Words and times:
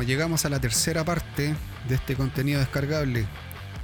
Bueno, 0.00 0.12
llegamos 0.12 0.46
a 0.46 0.48
la 0.48 0.58
tercera 0.58 1.04
parte 1.04 1.54
de 1.86 1.94
este 1.94 2.16
contenido 2.16 2.58
descargable. 2.58 3.26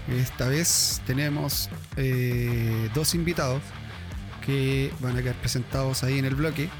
Esta 0.09 0.48
vez 0.48 1.03
tenemos 1.07 1.69
eh, 1.98 2.89
dos 2.95 3.15
invitados 3.15 3.61
que 4.47 4.91
van 5.01 5.19
a 5.19 5.23
quedar 5.23 5.34
presentados 5.34 6.05
ahí 6.05 6.19
en 6.19 6.25
el 6.25 6.34
bloque, 6.34 6.71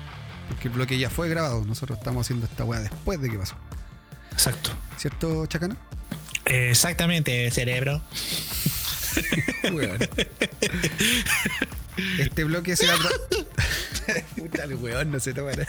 porque 0.49 0.69
el 0.69 0.75
bloque 0.75 0.97
ya 0.97 1.11
fue 1.11 1.29
grabado. 1.29 1.67
Nosotros 1.67 1.99
estamos 1.99 2.25
haciendo 2.27 2.47
esta 2.47 2.65
weá 2.65 2.81
después 2.81 3.21
de 3.21 3.29
que 3.29 3.37
pasó. 3.37 3.57
Exacto. 4.33 4.71
¿Cierto, 4.97 5.45
Chacana? 5.45 5.77
Exactamente, 6.47 7.51
cerebro. 7.51 8.01
Weón. 9.65 9.99
Este 12.19 12.45
bloque 12.45 12.75
se 12.75 12.87
va 12.87 12.95
a. 12.95 12.99
Puta, 14.35 14.65
el 14.65 14.77
weón 14.77 15.11
no 15.11 15.21
se 15.21 15.35
toma 15.35 15.51
nada. 15.51 15.69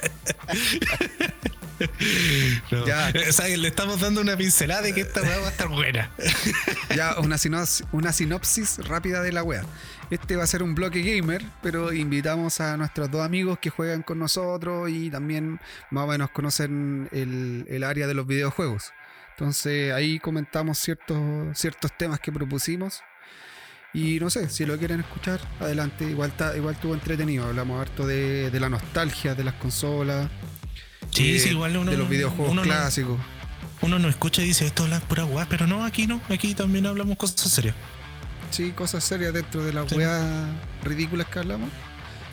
No. 2.72 2.86
Ya. 2.86 3.12
O 3.30 3.32
sea, 3.32 3.48
le 3.48 3.68
estamos 3.68 4.00
dando 4.00 4.22
una 4.22 4.36
pincelada 4.36 4.82
de 4.82 4.94
que 4.94 5.02
esta 5.02 5.22
weá 5.22 5.40
va 5.40 5.48
a 5.48 5.52
estar 5.52 5.68
buena. 5.68 6.12
Ya, 6.96 7.16
una, 7.20 7.38
sinos- 7.38 7.84
una 7.92 8.12
sinopsis 8.14 8.80
rápida 8.88 9.22
de 9.22 9.32
la 9.32 9.44
wea. 9.44 9.64
Este 10.10 10.36
va 10.36 10.44
a 10.44 10.48
ser 10.48 10.64
un 10.64 10.74
bloque 10.74 11.02
gamer, 11.02 11.46
pero 11.62 11.92
invitamos 11.94 12.60
a 12.62 12.78
nuestros 12.78 13.12
dos 13.12 13.24
amigos 13.26 13.60
que 13.60 13.70
juegan 13.70 14.02
con 14.04 14.18
nosotros 14.20 14.90
y 14.90 15.10
también 15.12 15.60
más 15.92 16.06
o 16.06 16.08
menos 16.08 16.32
conocen 16.32 17.10
el, 17.12 17.66
el 17.68 17.84
área 17.84 18.08
de 18.08 18.14
los 18.14 18.26
videojuegos. 18.26 18.94
Entonces 19.32 19.94
ahí 19.94 20.18
comentamos 20.20 20.80
ciertos, 20.80 21.18
ciertos 21.58 21.92
temas 21.98 22.20
que 22.20 22.32
propusimos. 22.32 23.02
Y 23.94 24.20
no 24.20 24.30
sé, 24.30 24.50
si 24.50 24.66
lo 24.66 24.78
quieren 24.78 25.00
escuchar, 25.02 25.40
adelante. 25.60 26.06
Igual, 26.06 26.30
está, 26.32 26.56
igual 26.56 26.76
estuvo 26.76 26.94
entretenido. 26.94 27.46
Hablamos 27.46 27.82
harto 27.82 28.08
de, 28.08 28.50
de 28.50 28.60
la 28.60 28.70
nostalgia 28.70 29.36
de 29.36 29.44
las 29.44 29.56
consolas. 29.56 30.30
Sí, 31.18 31.34
de- 31.34 31.40
sí, 31.40 31.50
igual 31.50 31.76
uno. 31.78 31.92
De 31.92 31.98
los 31.98 32.10
videojuegos 32.10 32.52
uno 32.52 32.62
no- 32.64 32.68
clásicos. 32.68 33.18
uno 33.82 34.00
no 34.00 34.08
escucha 34.10 34.42
y 34.42 34.46
dice 34.46 34.66
esto 34.66 34.86
es 34.88 35.02
pura 35.02 35.26
weá, 35.26 35.46
pero 35.50 35.68
no, 35.68 35.84
aquí 35.86 36.08
no. 36.08 36.22
Aquí 36.30 36.54
también 36.54 36.86
hablamos 36.86 37.18
cosas 37.18 37.50
serias. 37.52 37.76
Sí, 38.52 38.72
cosas 38.72 39.04
serias 39.04 39.34
dentro 39.34 39.64
de 39.64 39.74
las 39.74 39.90
Sí. 39.90 39.96
weas 39.96 40.24
ridículas 40.84 41.28
que 41.28 41.40
hablamos. 41.40 41.70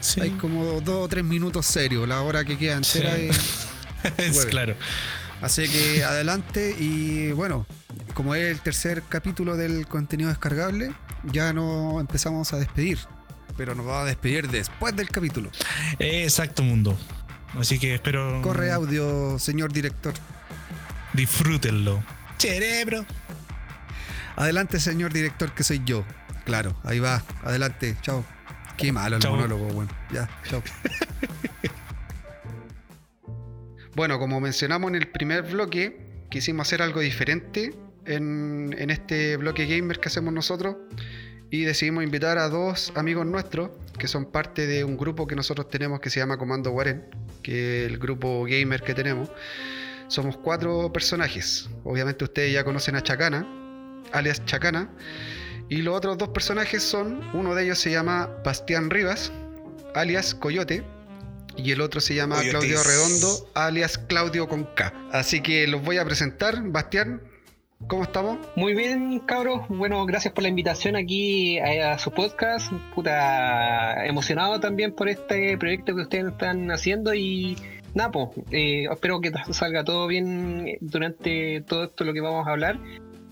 Sí. 0.01 0.21
Hay 0.21 0.31
como 0.33 0.81
dos 0.81 1.05
o 1.05 1.09
tres 1.09 1.25
minutos 1.25 1.67
serios, 1.67 2.07
la 2.09 2.21
hora 2.23 2.45
que 2.45 2.57
queda 2.59 2.77
entera. 2.77 3.17
Sí. 3.17 3.29
es- 4.05 4.13
es 4.19 4.37
Hueve. 4.37 4.51
claro. 4.51 4.77
Así 5.43 5.69
que 5.69 6.05
adelante 6.05 6.75
y 6.79 7.33
bueno, 7.33 7.67
como 8.15 8.35
es 8.35 8.51
el 8.51 8.61
tercer 8.61 9.03
capítulo 9.09 9.57
del 9.57 9.87
contenido 9.87 10.29
descargable, 10.31 10.95
ya 11.25 11.53
nos 11.53 12.01
empezamos 12.01 12.53
a 12.53 12.59
despedir. 12.59 12.99
Pero 13.57 13.75
nos 13.75 13.85
vamos 13.87 14.03
a 14.03 14.07
despedir 14.07 14.49
después 14.49 14.97
del 14.97 15.09
capítulo. 15.11 15.51
Exacto, 15.99 16.63
mundo. 16.63 16.99
Así 17.59 17.79
que 17.79 17.95
espero. 17.95 18.43
Corre 18.43 18.73
audio, 18.73 19.39
señor 19.39 19.73
director. 19.73 20.15
Disfrútenlo. 21.13 22.03
Cerebro. 22.39 23.07
Adelante, 24.37 24.81
señor 24.81 25.13
director, 25.13 25.53
que 25.53 25.63
soy 25.63 25.83
yo. 25.85 26.05
Claro, 26.45 26.77
ahí 26.83 26.99
va. 26.99 27.23
Adelante, 27.45 27.97
chao. 28.03 28.25
Qué 28.77 28.91
malo 28.93 29.17
el 29.17 29.23
Chao. 29.23 29.37
monólogo, 29.37 29.67
bueno. 29.69 29.91
Ya, 30.13 30.29
chao. 30.49 30.63
bueno, 33.95 34.19
como 34.19 34.41
mencionamos 34.41 34.89
en 34.89 34.97
el 34.97 35.09
primer 35.09 35.43
bloque, 35.43 36.27
quisimos 36.31 36.67
hacer 36.67 36.83
algo 36.83 37.01
diferente 37.01 37.73
en, 38.05 38.75
en 38.77 38.91
este 38.91 39.37
bloque 39.37 39.67
gamer 39.67 40.01
que 40.01 40.09
hacemos 40.09 40.35
nosotros. 40.35 40.77
Y 41.51 41.63
decidimos 41.63 42.03
invitar 42.03 42.37
a 42.39 42.49
dos 42.49 42.93
amigos 42.97 43.25
nuestros 43.27 43.71
que 43.99 44.09
son 44.09 44.27
parte 44.27 44.67
de 44.67 44.85
un 44.85 44.97
grupo 44.97 45.27
que 45.27 45.37
nosotros 45.37 45.69
tenemos 45.69 46.01
que 46.01 46.11
se 46.11 46.21
llama 46.21 46.37
Comando 46.37 46.71
Guarén, 46.71 47.07
que 47.43 47.85
es 47.85 47.91
el 47.91 47.99
grupo 47.99 48.45
gamer 48.45 48.83
que 48.83 48.95
tenemos. 48.95 49.31
Somos 50.09 50.37
cuatro 50.37 50.93
personajes. 50.93 51.69
Obviamente 51.85 52.25
ustedes 52.25 52.53
ya 52.53 52.65
conocen 52.65 52.97
a 52.97 53.03
Chacana, 53.03 53.47
alias 54.13 54.45
Chacana. 54.45 54.91
Y 55.69 55.79
los 55.79 55.97
otros 55.97 56.19
dos 56.19 56.29
personajes 56.29 56.83
son, 56.83 57.23
uno 57.35 57.55
de 57.55 57.65
ellos 57.65 57.79
se 57.79 57.91
llama 57.91 58.29
Bastián 58.45 58.91
Rivas, 58.91 59.33
alias 59.95 60.35
Coyote. 60.35 60.85
Y 61.57 61.71
el 61.71 61.81
otro 61.81 62.01
se 62.01 62.15
llama 62.15 62.37
Coyotes. 62.37 62.51
Claudio 62.53 62.83
Redondo, 62.83 63.51
alias 63.55 63.97
Claudio 63.97 64.49
con 64.49 64.65
K. 64.75 64.93
Así 65.13 65.41
que 65.41 65.67
los 65.69 65.83
voy 65.83 65.99
a 65.99 66.05
presentar. 66.05 66.61
Bastián, 66.65 67.23
¿cómo 67.89 68.03
estamos? 68.03 68.39
Muy 68.57 68.75
bien, 68.75 69.21
cabros. 69.21 69.63
Bueno, 69.69 70.05
gracias 70.07 70.33
por 70.33 70.43
la 70.43 70.49
invitación 70.49 70.97
aquí 70.97 71.59
a, 71.59 71.93
a 71.93 71.99
su 71.99 72.11
podcast. 72.11 72.73
Puta, 72.95 74.07
emocionado 74.07 74.61
también 74.61 74.93
por 74.93 75.09
este 75.09 75.57
proyecto 75.59 75.95
que 75.95 76.03
ustedes 76.03 76.33
están 76.33 76.71
haciendo 76.71 77.15
y 77.15 77.57
nada, 77.95 78.11
pues, 78.11 78.29
eh, 78.51 78.87
espero 78.91 79.21
que 79.21 79.33
salga 79.53 79.85
todo 79.85 80.07
bien 80.07 80.79
durante 80.81 81.63
todo 81.63 81.85
esto 81.85 82.05
lo 82.05 82.13
que 82.13 82.21
vamos 82.21 82.47
a 82.47 82.51
hablar. 82.51 82.79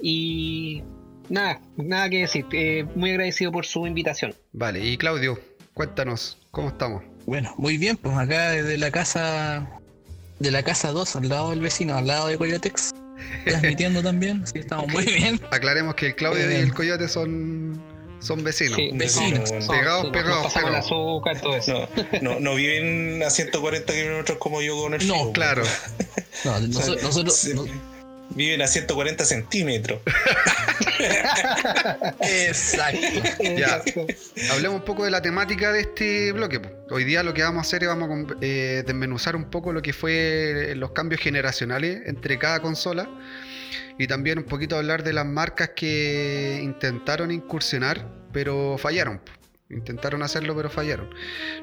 Y 0.00 0.82
nada, 1.28 1.60
nada 1.76 2.08
que 2.10 2.20
decir. 2.20 2.46
Eh, 2.52 2.84
muy 2.94 3.10
agradecido 3.10 3.52
por 3.52 3.66
su 3.66 3.86
invitación. 3.86 4.34
Vale, 4.52 4.84
y 4.84 4.96
Claudio, 4.96 5.38
cuéntanos, 5.74 6.38
¿cómo 6.50 6.68
estamos? 6.68 7.02
Bueno, 7.26 7.54
muy 7.56 7.78
bien, 7.78 7.96
pues 7.96 8.16
acá 8.16 8.50
desde 8.50 8.78
la 8.78 8.90
casa 8.90 9.80
de 10.38 10.50
la 10.50 10.62
casa 10.64 10.90
2, 10.90 11.16
al 11.16 11.28
lado 11.28 11.50
del 11.50 11.60
vecino, 11.60 11.94
al 11.96 12.08
lado 12.08 12.26
de 12.26 12.36
Coyotex, 12.36 12.92
transmitiendo 13.44 14.02
también, 14.02 14.46
sí, 14.46 14.58
estamos 14.60 14.88
muy 14.88 15.04
bien. 15.04 15.40
Aclaremos 15.50 15.94
que 15.94 16.06
el 16.08 16.14
Claudio 16.14 16.50
y 16.50 16.54
el 16.54 16.72
Coyote 16.74 17.08
son, 17.08 17.82
son 18.20 18.44
vecinos. 18.44 18.76
Sí, 18.76 18.90
vecinos. 18.94 19.50
Nos- 19.52 19.68
Pegados, 19.68 20.10
pegados, 20.12 20.52
pegados. 20.52 20.76
azúcar, 20.86 21.40
todo 21.40 21.56
eso. 21.56 21.88
No, 22.22 22.34
no, 22.34 22.40
no 22.40 22.54
viven 22.54 23.22
a 23.22 23.30
140 23.30 23.92
kilómetros 23.92 24.38
como 24.38 24.62
yo 24.62 24.76
con 24.80 24.94
el 24.94 25.06
No, 25.06 25.32
Claro, 25.32 25.62
No, 26.44 26.58
noso- 26.60 26.96
nosotros, 27.02 27.36
Sí. 27.36 27.52
no- 27.54 27.91
Viven 28.34 28.62
a 28.62 28.66
140 28.66 29.24
centímetros. 29.24 30.00
exacto. 32.20 33.00
Ya. 33.56 33.82
hablemos 34.50 34.80
un 34.80 34.84
poco 34.84 35.04
de 35.04 35.10
la 35.10 35.22
temática 35.22 35.72
de 35.72 35.80
este 35.80 36.32
bloque. 36.32 36.60
Hoy 36.90 37.04
día 37.04 37.22
lo 37.22 37.34
que 37.34 37.42
vamos 37.42 37.58
a 37.58 37.62
hacer 37.62 37.82
es 37.82 37.88
vamos 37.88 38.10
a 38.10 38.34
eh, 38.40 38.82
desmenuzar 38.86 39.36
un 39.36 39.50
poco 39.50 39.72
lo 39.72 39.82
que 39.82 39.92
fue 39.92 40.74
los 40.76 40.92
cambios 40.92 41.20
generacionales 41.20 42.02
entre 42.06 42.38
cada 42.38 42.60
consola 42.60 43.08
y 43.98 44.06
también 44.06 44.38
un 44.38 44.44
poquito 44.44 44.76
hablar 44.76 45.02
de 45.02 45.12
las 45.12 45.26
marcas 45.26 45.70
que 45.76 46.60
intentaron 46.62 47.30
incursionar 47.30 48.06
pero 48.32 48.78
fallaron. 48.78 49.20
Intentaron 49.70 50.22
hacerlo 50.22 50.54
pero 50.54 50.68
fallaron. 50.68 51.08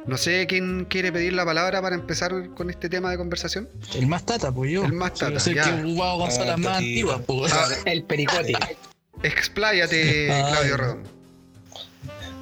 No 0.07 0.17
sé 0.17 0.47
quién 0.47 0.85
quiere 0.85 1.11
pedir 1.11 1.33
la 1.33 1.45
palabra 1.45 1.81
para 1.81 1.95
empezar 1.95 2.49
con 2.55 2.69
este 2.71 2.89
tema 2.89 3.11
de 3.11 3.17
conversación. 3.17 3.69
El 3.95 4.07
más 4.07 4.25
tata, 4.25 4.51
pues 4.51 4.71
yo. 4.71 4.83
El 4.83 4.93
más 4.93 5.13
tata, 5.13 5.39
soy 5.39 5.53
el 5.53 5.57
ya. 5.57 5.63
que 5.65 5.95
consolas 5.95 6.53
Ah, 6.53 6.57
más 6.57 6.63
tatita. 6.73 6.77
antiguas, 6.77 7.21
pues. 7.27 7.53
Ah, 7.53 7.67
El 7.85 8.03
pericote. 8.03 8.53
expláyate. 9.23 10.25
Claudio 10.27 10.77
Redondo. 10.77 11.09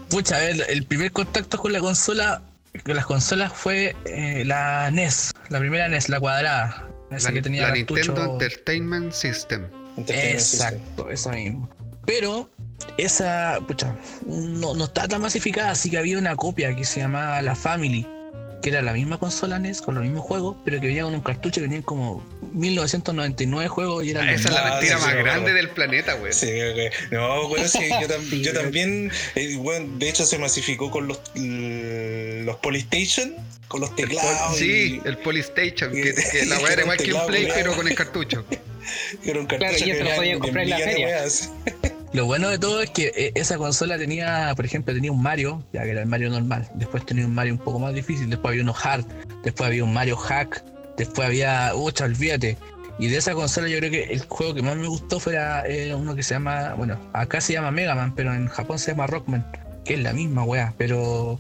Pucha, 0.10 0.38
a 0.38 0.40
ver, 0.40 0.66
el 0.70 0.86
primer 0.86 1.12
contacto 1.12 1.58
con 1.58 1.74
la 1.74 1.80
consola, 1.82 2.42
con 2.86 2.96
las 2.96 3.06
consolas 3.06 3.52
fue 3.52 3.94
eh, 4.06 4.44
la 4.46 4.90
NES, 4.90 5.34
la 5.50 5.60
primera 5.60 5.90
NES, 5.90 6.08
la 6.08 6.20
cuadrada. 6.20 6.88
Esa 7.12 7.30
La, 7.30 7.34
que 7.36 7.42
tenía 7.42 7.68
la 7.68 7.74
Nintendo 7.74 8.34
Entertainment 8.34 9.12
System. 9.12 9.68
Exacto, 10.08 11.10
esa 11.10 11.32
misma. 11.32 11.68
Pero 12.06 12.50
esa, 12.98 13.60
pucha, 13.68 13.96
no, 14.26 14.74
no 14.74 14.86
estaba 14.86 15.08
tan 15.08 15.22
masificada, 15.22 15.72
así 15.72 15.90
que 15.90 15.98
había 15.98 16.18
una 16.18 16.36
copia 16.36 16.76
que 16.76 16.86
se 16.86 17.00
llamaba 17.00 17.42
la 17.42 17.56
Family, 17.56 18.06
que 18.62 18.70
era 18.70 18.82
la 18.82 18.94
misma 18.94 19.20
consola 19.20 19.60
NES 19.60 19.82
con 19.82 19.96
los 19.96 20.04
mismos 20.04 20.24
juegos, 20.24 20.58
pero 20.66 20.80
que 20.82 20.88
venía 20.88 21.04
con 21.04 21.14
un 21.14 21.22
cartucho 21.22 21.62
que 21.62 21.68
tenía 21.68 21.82
como 21.84 22.24
1999 22.54 23.68
juegos 23.70 24.04
y 24.04 24.12
era 24.12 24.22
Ah, 24.24 24.32
esa 24.32 24.50
es 24.50 24.56
la 24.56 24.64
mentira 24.64 24.98
sí, 24.98 25.04
más 25.06 25.12
sí, 25.14 25.18
grande 25.20 25.54
del 25.54 25.70
planeta, 25.70 26.14
güey. 26.14 26.34
Sí, 26.34 26.48
ok. 26.48 27.12
No, 27.12 27.48
bueno, 27.50 27.68
sí, 27.68 27.80
yo, 28.02 28.08
tam- 28.08 28.22
Sí, 28.30 28.42
yo 28.44 28.52
pero- 28.52 28.64
también, 28.64 29.12
eh, 29.36 29.56
bueno, 29.58 29.98
de 29.98 30.10
hecho 30.10 30.26
se 30.26 30.38
masificó 30.40 30.90
con 30.90 31.08
los, 31.08 31.20
los 31.36 32.56
Polystation, 32.58 33.36
con 33.68 33.82
los 33.82 33.96
teclados. 33.96 34.58
sí, 34.58 35.00
y- 35.04 35.08
el 35.08 35.18
Polystation, 35.20 35.92
que, 35.92 36.00
y- 36.10 36.14
que 36.32 36.46
la 36.48 36.58
weá 36.60 36.74
era 36.74 36.82
igual 36.84 36.98
que 36.98 37.14
un 37.14 37.26
Play, 37.28 37.48
pero 37.54 37.76
con 37.76 37.88
el 37.88 37.96
cartucho. 37.96 38.44
era 39.24 39.40
un 39.40 39.46
Claro, 39.46 39.66
cartucho 39.66 39.86
y 39.86 39.92
eso 39.92 40.04
que 40.04 40.10
lo 40.10 40.16
podía 40.16 40.40
comprar 40.40 40.64
en 40.64 40.70
la 40.72 40.78
feria. 40.80 41.26
Lo 42.14 42.26
bueno 42.26 42.50
de 42.50 42.58
todo 42.58 42.82
es 42.82 42.90
que 42.90 43.12
eh, 43.16 43.32
esa 43.36 43.58
consola 43.58 43.98
tenía, 43.98 44.54
por 44.56 44.66
ejemplo, 44.66 44.94
tenía 44.94 45.12
un 45.12 45.22
Mario, 45.22 45.64
ya 45.74 45.84
que 45.84 45.92
era 45.92 46.02
el 46.02 46.08
Mario 46.08 46.30
normal. 46.30 46.70
Después 46.76 47.06
tenía 47.06 47.26
un 47.26 47.34
Mario 47.34 47.54
un 47.54 47.60
poco 47.60 47.80
más 47.80 47.94
difícil. 47.94 48.30
Después 48.30 48.52
había 48.52 48.64
uno 48.64 48.76
hard. 48.82 49.06
Después 49.44 49.68
había 49.68 49.84
un 49.84 49.94
Mario 49.94 50.16
hack. 50.16 50.64
Después 50.98 51.28
había. 51.28 51.76
Ucha, 51.76 52.06
olvídate. 52.06 52.58
Y 53.00 53.10
de 53.10 53.18
esa 53.18 53.34
consola 53.34 53.68
yo 53.68 53.78
creo 53.78 53.92
que 53.92 54.04
el 54.06 54.22
juego 54.22 54.56
que 54.56 54.64
más 54.64 54.76
me 54.76 54.88
gustó 54.88 55.20
fue 55.20 55.36
era 55.36 55.96
uno 55.96 56.16
que 56.16 56.24
se 56.24 56.34
llama. 56.34 56.74
Bueno, 56.76 56.98
acá 57.14 57.42
se 57.42 57.54
llama 57.54 57.72
Mega 57.72 57.94
Man, 57.94 58.16
pero 58.16 58.34
en 58.34 58.48
Japón 58.48 58.80
se 58.80 58.92
llama 58.92 59.08
Rockman. 59.08 59.46
Que 59.84 59.96
es 59.96 60.00
la 60.02 60.14
misma 60.14 60.44
weá, 60.44 60.74
pero. 60.78 61.40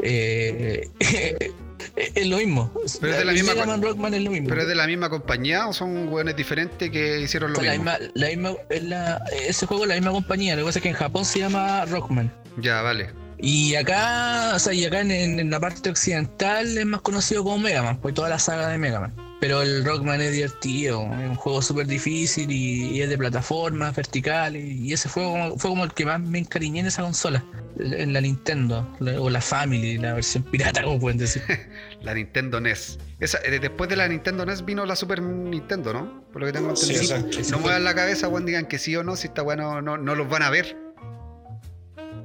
eh, 0.00 0.88
es 1.96 2.26
lo 2.26 2.36
mismo. 2.38 2.72
Pero 3.00 3.12
es 3.12 3.18
de 3.18 3.24
la 3.24 3.32
misma 3.32 3.52
Mega 3.54 3.64
co- 3.64 3.70
Man 3.70 3.82
Rockman 3.82 4.14
es 4.14 4.22
lo 4.22 4.30
mismo. 4.30 4.48
¿Pero 4.48 4.62
es 4.62 4.68
de 4.68 4.74
la 4.74 4.86
misma 4.86 5.10
compañía 5.10 5.66
o 5.66 5.72
son 5.72 6.08
weones 6.08 6.36
diferentes 6.36 6.90
que 6.90 7.20
hicieron 7.20 7.50
lo 7.52 7.56
Fue 7.56 7.64
la 7.66 7.72
mismo? 7.72 7.90
misma, 7.90 8.10
la 8.14 8.26
misma, 8.28 8.50
es 8.70 8.82
la- 8.84 9.22
ese 9.46 9.66
juego 9.66 9.84
es 9.84 9.88
la 9.88 9.94
misma 9.94 10.12
compañía. 10.12 10.54
Lo 10.56 10.62
que 10.62 10.66
pasa 10.66 10.78
es 10.78 10.82
que 10.82 10.88
en 10.90 10.94
Japón 10.96 11.24
se 11.24 11.40
llama 11.40 11.84
Rockman. 11.86 12.32
Ya, 12.58 12.82
vale. 12.82 13.10
Y 13.38 13.74
acá, 13.74 14.52
o 14.54 14.58
sea, 14.58 14.72
y 14.72 14.84
acá 14.84 15.00
en, 15.00 15.10
en 15.10 15.50
la 15.50 15.60
parte 15.60 15.90
occidental 15.90 16.78
es 16.78 16.86
más 16.86 17.00
conocido 17.02 17.42
como 17.44 17.58
Mega 17.58 17.82
Man, 17.82 17.98
pues 18.00 18.14
toda 18.14 18.28
la 18.28 18.38
saga 18.38 18.68
de 18.68 18.78
Mega 18.78 19.00
Man. 19.00 19.14
Pero 19.44 19.60
el 19.60 19.84
Rockman 19.84 20.22
es 20.22 20.32
divertido, 20.32 21.02
es 21.02 21.28
un 21.28 21.34
juego 21.34 21.60
súper 21.60 21.86
difícil 21.86 22.50
y, 22.50 22.92
y 22.96 23.02
es 23.02 23.10
de 23.10 23.18
plataformas 23.18 23.94
verticales. 23.94 24.64
Y 24.64 24.90
ese 24.94 25.10
juego 25.10 25.58
fue 25.58 25.68
como 25.68 25.84
el 25.84 25.92
que 25.92 26.06
más 26.06 26.18
me 26.18 26.38
encariñé 26.38 26.80
en 26.80 26.86
esa 26.86 27.02
consola, 27.02 27.44
en 27.78 28.14
la 28.14 28.22
Nintendo, 28.22 28.88
la- 29.00 29.20
o 29.20 29.28
la 29.28 29.42
Family, 29.42 29.98
la 29.98 30.14
versión 30.14 30.44
pirata, 30.50 30.82
como 30.82 30.98
pueden 30.98 31.18
decir. 31.18 31.42
La 32.00 32.14
Nintendo 32.14 32.58
NES. 32.58 32.98
Esa, 33.20 33.38
eh, 33.44 33.58
después 33.60 33.90
de 33.90 33.96
la 33.96 34.08
Nintendo 34.08 34.46
NES 34.46 34.64
vino 34.64 34.84
la 34.86 34.96
Super 34.96 35.20
Nintendo, 35.22 35.92
¿no? 35.92 36.24
Por 36.32 36.40
lo 36.40 36.46
que 36.46 36.52
tengo 36.54 36.74
Sí, 36.76 36.92
entendido. 36.94 37.16
exacto. 37.16 37.50
no 37.50 37.58
muevan 37.60 37.84
la 37.84 37.94
cabeza, 37.94 38.28
weón, 38.28 38.46
digan 38.46 38.64
que 38.66 38.78
sí 38.78 38.96
o 38.96 39.04
no, 39.04 39.14
si 39.16 39.26
esta 39.28 39.42
weá 39.42 39.56
no, 39.56 39.82
no, 39.82 39.98
no 39.98 40.14
los 40.14 40.26
van 40.28 40.42
a 40.42 40.48
ver. 40.50 40.76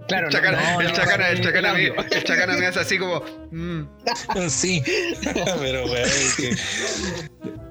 Claro, 0.09 0.27
el 0.27 0.33
chacana, 0.33 0.73
no, 0.73 0.81
el 0.81 0.91
chacana, 0.91 1.29
el 1.29 1.38
el 1.38 1.44
chacana, 1.44 1.73
me, 1.73 1.88
audio. 1.88 1.95
el 2.11 2.23
chacana 2.25 2.57
me 2.57 2.65
hace 2.65 2.79
así 2.81 2.97
como. 2.97 3.21
mm, 3.51 3.83
sí. 4.50 4.83
Pero, 5.23 5.85
weón, 5.85 5.95
es 6.06 6.35
que- 6.35 6.56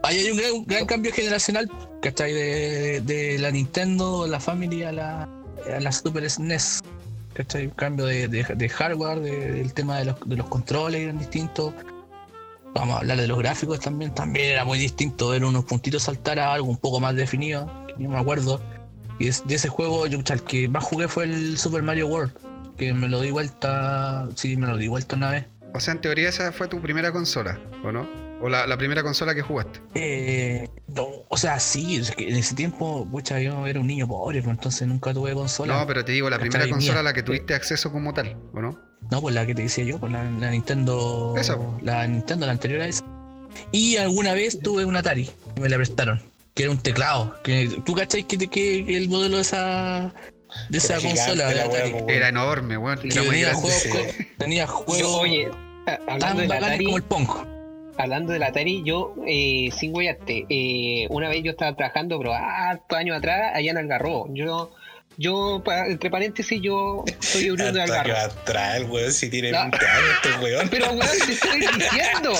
Ahí 0.04 0.18
hay 0.18 0.30
un 0.30 0.38
gran, 0.38 0.64
gran 0.64 0.86
cambio 0.86 1.12
generacional, 1.12 1.68
¿cachai? 2.00 2.32
De, 2.32 3.00
de 3.02 3.38
la 3.38 3.50
Nintendo, 3.50 4.26
la 4.26 4.38
Family 4.40 4.84
a 4.84 4.92
la, 4.92 5.22
a 5.24 5.80
la 5.80 5.92
Super 5.92 6.28
SNES. 6.30 6.80
¿Cachai? 7.34 7.64
Un 7.66 7.72
cambio 7.72 8.06
de, 8.06 8.28
de- 8.28 8.44
de 8.44 8.68
hardware, 8.68 9.20
de- 9.20 9.52
del 9.54 9.72
tema 9.74 9.98
de 9.98 10.06
los, 10.06 10.16
de 10.24 10.36
los 10.36 10.46
controles 10.48 11.02
eran 11.02 11.18
distintos. 11.18 11.74
Vamos 12.74 12.96
a 12.96 12.98
hablar 13.00 13.16
de 13.18 13.26
los 13.26 13.38
gráficos 13.38 13.80
también. 13.80 14.14
También 14.14 14.46
era 14.52 14.64
muy 14.64 14.78
distinto 14.78 15.30
ver 15.30 15.44
unos 15.44 15.64
puntitos 15.64 16.04
saltar 16.04 16.38
a 16.38 16.52
algo 16.52 16.68
un 16.68 16.76
poco 16.76 17.00
más 17.00 17.14
definido, 17.16 17.68
que 17.88 17.94
no 18.02 18.10
me 18.10 18.18
acuerdo. 18.18 18.60
Y 19.18 19.28
es- 19.28 19.46
de 19.46 19.54
ese 19.56 19.68
juego, 19.68 20.06
yo 20.06 20.18
el 20.18 20.42
que 20.42 20.68
más 20.68 20.84
jugué 20.84 21.08
fue 21.08 21.24
el 21.24 21.58
Super 21.58 21.82
Mario 21.82 22.06
World, 22.08 22.32
que 22.76 22.92
me 22.94 23.08
lo 23.08 23.20
di 23.20 23.30
vuelta, 23.30 24.28
sí, 24.34 24.56
me 24.56 24.66
lo 24.66 24.76
di 24.76 24.88
vuelta 24.88 25.16
una 25.16 25.30
vez. 25.30 25.46
O 25.74 25.80
sea, 25.80 25.92
en 25.94 26.00
teoría 26.00 26.28
esa 26.28 26.50
fue 26.52 26.68
tu 26.68 26.80
primera 26.80 27.12
consola, 27.12 27.58
¿o 27.84 27.92
no? 27.92 28.06
O 28.40 28.48
la, 28.48 28.66
la 28.68 28.76
primera 28.78 29.02
consola 29.02 29.34
que 29.34 29.42
jugaste. 29.42 29.80
Eh, 29.94 30.68
no, 30.86 31.06
o 31.28 31.36
sea, 31.36 31.58
sí, 31.58 31.96
es 31.96 32.12
que 32.12 32.28
en 32.28 32.36
ese 32.36 32.54
tiempo, 32.54 33.06
pucha, 33.10 33.40
yo 33.40 33.66
era 33.66 33.80
un 33.80 33.86
niño 33.88 34.06
pobre, 34.06 34.40
pues 34.40 34.56
entonces 34.56 34.86
nunca 34.86 35.12
tuve 35.12 35.34
consola. 35.34 35.76
No, 35.80 35.86
pero 35.88 36.04
te 36.04 36.12
digo, 36.12 36.30
la 36.30 36.38
primera 36.38 36.68
consola 36.68 37.00
a 37.00 37.02
la 37.02 37.12
que 37.12 37.24
tuviste 37.24 37.54
acceso 37.54 37.90
como 37.90 38.14
tal, 38.14 38.36
¿o 38.54 38.60
no? 38.62 38.78
No, 39.10 39.20
pues 39.20 39.34
la 39.34 39.44
que 39.44 39.54
te 39.56 39.62
decía 39.62 39.84
yo, 39.84 39.98
pues 39.98 40.12
la, 40.12 40.22
la 40.30 40.50
Nintendo. 40.52 41.34
Esa, 41.36 41.56
po. 41.56 41.76
La 41.82 42.06
Nintendo, 42.06 42.46
la 42.46 42.52
anterior 42.52 42.80
a 42.80 42.86
esa. 42.86 43.04
Y 43.72 43.96
alguna 43.96 44.34
vez 44.34 44.60
tuve 44.60 44.84
un 44.84 44.94
Atari, 44.96 45.28
me 45.60 45.68
la 45.68 45.76
prestaron, 45.76 46.22
que 46.58 46.64
era 46.64 46.72
un 46.72 46.82
teclado. 46.82 47.40
Que, 47.44 47.68
¿Tú 47.86 47.94
cachai 47.94 48.24
que, 48.24 48.36
que 48.48 48.96
el 48.96 49.08
modelo 49.08 49.36
de 49.36 49.42
esa, 49.42 50.12
de 50.68 50.78
esa 50.78 50.94
Era 50.94 51.00
gigante 51.02 51.20
consola 51.20 51.54
de 51.54 51.60
Atari? 51.60 51.94
Era 52.08 52.28
enorme, 52.30 52.76
weón. 52.76 52.98
Que 52.98 53.08
Era 53.10 53.22
muy 53.22 53.30
tenía 53.30 53.54
juegos, 53.54 53.72
sí. 53.80 54.28
tenía 54.38 54.66
Yo, 54.66 54.72
juegos 54.72 55.14
oye, 55.20 55.48
tan 55.86 56.18
bacanes 56.18 56.50
Atari, 56.50 56.84
como 56.84 56.96
el 56.96 57.02
Pong. 57.04 57.28
hablando 57.96 58.32
del 58.32 58.42
Atari, 58.42 58.82
yo, 58.84 59.14
eh, 59.24 59.70
sin 59.70 59.92
guayarte, 59.92 60.46
eh, 60.48 61.06
una 61.10 61.28
vez 61.28 61.44
yo 61.44 61.52
estaba 61.52 61.76
trabajando, 61.76 62.18
pero 62.18 62.34
hartos 62.34 62.98
años 62.98 63.16
atrás, 63.16 63.52
allá 63.54 63.70
en 63.70 63.78
Algarrobo. 63.78 64.26
Yo, 64.34 64.72
yo, 65.20 65.60
pa- 65.64 65.86
entre 65.88 66.10
paréntesis, 66.10 66.60
yo 66.62 67.04
soy 67.20 67.50
oriundo 67.50 67.72
de 67.72 67.82
atrás, 67.82 68.30
el 68.76 68.84
weón, 68.84 69.12
si 69.12 69.28
tiene 69.28 69.50
No. 69.52 69.62
20 69.62 69.86
años 69.86 70.10
este 70.22 70.38
weón. 70.44 70.68
Pero, 70.70 70.92
weón, 70.92 71.18
te 71.26 71.32
estoy 71.32 71.60
diciendo. 71.60 72.34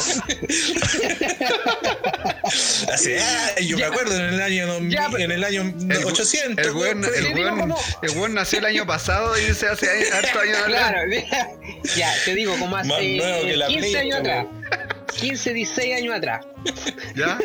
Así, 2.92 3.12
ah, 3.20 3.60
yo 3.60 3.76
me 3.76 3.84
acuerdo 3.84 4.14
en 4.16 4.34
el 4.34 4.40
año 4.40 4.66
2000, 4.68 4.90
Ya, 4.92 5.08
pero- 5.10 5.24
en 5.24 5.30
el 5.32 5.44
año 5.44 5.62
El- 5.90 6.04
800. 6.04 6.66
El 6.66 6.72
weón, 6.72 7.04
el 7.04 7.34
weón- 7.34 7.60
cómo- 7.60 7.78
el 8.02 8.10
weón 8.10 8.34
nació 8.34 8.58
el 8.60 8.66
año 8.66 8.86
pasado 8.86 9.36
y 9.38 9.44
dice 9.44 9.66
hace 9.68 9.90
años- 9.90 10.12
hartos 10.12 10.42
años 10.42 10.58
atrás. 10.58 10.90
Claro, 10.90 11.10
ya, 11.96 12.12
te 12.24 12.34
digo, 12.34 12.56
como 12.58 12.76
hace 12.76 12.88
Más 12.88 13.02
nuevo 13.02 13.46
que 13.46 13.56
la 13.56 13.66
15 13.66 13.88
Play, 13.90 13.94
años 13.96 14.18
atrás. 14.20 14.46
15, 15.18 15.52
16 15.52 15.96
años 15.96 16.14
atrás. 16.16 16.46
¿Ya? 17.16 17.38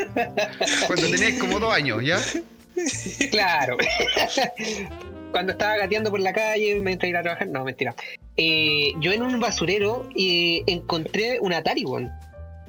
Cuando 0.87 1.09
tenías 1.09 1.39
como 1.39 1.59
dos 1.59 1.73
años, 1.73 2.03
¿ya? 2.03 2.19
Claro. 3.31 3.77
Cuando 5.33 5.51
estaba 5.51 5.75
gateando 5.77 6.09
por 6.11 6.19
la 6.21 6.31
calle 6.31 6.75
mientras 6.75 7.09
iba 7.09 7.19
a 7.19 7.23
trabajar, 7.23 7.47
no, 7.47 7.65
mentira. 7.65 7.93
Eh, 8.37 8.93
yo 9.01 9.11
en 9.11 9.23
un 9.23 9.39
basurero 9.39 10.07
eh, 10.15 10.61
encontré 10.67 11.39
un 11.41 11.51
Atari, 11.53 11.83
weón. 11.83 12.11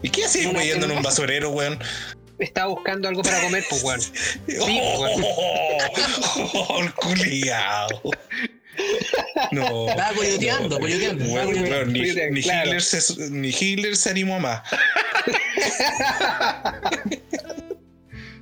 ¿Y 0.02 0.08
qué 0.08 0.22
Una- 0.48 0.58
weyendo 0.58 0.86
en 0.86 0.92
en- 0.92 0.96
un 0.98 1.02
basurero, 1.04 1.50
weón? 1.50 1.78
Estaba 2.38 2.66
buscando 2.68 3.06
algo 3.08 3.22
para 3.22 3.40
comer, 3.42 3.64
pues, 3.70 3.84
weón. 3.84 4.00
oh, 6.54 6.80
el 6.82 6.92
culiao. 6.94 7.88
No. 9.52 9.88
Estaba 9.88 10.12
coyoteando, 10.14 10.80
coyoteando. 10.80 11.24
estaba 11.24 11.46
Weón, 11.46 11.54
coyoteando. 11.54 11.76
weón, 11.76 11.92
ni, 11.92 12.00
Coyoteando, 12.00 12.34
ni 12.34 12.42
claro. 12.42 12.64
Hitler 12.66 12.82
se, 12.82 13.30
ni 13.30 13.48
Hitler 13.50 13.96
se 13.96 14.10
animó 14.10 14.40
más. 14.40 14.62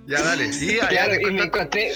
Ya, 0.06 0.20
dale. 0.22 0.44
Allá 0.46 0.88
Claro, 0.88 1.14
y 1.28 1.32
me 1.32 1.42
encontré, 1.44 1.92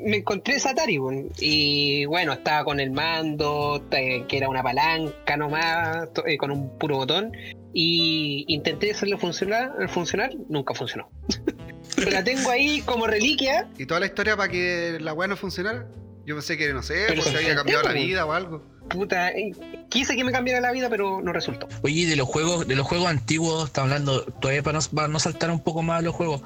me 0.00 0.16
encontré 0.18 0.56
ese 0.56 0.68
Atari, 0.68 0.98
weón. 0.98 1.28
Y 1.40 2.04
bueno, 2.06 2.32
estaba 2.32 2.64
con 2.64 2.78
el 2.80 2.90
mando, 2.90 3.84
que 3.90 4.26
era 4.30 4.48
una 4.48 4.62
palanca 4.62 5.36
nomás, 5.36 6.12
to- 6.12 6.26
eh, 6.26 6.36
con 6.38 6.50
un 6.50 6.78
puro 6.78 6.96
botón. 6.98 7.32
Y 7.72 8.44
intenté 8.48 8.90
hacerlo 8.90 9.18
funcionar, 9.18 9.70
funcionar, 9.88 10.30
nunca 10.48 10.74
funcionó. 10.74 11.10
Pero 11.96 12.10
la 12.10 12.22
tengo 12.22 12.50
ahí 12.50 12.82
como 12.82 13.06
reliquia. 13.06 13.68
¿Y 13.78 13.86
toda 13.86 14.00
la 14.00 14.06
historia 14.06 14.36
para 14.36 14.50
que 14.50 14.98
la 15.00 15.12
weá 15.14 15.26
no 15.28 15.36
funcionara? 15.36 15.86
Yo 16.26 16.34
pensé 16.34 16.58
que, 16.58 16.72
no 16.74 16.82
sé, 16.82 17.04
Pero 17.08 17.22
porque 17.22 17.38
se 17.38 17.44
había 17.44 17.56
cambiado 17.56 17.82
la 17.84 17.92
vida 17.92 18.26
o 18.26 18.32
algo. 18.32 18.62
Puta, 18.90 19.30
eh, 19.30 19.52
quise 19.88 20.14
que 20.14 20.24
me 20.24 20.32
cambiara 20.32 20.60
la 20.60 20.72
vida, 20.72 20.88
pero 20.90 21.20
no 21.22 21.32
resultó. 21.32 21.68
Oye, 21.82 22.06
de 22.06 22.16
los 22.16 22.28
juegos, 22.28 22.68
de 22.68 22.74
los 22.76 22.86
juegos 22.86 23.08
antiguos, 23.08 23.64
está 23.66 23.82
hablando, 23.82 24.24
todavía 24.24 24.62
para 24.62 24.78
no, 24.78 24.84
para 24.94 25.08
no 25.08 25.18
saltar 25.18 25.50
un 25.50 25.60
poco 25.60 25.82
más 25.82 26.02
los 26.02 26.14
juegos. 26.14 26.42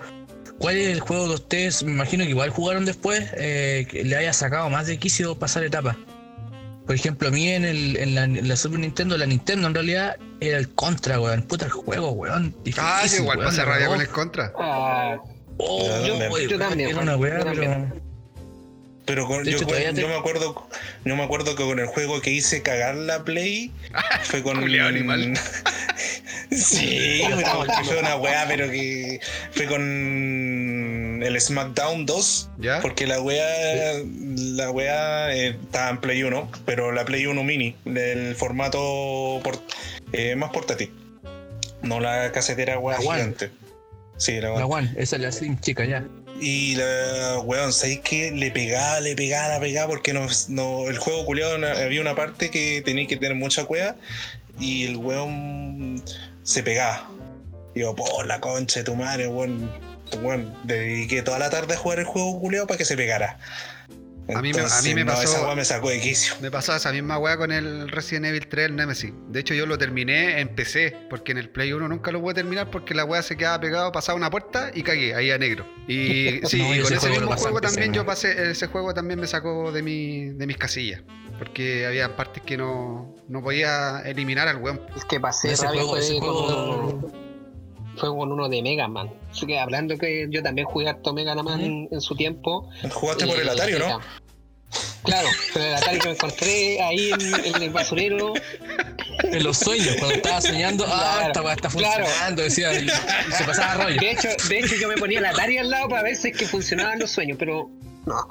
¿Cuál 0.59 0.77
es 0.77 0.89
el 0.89 1.01
juego 1.01 1.27
que 1.29 1.35
ustedes, 1.35 1.83
me 1.83 1.93
imagino 1.93 2.25
que 2.25 2.31
igual 2.31 2.51
jugaron 2.51 2.85
después, 2.85 3.25
eh, 3.37 3.87
que 3.91 4.05
le 4.05 4.17
haya 4.17 4.33
sacado 4.33 4.71
más 4.71 4.87
de 4.87 4.99
quicio 4.99 5.37
pasar 5.39 5.65
etapas? 5.65 5.97
Por 6.87 6.95
ejemplo, 6.95 7.29
a 7.29 7.31
mí 7.31 7.49
en, 7.49 7.65
el, 7.65 7.97
en, 7.97 8.15
la, 8.15 8.25
en 8.25 8.49
la 8.49 8.57
Super 8.57 8.81
Nintendo, 8.81 9.17
la 9.17 9.27
Nintendo 9.27 9.67
en 9.69 9.75
realidad 9.75 10.17
era 10.41 10.59
el 10.59 10.69
Contra, 10.75 11.21
weón. 11.21 11.43
Puta 11.43 11.67
el 11.67 11.71
juego, 11.71 12.11
weón. 12.11 12.55
Difícil, 12.65 12.85
Ah, 12.87 13.03
sí, 13.07 13.17
igual 13.23 13.39
weón, 13.39 13.57
la 13.57 13.65
rabia 13.65 13.87
con 13.87 14.01
el 14.01 14.09
contra. 14.09 14.53
Ah, 14.59 15.17
Oh, 15.59 16.05
Yo- 16.06 16.17
weón, 16.17 16.49
yo 16.49 16.59
también, 16.59 16.91
Era 16.91 17.01
una 17.01 17.17
weá, 17.17 17.35
pero. 17.39 17.44
también. 17.44 18.03
Pero 19.05 19.27
con- 19.27 19.44
yo, 19.44 19.56
hecho, 19.56 19.67
todavía 19.67 19.91
yo 19.91 19.94
te- 19.97 20.06
me 20.09 20.15
acuerdo, 20.17 20.69
yo 21.05 21.17
me 21.17 21.23
acuerdo 21.25 21.55
que 21.56 21.65
con 21.65 21.79
el 21.79 21.87
juego 21.87 22.21
que 22.21 22.31
hice 22.31 22.63
cagar 22.63 22.94
la 22.94 23.25
Play 23.25 23.73
fue 24.25 24.43
con 24.43 24.59
animal. 24.59 25.35
sí, 26.56 27.23
pero 27.27 27.37
que 27.65 27.85
fue 27.85 27.99
una 27.99 28.17
weá, 28.17 28.44
pero 28.49 28.71
que 28.71 29.21
fue 29.53 29.67
con 29.67 31.23
el 31.23 31.41
SmackDown 31.41 32.05
2, 32.06 32.51
¿Ya? 32.59 32.81
porque 32.81 33.06
la 33.06 33.21
weá, 33.21 33.47
la 34.05 34.71
weá 34.71 35.35
eh, 35.35 35.56
estaba 35.63 35.91
en 35.91 36.01
Play 36.01 36.23
1, 36.23 36.51
pero 36.65 36.93
la 36.93 37.05
Play 37.05 37.27
1 37.27 37.43
mini, 37.44 37.77
del 37.85 38.35
formato 38.35 39.41
por- 39.43 39.63
eh, 40.13 40.35
más 40.37 40.51
portátil, 40.51 40.93
no 41.82 42.01
la 42.01 42.32
casetera 42.32 42.79
weá 42.79 42.99
La 42.99 43.05
One. 43.05 43.19
gigante. 43.19 43.51
Sí, 44.17 44.41
la 44.41 44.51
La 44.51 44.67
One. 44.67 44.93
Esa 44.97 45.17
es 45.17 45.23
la 45.23 45.32
Slim 45.32 45.59
chica 45.61 45.85
ya. 45.85 46.05
Y 46.41 46.75
la 46.75 47.39
weón, 47.44 47.73
¿sabéis 47.73 48.01
que 48.01 48.32
Le 48.32 48.51
pegaba, 48.51 48.99
le 49.01 49.15
pegaba, 49.15 49.55
le 49.55 49.61
pegaba 49.61 49.89
porque 49.89 50.13
no, 50.13 50.27
no, 50.49 50.89
el 50.89 50.99
juego 50.99 51.25
culiado 51.25 51.55
había 51.67 52.01
una 52.01 52.17
parte 52.17 52.51
que 52.51 52.82
tenía 52.85 53.06
que 53.06 53.17
tener 53.17 53.37
mucha 53.37 53.65
cueva 53.65 53.94
y 54.59 54.85
el 54.87 54.97
weón 54.97 56.03
se 56.43 56.63
pegaba. 56.63 57.08
Digo, 57.75 57.94
por 57.94 58.27
la 58.27 58.41
concha 58.41 58.81
de 58.81 58.84
tu 58.84 58.94
madre, 58.94 59.27
weón. 59.29 59.70
Weón, 60.20 60.55
dediqué 60.65 61.22
toda 61.22 61.39
la 61.39 61.49
tarde 61.49 61.72
a 61.75 61.77
jugar 61.79 61.99
el 62.01 62.05
juego 62.05 62.39
culiado 62.39 62.67
para 62.67 62.77
que 62.77 62.84
se 62.84 62.96
pegara. 62.96 63.39
A 64.34 64.41
mí 64.41 64.53
me- 64.53 64.61
a 64.61 64.82
mí 64.82 64.94
me 64.94 65.05
no, 65.05 65.13
pasó- 65.13 65.22
esa 65.25 65.43
weá 65.46 65.55
me 65.56 65.65
sacó 65.65 65.89
de 65.91 66.01
quicio. 66.01 66.34
Me 66.41 66.51
pasó 66.51 66.77
esa 66.77 66.93
misma 66.93 67.19
weá 67.19 67.37
con 67.37 67.51
el 67.51 67.89
Resident 67.91 68.27
Evil 68.27 68.46
3, 68.46 68.67
el 68.67 68.77
Nemesis. 68.77 69.11
De 69.29 69.41
hecho, 69.41 69.53
yo 69.55 69.67
lo 69.67 69.79
terminé 69.79 70.39
en 70.41 70.49
PC, 70.55 70.96
porque 71.11 71.32
en 71.32 71.39
el 71.39 71.49
Play 71.49 71.72
1 71.72 71.89
nunca 71.89 72.13
lo 72.13 72.20
pude 72.20 72.34
terminar 72.34 72.70
porque 72.70 72.94
la 72.94 73.05
weá 73.05 73.22
se 73.22 73.37
quedaba 73.37 73.58
pegado, 73.61 73.91
pasaba 73.91 74.17
una 74.17 74.31
puerta 74.31 74.70
y 74.75 74.82
cagué, 74.82 75.15
ahí 75.15 75.31
a 75.31 75.39
negro. 75.39 75.67
Y 75.89 76.41
sí, 76.46 76.58
No, 76.63 76.75
y 76.75 76.77
yo 76.79 76.84
con 76.84 76.93
ese 76.93 76.99
juego 77.08 77.20
mismo 77.20 77.37
juego 77.37 77.61
PC, 77.61 77.72
también 77.75 77.94
yo 77.94 78.06
pasé, 78.06 78.51
ese 78.51 78.67
juego 78.69 78.94
también 78.94 79.19
me 79.19 79.27
sacó 79.27 79.72
de, 79.72 79.82
mi, 79.82 80.27
de 80.27 80.46
mis 80.46 80.56
casillas. 80.56 81.01
Porque 81.39 81.86
había 81.86 82.15
partes 82.17 82.43
que 82.43 82.56
no, 82.56 83.15
no 83.29 83.43
podía 83.43 84.01
eliminar 84.05 84.48
al 84.48 84.58
weón. 84.58 84.81
es 84.96 85.05
que 85.05 85.19
pasé 85.20 85.53
Ese 85.53 85.65
rabia 85.65 85.81
juego- 85.82 85.96
fue, 85.96 86.01
ese 86.01 86.19
con 86.19 86.29
juego- 86.29 86.74
uno, 86.74 87.12
fue 87.96 88.08
con 88.08 88.32
uno 88.32 88.48
de 88.48 88.62
Mega 88.62 88.89
Man. 88.89 89.10
Así 89.31 89.46
que 89.46 89.58
hablando 89.58 89.96
que 89.98 90.27
yo 90.31 90.43
también 90.43 90.67
jugué 90.67 90.89
harto 90.89 91.12
Mega 91.12 91.34
Man 91.34 91.60
en, 91.60 91.89
en 91.91 92.01
su 92.01 92.15
tiempo. 92.15 92.69
¿Jugaste 92.91 93.27
por 93.27 93.39
el 93.41 93.48
Atari, 93.48 93.74
o 93.74 93.79
no? 93.81 94.01
Claro, 95.03 95.29
pero 95.53 95.67
el 95.67 95.74
Atari 95.74 95.98
que 95.98 96.06
me 96.08 96.15
encontré 96.15 96.81
ahí 96.81 97.10
en, 97.10 97.44
en 97.56 97.62
el 97.62 97.70
basurero. 97.70 98.32
En 99.24 99.43
los 99.44 99.58
sueños, 99.58 99.96
cuando 99.98 100.15
estaba 100.17 100.41
soñando, 100.41 100.84
ah, 100.89 101.15
Claro, 101.17 101.27
esta 101.29 101.43
weá 101.43 101.55
está 101.55 101.69
claro. 101.69 102.05
funcionando, 102.06 102.43
decía, 102.43 102.72
y, 102.81 102.86
y 102.86 103.32
se 103.32 103.44
pasaba 103.44 103.84
rollo. 103.84 104.01
De 104.01 104.10
hecho, 104.10 104.29
de 104.48 104.58
hecho, 104.58 104.74
yo 104.77 104.89
me 104.89 104.96
ponía 104.96 105.19
el 105.19 105.27
Atari 105.27 105.58
al 105.58 105.70
lado 105.70 105.89
para 105.89 106.03
ver 106.03 106.17
si 106.17 106.29
es 106.29 106.36
que 106.36 106.46
funcionaban 106.46 106.98
los 106.98 107.10
sueños, 107.10 107.36
pero 107.39 107.69
no. 108.06 108.27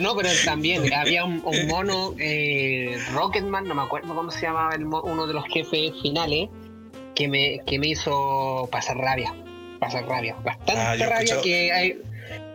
No, 0.00 0.16
pero 0.16 0.28
también 0.44 0.92
había 0.92 1.24
un, 1.24 1.42
un 1.44 1.66
mono, 1.66 2.14
eh, 2.18 2.98
Rocketman, 3.12 3.66
no 3.66 3.74
me 3.74 3.82
acuerdo 3.82 4.14
cómo 4.14 4.30
se 4.30 4.42
llamaba 4.42 4.74
el 4.74 4.84
uno 4.84 5.26
de 5.26 5.34
los 5.34 5.44
jefes 5.52 5.92
finales, 6.02 6.48
que 7.14 7.28
me, 7.28 7.60
que 7.66 7.78
me 7.78 7.88
hizo 7.88 8.68
pasar 8.72 8.96
rabia. 8.96 9.34
pasar 9.80 10.06
rabia. 10.06 10.34
Bastante 10.44 10.72
Ah, 10.80 10.94
rabia 10.96 11.14
escuchado- 11.18 11.42
que 11.42 11.72
hay. 11.72 11.98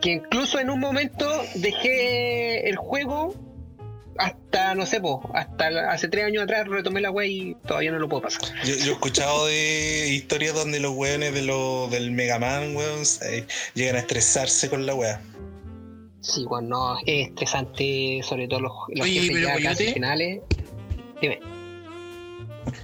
Que 0.02 0.12
incluso 0.14 0.60
en 0.60 0.70
un 0.70 0.80
momento 0.80 1.28
dejé 1.56 2.70
el 2.70 2.76
juego 2.78 3.36
hasta, 4.18 4.76
no 4.76 4.86
sé, 4.86 5.00
po, 5.00 5.30
hasta 5.34 5.68
hace 5.92 6.08
tres 6.10 6.26
años 6.26 6.44
atrás 6.44 6.68
retomé 6.68 7.00
la 7.02 7.10
wea 7.12 7.28
y 7.28 7.56
todavía 7.66 7.92
no 7.92 8.00
lo 8.00 8.10
puedo 8.10 8.24
pasar. 8.24 8.42
Yo, 8.66 8.76
yo 8.76 8.92
he 8.92 8.94
escuchado 8.94 9.46
de 9.48 10.08
historias 10.10 10.54
donde 10.56 10.80
los 10.82 10.92
weones 10.94 11.34
de 11.34 11.42
lo, 11.44 11.88
del 11.88 12.12
Mega 12.12 12.38
Man, 12.40 12.76
weón, 12.76 13.04
eh, 13.30 13.46
llegan 13.76 13.96
a 13.96 14.00
estresarse 14.00 14.70
con 14.70 14.86
la 14.86 14.94
wea. 14.96 15.22
Sí, 16.22 16.46
bueno, 16.46 16.68
no, 16.68 16.98
es 17.06 17.30
estresante, 17.30 18.22
sobre 18.24 18.48
todo 18.48 18.62
los, 18.62 18.72
los 18.90 19.06
Oye, 19.06 19.22
jefes 19.22 19.30
pero 19.34 19.48
ya 19.48 19.54
Coyote. 19.54 19.70
casi 19.70 19.94
finales. 19.94 20.42
Dime. 21.22 21.40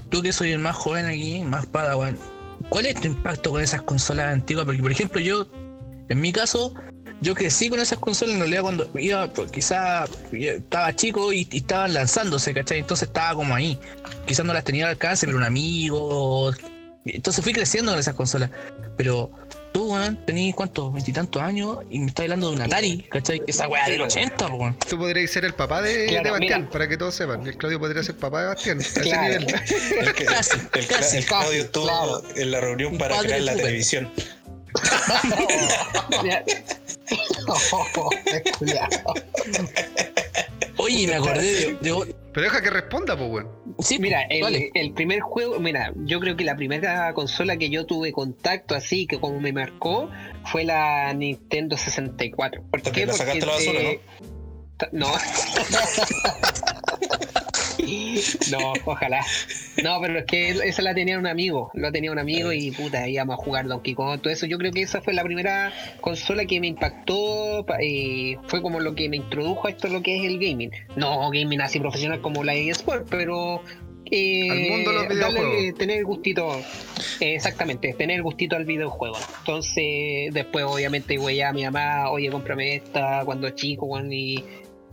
Tú 0.10 0.22
que 0.22 0.32
soy 0.32 0.52
el 0.52 0.60
más 0.60 0.76
joven 0.76 1.06
aquí, 1.06 1.42
más 1.42 1.66
padawan, 1.66 2.18
¿cuál 2.70 2.86
es 2.86 2.96
tu 3.00 3.08
impacto 3.08 3.52
con 3.52 3.62
esas 3.62 3.82
consolas 3.82 4.34
antiguas? 4.34 4.66
Porque, 4.66 4.82
por 4.82 4.92
ejemplo, 4.92 5.20
yo, 5.20 5.48
en 6.08 6.22
mi 6.22 6.32
caso, 6.32 6.74
yo 7.22 7.36
crecí 7.36 7.70
con 7.70 7.80
esas 7.80 8.00
consolas 8.00 8.36
en 8.36 8.40
realidad 8.40 8.62
cuando 8.62 8.90
iba, 8.98 9.28
pues, 9.34 9.52
quizá 9.52 10.06
estaba 10.32 10.96
chico 10.96 11.34
y, 11.34 11.48
y 11.52 11.58
estaban 11.58 11.94
lanzándose, 11.94 12.54
¿cachai? 12.54 12.80
Entonces 12.80 13.08
estaba 13.10 13.36
como 13.36 13.54
ahí. 13.54 13.78
Quizás 14.26 14.46
no 14.46 14.54
las 14.54 14.64
tenía 14.64 14.86
al 14.86 14.92
alcance, 14.92 15.26
pero 15.26 15.38
un 15.38 15.44
amigo. 15.44 16.52
Entonces 17.06 17.44
fui 17.44 17.54
creciendo 17.54 17.92
con 17.92 18.00
esas 18.00 18.16
consolas. 18.16 18.50
Pero 18.98 19.30
tú, 19.74 19.85
weón, 19.96 20.52
cuántos, 20.54 20.94
veintitantos 20.94 21.42
años 21.42 21.80
y 21.90 22.00
me 22.00 22.08
estás 22.08 22.24
hablando 22.24 22.50
de 22.50 22.56
un 22.56 22.62
Atari, 22.62 23.04
¿cachai? 23.10 23.42
Esa 23.48 23.68
weá 23.68 23.88
del 23.90 24.02
80, 24.02 24.48
po, 24.48 24.56
weón. 24.56 24.78
Tú 24.90 24.98
podrías 24.98 25.30
ser 25.32 25.46
el 25.46 25.54
papá 25.54 25.82
de, 25.82 26.06
Claro, 26.08 26.24
de 26.26 26.32
Bastián, 26.32 26.60
mira. 26.62 26.72
para 26.72 26.88
que 26.88 26.98
todos 26.98 27.16
sepan. 27.16 27.46
El 27.46 27.58
Claudio 27.58 27.80
podría 27.80 28.04
ser 28.04 28.16
papá 28.18 28.42
de 28.42 28.48
Bastián. 28.48 28.80
Claro. 29.02 29.34
El, 29.34 29.46
que- 30.16 30.26
Casi, 30.26 30.58
el, 30.74 30.88
casi, 30.88 31.18
el 31.18 31.26
Claudio 31.26 31.48
casi, 31.50 31.58
estuvo 31.62 31.84
claro. 31.86 32.24
en 32.36 32.52
la 32.52 32.60
reunión 32.62 32.92
Un 32.94 32.98
para 32.98 33.18
crear 33.20 33.42
la 33.42 33.56
televisión. 33.56 34.12
Oh. 37.48 38.10
Oye, 40.78 41.08
me 41.08 41.16
acordé 41.16 41.44
de. 41.44 41.78
de- 41.80 42.16
Pero 42.36 42.48
deja 42.48 42.62
que 42.62 42.70
responda, 42.70 43.16
pues, 43.16 43.32
weón. 43.32 43.48
sí, 43.80 43.98
Mira, 43.98 44.24
el, 44.24 44.92
primer 44.92 45.22
juego, 45.22 45.58
mira, 45.58 45.94
yo 45.96 46.20
creo 46.20 46.36
que 46.36 46.44
la 46.44 46.58
primera 46.58 47.14
consola 47.14 47.56
que 47.56 47.70
yo 47.70 47.86
tuve 47.86 48.12
contacto 48.12 48.76
así, 48.76 49.08
que 49.08 49.22
como 49.22 49.40
me 49.40 49.54
marcó, 49.54 50.10
fue 50.44 50.66
la 50.66 51.14
Nintendo 51.14 51.78
64. 51.78 52.62
¿Por 52.70 52.82
qué? 52.82 53.06
La 53.06 53.14
sacaste 53.14 53.42
a 53.42 53.46
la 53.46 53.54
basura, 53.54 53.80
eh, 53.80 54.02
ta- 54.76 54.90
No. 54.92 55.08
no, 58.52 58.74
ojalá. 58.86 59.22
No, 59.84 60.00
pero 60.02 60.20
es 60.20 60.26
que 60.26 60.50
esa 60.50 60.82
la 60.82 60.94
tenía 60.94 61.18
un 61.20 61.28
amigo, 61.28 61.70
la 61.74 61.92
tenía 61.92 62.12
un 62.12 62.20
amigo 62.20 62.52
y 62.52 62.72
puta, 62.72 63.08
íbamos 63.08 63.34
a 63.34 63.38
jugar 63.38 63.68
Donkey 63.68 63.94
Kong, 63.94 64.20
todo 64.22 64.32
eso. 64.34 64.46
Yo 64.46 64.58
creo 64.58 64.72
que 64.72 64.82
esa 64.82 65.02
fue 65.02 65.14
la 65.14 65.24
primera 65.24 65.72
consola 66.02 66.46
que 66.46 66.60
me 66.60 66.68
impactó, 66.68 67.66
pa- 67.68 67.78
eh, 67.82 68.38
fue 68.48 68.62
como 68.62 68.80
lo 68.80 68.96
que 68.96 69.10
me 69.10 69.18
introdujo 69.18 69.68
a 69.68 69.72
esto, 69.72 69.88
lo 69.88 70.02
que 70.02 70.18
es 70.18 70.24
el 70.26 70.40
gaming. 70.40 70.72
No 70.96 71.30
gaming 71.30 71.62
así 71.62 71.80
profesional 71.80 72.22
como 72.22 72.44
la 72.44 72.54
eSport, 72.56 73.08
pero... 73.10 73.62
eh, 74.12 74.50
Al 74.52 74.70
mundo 74.70 74.92
de 74.92 74.96
los 74.98 75.04
darle- 75.08 75.16
videojuegos. 75.40 75.78
tener 75.80 75.98
el 75.98 76.06
gustito, 76.06 76.60
eh, 77.20 77.36
exactamente, 77.36 77.94
tener 77.94 78.18
el 78.18 78.24
gustito 78.24 78.56
al 78.56 78.66
videojuego. 78.66 79.18
Entonces, 79.40 80.32
después 80.34 80.66
obviamente, 80.66 81.18
güey, 81.18 81.42
a 81.42 81.52
mi 81.52 81.64
mamá, 81.64 82.10
oye, 82.12 82.30
cómprame 82.30 82.76
esta 82.76 83.24
cuando 83.26 83.50
chico, 83.52 83.86
weón, 83.88 84.12
y 84.14 84.36
y 84.36 84.44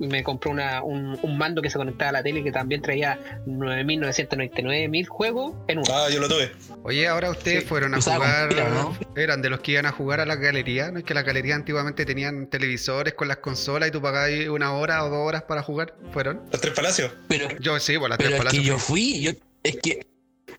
me 0.09 0.23
compró 0.23 0.51
una, 0.51 0.83
un, 0.83 1.19
un 1.23 1.39
mando 1.39 1.63
que 1.63 1.71
se 1.71 1.79
conectaba 1.79 2.11
a 2.11 2.13
la 2.13 2.23
tele 2.23 2.43
que 2.45 2.53
también 2.53 2.83
traía 2.83 3.19
9.999 3.47 4.89
mil 4.89 5.07
juegos 5.07 5.55
en 5.69 5.79
uno. 5.79 5.87
Ah, 5.93 6.09
yo 6.11 6.21
lo 6.21 6.29
tuve. 6.29 6.53
Oye, 6.85 7.07
ahora 7.09 7.31
ustedes 7.31 7.63
Sí. 7.63 7.69
fueron 7.69 7.95
a 7.95 7.99
Usaba 7.99 8.17
jugar. 8.27 8.49
computadora, 8.49 8.83
¿no? 8.83 8.99
Eran 9.21 9.43
de 9.43 9.51
los 9.51 9.61
que 9.61 9.73
iban 9.73 9.87
a 9.87 9.93
jugar 9.93 10.21
a 10.21 10.27
las 10.27 10.39
galerías. 10.39 10.93
¿No 10.93 10.99
es 10.99 11.05
que 11.05 11.15
las 11.15 11.25
galerías 11.25 11.57
antiguamente 11.57 12.05
tenían 12.05 12.49
televisores 12.49 13.15
con 13.15 13.29
las 13.29 13.39
consolas 13.39 13.89
y 13.89 13.93
tú 13.93 14.01
pagabas 14.03 14.31
una 14.49 14.73
hora 14.75 15.05
o 15.05 15.09
dos 15.11 15.19
horas 15.27 15.43
para 15.43 15.63
jugar? 15.63 15.95
¿Fueron? 16.13 16.43
Los 16.51 16.61
tres 16.61 16.75
palacios. 16.75 17.13
Pero 17.29 17.49
Yo 17.61 17.79
sí, 17.79 17.99
por 17.99 18.09
las 18.11 18.19
Pero 18.19 18.31
tres 18.31 18.39
es 18.41 18.45
que 18.45 18.49
palacios. 18.51 18.65
yo 18.67 18.79
fui, 18.79 19.21
yo, 19.23 19.31
es 19.63 19.77
que, 19.83 20.07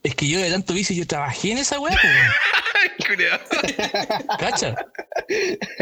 es 0.03 0.15
que 0.15 0.27
yo 0.27 0.39
de 0.39 0.49
tanto 0.51 0.73
vicio 0.73 0.95
yo 0.95 1.05
trabajé 1.07 1.51
en 1.51 1.57
esa 1.59 1.79
weá, 1.79 1.97
pues, 2.01 2.13
weón. 2.13 2.31
cacha. 4.39 4.75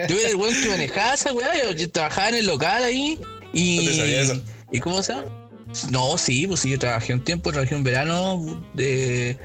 Yo 0.08 0.18
era 0.20 0.30
el 0.30 0.36
weón 0.36 0.54
que 0.62 0.70
manejaba 0.70 1.14
esa 1.14 1.34
weá, 1.34 1.52
yo, 1.64 1.72
yo 1.72 1.90
trabajaba 1.92 2.30
en 2.30 2.36
el 2.36 2.46
local 2.48 2.84
ahí 2.84 3.20
y. 3.54 3.78
¿Dónde 3.78 3.96
sabía 3.96 4.22
eso? 4.22 4.42
¿Y 4.72 4.80
cómo 4.80 5.02
se 5.04 5.14
llama? 5.14 5.50
No, 5.90 6.18
sí, 6.18 6.48
pues 6.48 6.62
sí, 6.62 6.70
yo 6.70 6.80
trabajé 6.80 7.14
un 7.14 7.24
tiempo, 7.24 7.52
trabajé 7.52 7.76
un 7.76 7.84
verano 7.84 8.64
de. 8.74 9.38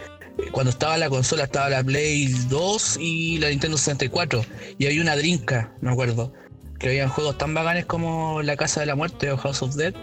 Cuando 0.53 0.71
estaba 0.71 0.99
la 0.99 1.09
consola, 1.09 1.45
estaba 1.45 1.71
la 1.71 1.83
Play 1.83 2.27
2 2.49 2.99
y 3.01 3.39
la 3.39 3.49
Nintendo 3.49 3.79
64. 3.79 4.45
Y 4.79 4.87
había 4.87 5.01
una 5.01 5.17
drinka, 5.17 5.73
me 5.81 5.91
acuerdo. 5.91 6.33
Que 6.79 6.89
habían 6.89 7.09
juegos 7.09 7.39
tan 7.39 7.55
bacanes 7.55 7.87
como 7.87 8.43
La 8.43 8.57
Casa 8.57 8.81
de 8.81 8.87
la 8.87 8.95
Muerte 8.95 9.31
o 9.33 9.39
House 9.39 9.63
of 9.63 9.77
Dead, 9.77 9.95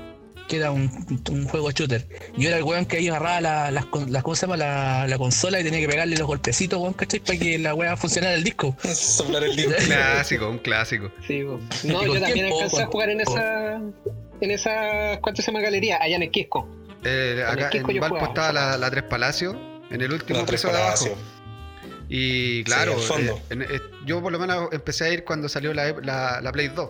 que 0.47 0.57
era 0.57 0.71
un, 0.71 1.23
un 1.31 1.45
juego 1.47 1.71
shooter. 1.71 2.05
Yo 2.37 2.49
era 2.49 2.57
el 2.57 2.63
weón 2.63 2.85
que 2.85 2.97
ahí 2.97 3.07
agarraba 3.07 3.41
la, 3.41 3.71
las, 3.71 3.85
las- 4.09 4.23
¿cómo 4.23 4.35
se 4.35 4.41
llama? 4.45 4.57
La, 4.57 5.07
la 5.07 5.17
consola 5.17 5.59
y 5.59 5.63
tenía 5.63 5.79
que 5.79 5.87
pegarle 5.87 6.17
los 6.17 6.27
golpecitos, 6.27 6.79
weón, 6.79 6.93
¿cachai? 6.93 7.19
Para 7.21 7.39
que 7.39 7.57
la 7.59 7.73
weá 7.75 7.95
funcionara 7.97 8.33
el 8.35 8.43
disco. 8.43 8.75
Soplar 8.93 9.43
el 9.43 9.55
disco. 9.55 9.73
Clásico, 9.85 10.49
un 10.49 10.59
clásico. 10.59 11.11
Sí, 11.27 11.39
no, 11.39 11.59
¿Y 11.83 12.05
yo 12.05 12.13
también 12.13 12.33
tiempo? 12.33 12.55
alcancé 12.57 12.77
a 12.81 12.85
¿Con 12.85 12.91
jugar 12.91 13.09
en 13.09 13.21
esa. 13.21 13.81
En 14.41 14.51
esa. 14.51 15.19
¿Cuánto 15.21 15.41
se 15.41 15.51
llama 15.51 15.61
galería? 15.61 15.97
Allá 16.01 16.15
en 16.17 16.23
el 16.23 16.31
Quisco. 16.31 16.67
Eh, 17.05 17.43
acá 17.47 17.69
en 17.73 17.87
yo 17.87 18.01
Valpo 18.01 18.25
estaba 18.25 18.51
la, 18.53 18.77
la 18.77 18.89
Tres 18.91 19.03
Palacios, 19.03 19.55
en 19.91 20.01
el 20.01 20.11
último 20.11 20.45
tres 20.45 20.61
piso 20.61 20.73
de 20.73 20.81
abajo. 20.81 21.17
Y 22.09 22.63
claro, 22.65 22.95
eh, 23.17 23.33
en- 23.49 23.61
eh, 23.63 23.67
yo 24.05 24.21
por 24.21 24.31
lo 24.31 24.39
menos 24.39 24.69
empecé 24.71 25.05
a 25.05 25.09
ir 25.09 25.23
cuando 25.23 25.49
salió 25.49 25.73
la, 25.73 25.91
la, 26.01 26.41
la 26.41 26.51
Play 26.51 26.67
2. 26.69 26.89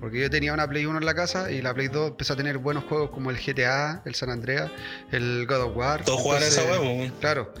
Porque 0.00 0.18
yo 0.20 0.30
tenía 0.30 0.52
una 0.54 0.66
Play 0.66 0.86
1 0.86 0.98
en 0.98 1.04
la 1.04 1.14
casa 1.14 1.50
y 1.50 1.60
la 1.60 1.74
Play 1.74 1.88
2 1.88 2.12
empezó 2.12 2.32
a 2.32 2.36
tener 2.36 2.58
buenos 2.58 2.84
juegos 2.84 3.10
como 3.10 3.30
el 3.30 3.36
GTA, 3.38 4.02
el 4.06 4.14
San 4.14 4.30
Andreas, 4.30 4.70
el 5.12 5.46
God 5.46 5.60
of 5.62 5.76
War. 5.76 6.02
Todos 6.04 6.20
jugaban 6.20 6.42
esa 6.42 6.64
huevo. 6.64 7.06
Claro. 7.20 7.52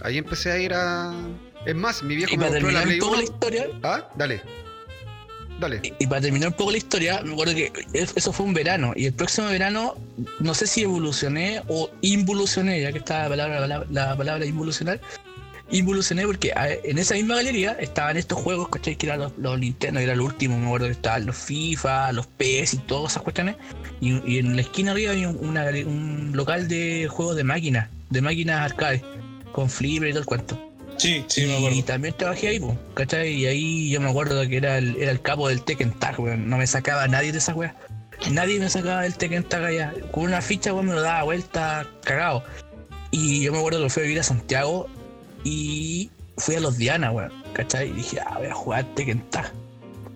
Ahí 0.00 0.18
empecé 0.18 0.50
a 0.50 0.58
ir 0.58 0.72
a. 0.74 1.12
Es 1.66 1.74
más, 1.74 2.02
mi 2.02 2.16
viejo 2.16 2.32
Y 2.34 2.36
me 2.38 2.46
para 2.46 2.58
compró 2.60 2.72
la 2.72 2.80
terminar 2.80 2.84
Play 2.84 2.98
un 2.98 3.00
poco 3.00 3.12
1. 3.12 3.18
la 3.20 3.24
historia, 3.24 3.66
Ah, 3.82 4.08
dale. 4.16 4.40
Dale. 5.60 5.80
Y, 5.84 5.92
y 6.00 6.06
para 6.08 6.20
terminar 6.20 6.48
un 6.48 6.54
poco 6.54 6.72
la 6.72 6.78
historia, 6.78 7.22
me 7.22 7.32
acuerdo 7.32 7.54
que 7.54 7.72
es- 7.92 8.12
eso 8.16 8.32
fue 8.32 8.44
un 8.44 8.54
verano. 8.54 8.92
Y 8.96 9.06
el 9.06 9.12
próximo 9.12 9.46
verano, 9.48 9.94
no 10.40 10.52
sé 10.52 10.66
si 10.66 10.82
evolucioné 10.82 11.62
o 11.68 11.90
involucioné, 12.00 12.80
ya 12.82 12.90
que 12.92 12.98
está 12.98 13.22
la 13.24 13.28
palabra, 13.28 13.54
la 13.54 13.60
palabra, 13.60 13.86
la 13.90 14.16
palabra 14.16 14.46
involucionar. 14.46 15.00
Involucioné 15.70 16.26
porque 16.26 16.52
en 16.84 16.98
esa 16.98 17.14
misma 17.14 17.36
galería 17.36 17.72
estaban 17.72 18.16
estos 18.16 18.38
juegos, 18.38 18.68
¿cachai? 18.68 18.96
Que 18.96 19.06
eran 19.06 19.20
los, 19.20 19.32
los 19.38 19.58
Nintendo, 19.58 19.98
que 19.98 20.04
era 20.04 20.14
lo 20.14 20.24
último, 20.24 20.58
me 20.58 20.66
acuerdo 20.66 20.86
que 20.86 20.92
estaban 20.92 21.24
los 21.26 21.36
FIFA, 21.36 22.12
los 22.12 22.26
PS 22.26 22.74
y 22.74 22.78
todas 22.86 23.12
esas 23.12 23.22
cuestiones. 23.22 23.56
Y, 24.00 24.20
y 24.30 24.38
en 24.38 24.56
la 24.56 24.62
esquina 24.62 24.92
arriba 24.92 25.12
había 25.12 25.28
un, 25.30 25.38
una 25.48 25.64
un 25.86 26.32
local 26.34 26.68
de 26.68 27.08
juegos 27.10 27.36
de 27.36 27.44
máquinas, 27.44 27.88
de 28.10 28.20
máquinas 28.20 28.60
arcade, 28.60 29.02
con 29.52 29.70
flipper 29.70 30.08
y 30.08 30.12
todo 30.12 30.20
el 30.20 30.26
cuento. 30.26 30.70
Sí, 30.98 31.24
sí, 31.28 31.46
me 31.46 31.54
y 31.54 31.56
acuerdo. 31.56 31.84
también 31.84 32.14
trabajé 32.16 32.48
ahí, 32.48 32.60
po, 32.60 32.78
¿cachai? 32.94 33.32
Y 33.32 33.46
ahí 33.46 33.90
yo 33.90 34.00
me 34.00 34.10
acuerdo 34.10 34.46
que 34.46 34.58
era 34.58 34.78
el, 34.78 34.96
era 34.96 35.10
el 35.10 35.20
capo 35.22 35.48
del 35.48 35.62
Tekken 35.62 35.92
Tag, 35.98 36.20
weón. 36.20 36.48
No 36.48 36.58
me 36.58 36.66
sacaba 36.66 37.08
nadie 37.08 37.32
de 37.32 37.38
esa 37.38 37.54
weá. 37.54 37.74
Nadie 38.30 38.60
me 38.60 38.68
sacaba 38.68 39.02
del 39.02 39.16
Tekken 39.16 39.44
Tag 39.44 39.64
allá. 39.64 39.92
Con 40.12 40.24
una 40.24 40.40
ficha, 40.42 40.72
weón, 40.72 40.86
me 40.86 40.94
lo 40.94 41.00
daba 41.02 41.22
vuelta 41.24 41.86
cagado. 42.04 42.44
Y 43.10 43.42
yo 43.42 43.52
me 43.52 43.58
acuerdo 43.58 43.82
que 43.82 43.90
fui 43.90 44.02
a 44.02 44.04
vivir 44.04 44.20
a 44.20 44.24
Santiago 44.24 44.88
y 45.44 46.10
fui 46.38 46.56
a 46.56 46.60
los 46.60 46.76
Diana, 46.78 47.10
weón. 47.10 47.32
¿Cachai? 47.52 47.88
Y 47.90 47.92
dije, 47.92 48.18
ah, 48.20 48.38
voy 48.38 48.48
a 48.48 48.54
jugar 48.54 48.84
Tekken 48.94 49.20
Tag. 49.30 49.52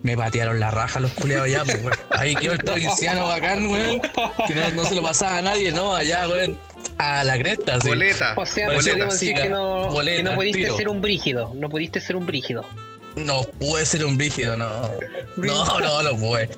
Me 0.03 0.17
patearon 0.17 0.61
la 0.61 0.71
raja 0.71 1.01
los 1.01 1.13
culiados 1.13 1.47
allá, 1.47 1.65
pues, 1.65 1.85
weón. 1.85 1.99
Ahí 2.11 2.35
quedó 2.35 2.53
el 2.53 2.59
provinciano 2.59 3.27
bacán, 3.27 3.67
weón. 3.69 4.01
Que 4.47 4.55
no, 4.55 4.71
no 4.71 4.85
se 4.85 4.95
lo 4.95 5.03
pasaba 5.03 5.39
a 5.39 5.43
nadie, 5.43 5.71
¿no? 5.71 5.95
Allá, 5.95 6.29
weón. 6.29 6.59
A 6.99 7.23
la 7.25 7.39
cresta, 7.39 7.81
sí. 7.81 7.89
Boleta. 7.89 8.35
O 8.37 8.47
sea, 8.47 8.67
Boleta, 8.67 8.83
podríamos 8.91 9.15
decir 9.15 9.29
siga. 9.29 9.43
que 9.43 9.49
no, 9.49 9.89
Boleta, 9.91 10.17
que 10.17 10.23
no 10.25 10.35
pudiste 10.35 10.59
tiro. 10.59 10.77
ser 10.77 10.89
un 10.89 11.01
brígido. 11.01 11.53
No 11.55 11.69
pudiste 11.69 12.01
ser 12.01 12.17
un 12.17 12.27
brígido. 12.27 12.65
No 13.17 13.43
pude 13.43 13.85
ser 13.87 14.05
un 14.05 14.17
brígido, 14.17 14.57
no. 14.57 14.69
No, 15.37 15.81
no, 15.81 16.03
no 16.03 16.17
pude. 16.17 16.49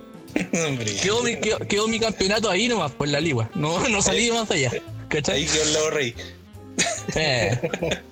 Quedó 1.03 1.23
mi, 1.23 1.37
quedó, 1.37 1.59
quedó 1.59 1.89
mi 1.89 1.99
campeonato 1.99 2.49
ahí 2.51 2.69
nomás, 2.69 2.93
por 2.93 3.09
la 3.09 3.21
ligua. 3.21 3.51
No, 3.55 3.87
no 3.89 4.01
salí 4.01 4.31
más 4.31 4.51
allá. 4.51 4.71
Ahí 4.73 4.81
¿Cachai? 5.09 5.47
quedó 5.47 5.63
el 5.63 5.73
lado 5.73 5.91
rey. 5.91 6.15
Eh. 7.15 7.59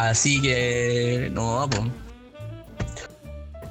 Así 0.00 0.40
que. 0.42 1.30
No, 1.32 1.68
pues. 1.70 1.82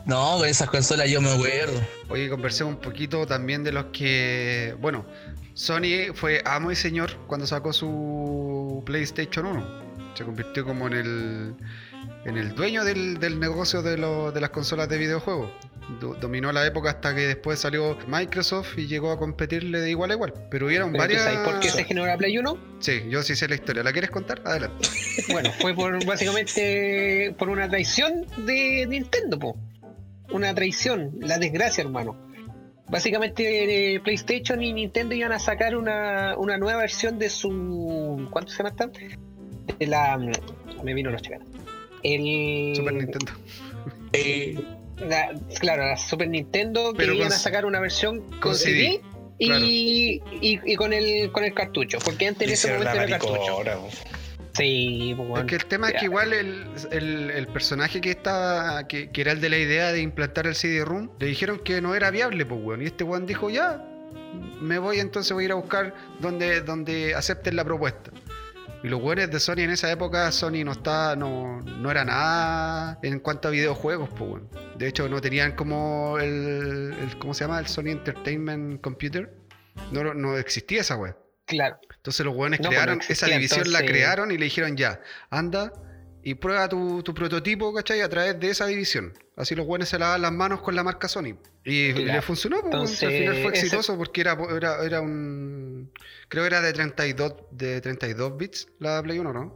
No, 0.05 0.37
con 0.37 0.47
esas 0.47 0.69
consolas 0.69 1.09
yo 1.09 1.21
me 1.21 1.31
acuerdo. 1.31 1.79
Oye, 2.09 2.29
conversemos 2.29 2.75
un 2.75 2.81
poquito 2.81 3.25
también 3.25 3.63
de 3.63 3.71
los 3.71 3.85
que. 3.85 4.75
Bueno, 4.79 5.05
Sony 5.53 6.13
fue 6.13 6.41
amo 6.45 6.71
y 6.71 6.75
señor 6.75 7.15
cuando 7.27 7.45
sacó 7.47 7.73
su 7.73 8.83
PlayStation 8.85 9.45
1. 9.45 10.15
Se 10.15 10.23
convirtió 10.23 10.65
como 10.65 10.87
en 10.87 10.93
el. 10.93 11.55
En 12.25 12.37
el 12.37 12.55
dueño 12.55 12.83
del, 12.83 13.19
del 13.19 13.39
negocio 13.39 13.83
de, 13.83 13.97
de 13.97 14.41
las 14.41 14.49
consolas 14.49 14.89
de 14.89 14.97
videojuegos. 14.97 15.51
Do- 15.99 16.15
dominó 16.15 16.51
la 16.51 16.65
época 16.65 16.89
hasta 16.89 17.13
que 17.15 17.21
después 17.21 17.59
salió 17.59 17.97
Microsoft 18.07 18.77
y 18.77 18.87
llegó 18.87 19.11
a 19.11 19.17
competirle 19.19 19.79
de 19.79 19.89
igual 19.89 20.11
a 20.11 20.13
igual. 20.15 20.33
Pero 20.51 20.65
hubieron 20.67 20.91
Pero 20.91 21.03
¿tú 21.03 21.07
varias. 21.09 21.23
sabes 21.23 21.39
por 21.39 21.59
qué 21.59 21.69
se 21.69 21.83
generó 21.83 22.07
la 22.07 22.17
Play 22.17 22.37
1? 22.37 22.57
Sí, 22.79 23.03
yo 23.09 23.21
sí 23.23 23.35
sé 23.35 23.47
la 23.47 23.55
historia. 23.55 23.83
¿La 23.83 23.91
quieres 23.91 24.09
contar? 24.11 24.41
Adelante. 24.45 24.87
Bueno, 25.31 25.51
fue 25.59 25.73
por 25.73 26.03
básicamente 26.05 27.33
por 27.39 27.49
una 27.49 27.67
traición 27.69 28.25
de 28.45 28.85
Nintendo, 28.87 29.39
po. 29.39 29.57
Una 30.31 30.53
traición, 30.53 31.11
la 31.21 31.37
desgracia, 31.37 31.83
hermano. 31.83 32.15
Básicamente 32.89 33.95
eh, 33.95 33.99
PlayStation 33.99 34.61
y 34.61 34.71
Nintendo 34.73 35.15
iban 35.15 35.31
a 35.31 35.39
sacar 35.39 35.75
una, 35.75 36.35
una 36.37 36.57
nueva 36.57 36.81
versión 36.81 37.17
de 37.17 37.29
su. 37.29 38.27
¿Cuánto 38.31 38.51
se 38.51 38.57
llama 38.57 38.69
esta? 38.69 38.87
De 39.79 39.87
la. 39.87 40.17
Me 40.83 40.93
vino 40.93 41.09
los 41.09 41.21
chicanos. 41.21 41.47
El. 42.03 42.75
Super 42.75 42.93
Nintendo. 42.93 43.31
Eh, 44.17 44.57
la- 44.99 45.33
claro, 45.59 45.85
la 45.87 45.97
Super 45.97 46.27
Nintendo 46.29 46.93
que 46.93 47.05
iban 47.13 47.31
a 47.31 47.37
sacar 47.37 47.65
una 47.65 47.79
versión 47.79 48.21
con, 48.21 48.39
con 48.39 48.55
CD, 48.55 49.01
CD, 49.01 49.01
y, 49.37 49.47
claro. 49.47 49.65
y, 49.65 50.21
y 50.65 50.75
con 50.75 50.93
el 50.93 51.31
con 51.31 51.43
el 51.43 51.53
cartucho, 51.53 51.97
porque 51.99 52.27
antes 52.27 52.47
en 52.47 52.53
ese 52.53 52.71
momento 52.73 52.93
era 52.93 53.07
cartucho. 53.19 53.57
maricona, 53.57 53.75
po. 53.75 53.89
Sí, 54.57 55.13
pues, 55.17 55.25
Es 55.25 55.29
bueno. 55.29 55.47
que 55.47 55.55
el 55.55 55.65
tema 55.65 55.89
es 55.89 55.95
que 55.99 56.05
igual 56.05 56.31
el, 56.31 56.65
el- 56.91 57.29
el 57.31 57.47
personaje 57.47 57.99
que 57.99 58.11
estaba, 58.11 58.87
que, 58.87 59.09
que 59.09 59.19
era 59.21 59.33
el 59.33 59.41
de 59.41 59.49
la 59.49 59.57
idea 59.57 59.91
de 59.91 59.99
implantar 59.99 60.47
el 60.47 60.55
CD-ROOM, 60.55 61.09
le 61.19 61.27
dijeron 61.27 61.59
que 61.59 61.81
no 61.81 61.93
era 61.93 62.09
viable, 62.09 62.45
pues 62.45 62.61
weón. 62.63 62.81
Y 62.81 62.85
este 62.85 63.03
weón 63.03 63.25
dijo, 63.25 63.49
ya, 63.49 63.83
me 64.61 64.79
voy 64.79 65.01
entonces 65.01 65.33
voy 65.33 65.43
a 65.43 65.45
ir 65.47 65.51
a 65.51 65.55
buscar 65.55 65.93
donde, 66.21 66.61
donde 66.61 67.13
acepten 67.15 67.57
la 67.57 67.65
propuesta. 67.65 68.11
Y 68.85 68.87
los 68.87 69.01
weones 69.01 69.31
de 69.31 69.39
Sony 69.39 69.61
en 69.61 69.71
esa 69.71 69.91
época, 69.91 70.31
Sony 70.31 70.63
no 70.63 70.73
estaba, 70.73 71.15
no, 71.15 71.59
no 71.61 71.89
era 71.89 72.05
nada 72.05 72.99
en 73.01 73.19
cuanto 73.19 73.47
a 73.47 73.51
videojuegos, 73.51 74.09
pues 74.09 74.21
weón. 74.29 74.49
De 74.77 74.87
hecho, 74.87 75.09
no 75.09 75.19
tenían 75.21 75.53
como 75.55 76.19
el, 76.19 76.93
el- 77.01 77.17
¿cómo 77.17 77.33
se 77.33 77.45
llama? 77.45 77.57
El 77.57 77.65
Sony 77.65 77.87
Entertainment 77.87 78.79
Computer. 78.81 79.33
No, 79.91 80.13
no 80.13 80.37
existía 80.37 80.81
esa 80.81 80.97
weá. 80.97 81.17
Claro. 81.45 81.79
Entonces 81.95 82.23
los 82.27 82.35
hueones 82.35 82.59
No, 82.59 82.67
pues, 82.69 82.77
crearon, 82.77 83.01
esa 83.09 83.25
división 83.25 83.71
la 83.71 83.83
crearon 83.83 84.31
y 84.31 84.37
le 84.37 84.45
dijeron 84.45 84.77
ya, 84.77 84.99
anda 85.31 85.73
y 86.27 86.33
prueba 86.33 86.67
tu, 86.67 87.03
tu 87.03 87.13
prototipo, 87.13 87.71
¿cachai? 87.71 88.01
A 88.01 88.09
través 88.09 88.39
de 88.39 88.49
esa 88.49 88.65
división. 88.65 89.13
Así 89.37 89.53
los 89.53 89.67
hueones 89.67 89.89
se 89.89 89.99
lavaban 89.99 90.23
las 90.23 90.31
manos 90.31 90.59
con 90.61 90.75
la 90.75 90.83
marca 90.83 91.07
Sony. 91.07 91.37
Y 91.63 91.93
Claro. 91.93 92.13
le 92.13 92.21
funcionó, 92.23 92.57
pues, 92.61 92.65
Entonces, 92.73 93.03
al 93.03 93.11
final 93.11 93.33
fue 93.43 93.53
ese- 93.53 93.65
exitoso 93.65 93.95
porque 93.95 94.21
era, 94.21 94.35
era, 94.57 94.83
era 94.83 95.01
un... 95.01 95.91
Creo 96.27 96.43
que 96.43 96.47
era 96.47 96.61
de 96.61 96.73
32, 96.73 97.33
de 97.51 97.79
32 97.79 98.37
bits 98.37 98.67
la 98.79 99.03
Play 99.03 99.19
1, 99.19 99.33
¿no? 99.33 99.53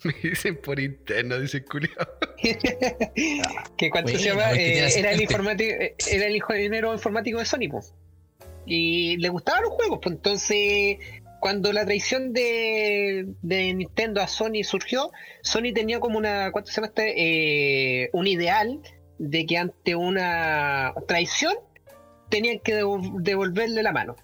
Me 0.04 0.12
dicen 0.22 0.56
por 0.56 0.78
interno, 0.78 1.38
dicen 1.38 1.64
culiao. 1.64 2.06
que 3.76 3.90
cuánto 3.90 4.10
Bueno, 4.12 4.18
se 4.18 4.24
llama 4.28 4.52
Eh, 4.52 4.98
era 4.98 5.12
el 5.12 5.20
informático 5.22 5.72
eh, 5.80 5.94
era 6.10 6.26
el 6.26 6.36
ingeniero 6.36 6.92
informático 6.92 7.38
de 7.38 7.46
Sony 7.46 7.68
pues. 7.70 7.92
Y 8.66 9.16
le 9.18 9.28
gustaban 9.28 9.62
los 9.62 9.72
juegos 9.72 9.98
pues 10.02 10.14
entonces 10.16 10.98
cuando 11.40 11.72
la 11.72 11.84
traición 11.84 12.32
de, 12.32 13.26
Nintendo 13.42 14.22
a 14.22 14.26
Sony 14.28 14.64
surgió 14.64 15.10
Sony 15.42 15.72
tenía 15.74 16.00
como 16.00 16.18
una 16.18 16.50
cuánto 16.52 16.70
se 16.70 16.76
llama 16.76 16.88
este? 16.88 17.14
Eh, 18.02 18.10
un 18.12 18.26
ideal 18.26 18.80
de 19.18 19.46
que 19.46 19.58
ante 19.58 19.94
una 19.94 20.94
traición 21.06 21.54
tenían 22.30 22.58
que 22.60 22.82
devol- 22.82 23.22
devolverle 23.22 23.82
la 23.82 23.92
mano 23.92 24.16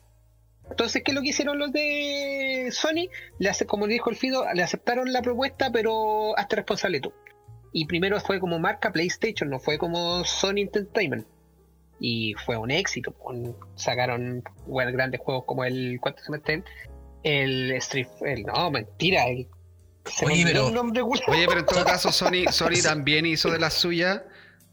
entonces, 0.70 1.02
¿qué 1.04 1.10
es 1.10 1.14
lo 1.16 1.22
que 1.22 1.30
hicieron 1.30 1.58
los 1.58 1.72
de 1.72 2.68
Sony? 2.70 3.08
Le 3.38 3.50
hace, 3.50 3.66
como 3.66 3.88
dijo 3.88 4.08
el 4.08 4.16
Fido, 4.16 4.44
le 4.54 4.62
aceptaron 4.62 5.12
la 5.12 5.20
propuesta, 5.20 5.70
pero 5.72 6.38
hazte 6.38 6.56
responsable 6.56 7.00
tú. 7.00 7.12
Y 7.72 7.86
primero 7.86 8.18
fue 8.20 8.40
como 8.40 8.58
marca 8.58 8.92
PlayStation, 8.92 9.50
no 9.50 9.58
fue 9.58 9.78
como 9.78 10.24
Sony 10.24 10.58
Entertainment. 10.58 11.26
Y 12.00 12.34
fue 12.46 12.56
un 12.56 12.70
éxito. 12.70 13.14
sacaron 13.76 14.42
bueno, 14.66 14.90
grandes 14.92 15.20
juegos 15.20 15.44
como 15.46 15.64
el. 15.64 15.98
¿Cuánto 16.00 16.22
se 16.24 16.32
meten? 16.32 16.64
El 17.22 17.70
Street. 17.72 18.08
El, 18.22 18.42
no, 18.44 18.70
mentira. 18.70 19.26
El, 19.28 19.46
Oye, 20.24 20.44
pero- 20.44 20.70
nombre. 20.70 21.02
Oye, 21.02 21.46
pero 21.46 21.60
en 21.60 21.66
todo 21.66 21.84
caso, 21.84 22.10
Sony, 22.10 22.50
Sony 22.50 22.82
también 22.82 23.26
hizo 23.26 23.50
de 23.50 23.58
la 23.58 23.68
suya, 23.70 24.24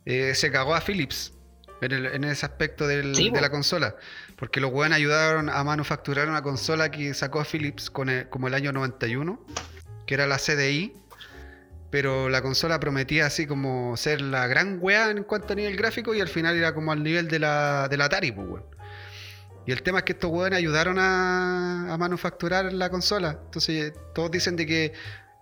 eh, 0.06 0.34
se 0.36 0.52
cagó 0.52 0.74
a 0.74 0.80
Philips 0.82 1.34
en, 1.82 1.92
el- 1.92 2.06
en 2.08 2.24
ese 2.24 2.46
aspecto 2.46 2.88
del- 2.88 3.14
Sí, 3.16 3.30
de 3.30 3.42
la 3.42 3.50
consola. 3.52 3.96
Porque 4.38 4.62
los 4.62 4.72
weones 4.72 4.96
ayudaron 4.98 5.50
a 5.50 5.64
manufacturar 5.66 6.30
una 6.30 6.42
consola 6.44 6.92
que 6.92 7.14
sacó 7.14 7.42
a 7.42 7.44
Philips 7.46 7.90
con 7.90 8.08
el- 8.10 8.30
como 8.30 8.48
el 8.48 8.54
año 8.54 8.72
91, 8.72 9.46
que 10.06 10.14
era 10.14 10.28
la 10.28 10.38
CDI. 10.38 10.94
Pero 11.90 12.28
la 12.30 12.42
consola 12.42 12.80
prometía 12.80 13.26
así 13.28 13.48
como 13.48 13.96
ser 13.96 14.20
la 14.22 14.46
gran 14.48 14.78
weá 14.82 15.10
en 15.10 15.24
cuanto 15.24 15.54
a 15.54 15.56
nivel 15.56 15.78
gráfico 15.78 16.14
y 16.14 16.20
al 16.20 16.28
final 16.28 16.56
era 16.58 16.74
como 16.74 16.92
al 16.92 17.02
nivel 17.02 17.28
de 17.30 17.40
la, 17.40 17.88
de 17.90 17.96
la 17.98 18.06
Atari, 18.06 18.32
pues, 18.34 18.48
weón. 18.48 18.64
Y 19.66 19.72
el 19.72 19.82
tema 19.84 20.00
es 20.00 20.04
que 20.06 20.14
estos 20.14 20.32
weones 20.32 20.58
ayudaron 20.58 20.98
a, 21.00 21.94
a 21.94 21.98
manufacturar 21.98 22.72
la 22.74 22.90
consola. 22.90 23.40
Entonces 23.46 23.94
todos 24.14 24.32
dicen 24.32 24.56
de 24.56 24.66
que 24.66 24.94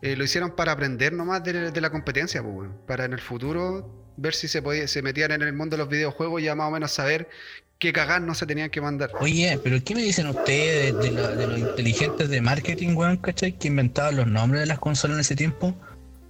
eh, 0.01 0.15
lo 0.15 0.23
hicieron 0.23 0.55
para 0.55 0.71
aprender 0.71 1.13
nomás 1.13 1.43
de, 1.43 1.71
de 1.71 1.81
la 1.81 1.89
competencia, 1.89 2.41
pues, 2.43 2.55
weón. 2.55 2.77
para 2.87 3.05
en 3.05 3.13
el 3.13 3.21
futuro 3.21 4.11
ver 4.17 4.33
si 4.33 4.47
se, 4.47 4.61
podía, 4.61 4.87
se 4.87 5.01
metían 5.01 5.31
en 5.31 5.41
el 5.41 5.53
mundo 5.53 5.75
de 5.77 5.83
los 5.83 5.89
videojuegos 5.89 6.41
y 6.41 6.45
ya 6.45 6.55
más 6.55 6.67
o 6.67 6.71
menos 6.71 6.91
saber 6.91 7.27
qué 7.79 7.91
cagar 7.91 8.21
no 8.21 8.33
se 8.35 8.45
tenían 8.45 8.69
que 8.69 8.81
mandar. 8.81 9.11
Oye, 9.19 9.59
pero 9.63 9.77
¿qué 9.83 9.93
me 9.95 10.01
dicen 10.03 10.27
ustedes 10.27 10.93
de, 10.95 11.01
de 11.01 11.11
lo- 11.11 11.35
de 11.35 11.47
los 11.47 11.59
inteligentes 11.59 12.29
de 12.29 12.39
marketing, 12.41 12.95
weón, 12.95 13.17
cachai? 13.17 13.57
Que 13.57 13.67
inventaban 13.67 14.15
los 14.15 14.27
nombres 14.27 14.61
de 14.61 14.67
las 14.67 14.79
consolas 14.79 15.15
en 15.15 15.21
ese 15.21 15.35
tiempo. 15.35 15.75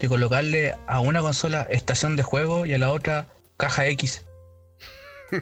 De 0.06 0.10
colocarle 0.10 0.76
a 0.86 1.00
una 1.00 1.22
consola 1.22 1.66
estación 1.68 2.16
de 2.16 2.22
juego 2.22 2.68
y 2.68 2.76
a 2.76 2.78
la 2.78 2.92
otra 2.92 3.26
caja 3.58 3.88
X. 3.88 4.24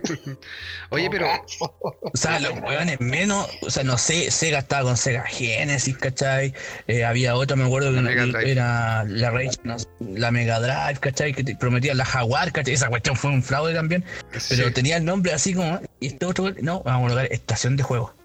Oye, 0.89 1.09
pero 1.11 1.27
O 1.59 2.11
sea, 2.13 2.39
los 2.39 2.53
weones 2.61 2.97
menos, 3.01 3.49
o 3.61 3.69
sea, 3.69 3.83
no 3.83 3.97
sé, 3.97 4.31
Sega 4.31 4.59
estaba 4.59 4.83
con 4.83 4.95
Sega 4.95 5.23
Genesis, 5.23 5.97
¿cachai? 5.97 6.53
Eh, 6.87 7.03
había 7.03 7.35
otra, 7.35 7.57
me 7.57 7.65
acuerdo 7.65 7.91
que 7.93 8.01
La 8.01 8.41
era 8.41 9.03
la 9.03 9.31
Rage, 9.31 9.57
no 9.65 9.75
la 9.99 10.31
Mega 10.31 10.61
Drive, 10.61 11.01
¿cachai? 11.01 11.33
Que 11.33 11.43
te 11.43 11.57
prometía 11.57 11.93
la 11.93 12.05
Jaguar, 12.05 12.53
¿cachai? 12.53 12.75
Esa 12.75 12.87
cuestión 12.87 13.17
fue 13.17 13.31
un 13.31 13.43
fraude 13.43 13.73
también, 13.73 14.05
pero 14.47 14.71
tenía 14.71 14.95
el 14.95 15.03
nombre 15.03 15.33
así 15.33 15.53
como, 15.53 15.81
y 15.99 16.07
este 16.07 16.25
otro, 16.25 16.53
no, 16.61 16.83
vamos 16.83 17.11
a 17.11 17.15
colocar 17.15 17.33
estación 17.33 17.75
de 17.75 17.83
juego. 17.83 18.15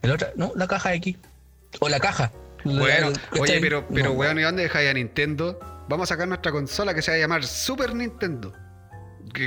El 0.00 0.12
otro, 0.12 0.28
no, 0.36 0.50
la 0.56 0.66
caja 0.66 0.94
X. 0.94 1.14
O 1.80 1.90
la 1.90 2.00
caja. 2.00 2.32
Bueno, 2.64 3.10
La- 3.10 3.40
oye, 3.42 3.60
pero, 3.60 3.86
pero 3.92 4.06
No, 4.06 4.12
weón, 4.12 4.38
¿y 4.38 4.42
dónde 4.42 4.62
dejáis 4.62 4.88
a 4.88 4.94
Nintendo? 4.94 5.60
Vamos 5.88 6.10
a 6.10 6.14
sacar 6.14 6.26
nuestra 6.28 6.50
consola 6.52 6.94
que 6.94 7.02
se 7.02 7.10
va 7.10 7.16
a 7.16 7.20
llamar 7.20 7.44
Super 7.44 7.94
Nintendo. 7.94 8.52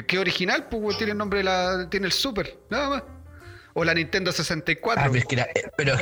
¿Qué, 0.07 0.19
original? 0.19 0.67
Pues 0.69 0.97
tiene 0.97 1.11
el 1.13 1.17
nombre 1.17 1.39
de 1.39 1.45
la. 1.45 1.87
tiene 1.89 2.07
el 2.07 2.11
Super, 2.11 2.59
nada 2.69 2.89
más. 2.89 3.03
O 3.73 3.83
la 3.83 3.93
Nintendo 3.93 4.31
64. 4.31 5.03
Ah, 5.03 5.07
pero 5.07 5.19
es 5.19 5.25
que 5.25 5.35
la- 5.35 5.43
eh, 5.43 5.69
pero, 5.77 5.95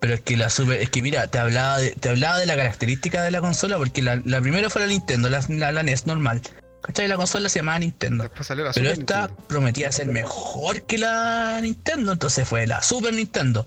pero 0.00 0.14
es 0.14 0.20
que 0.20 0.36
la 0.36 0.48
super, 0.50 0.80
es 0.80 0.88
que 0.90 1.02
mira, 1.02 1.26
te 1.26 1.38
hablaba 1.38 1.78
de, 1.78 1.90
te 1.92 2.08
hablaba 2.10 2.38
de 2.38 2.46
la 2.46 2.56
característica 2.56 3.22
de 3.22 3.30
la 3.32 3.40
consola, 3.40 3.76
porque 3.76 4.02
la, 4.02 4.20
la 4.24 4.40
primera 4.40 4.70
fue 4.70 4.82
la 4.82 4.86
Nintendo, 4.88 5.28
la, 5.28 5.44
la, 5.48 5.72
la 5.72 5.82
NES 5.82 6.06
normal. 6.06 6.40
¿Cachai? 6.82 7.06
La 7.08 7.16
consola 7.16 7.48
se 7.48 7.58
llamaba 7.60 7.78
Nintendo. 7.80 8.24
Después 8.24 8.46
salió 8.46 8.64
la 8.64 8.72
Pero 8.72 8.90
esta 8.90 9.18
Nintendo. 9.26 9.46
prometía 9.48 9.92
ser 9.92 10.06
mejor 10.08 10.82
que 10.82 10.98
la 10.98 11.58
Nintendo, 11.60 12.12
entonces 12.12 12.48
fue 12.48 12.66
la 12.66 12.82
Super 12.82 13.14
Nintendo. 13.14 13.66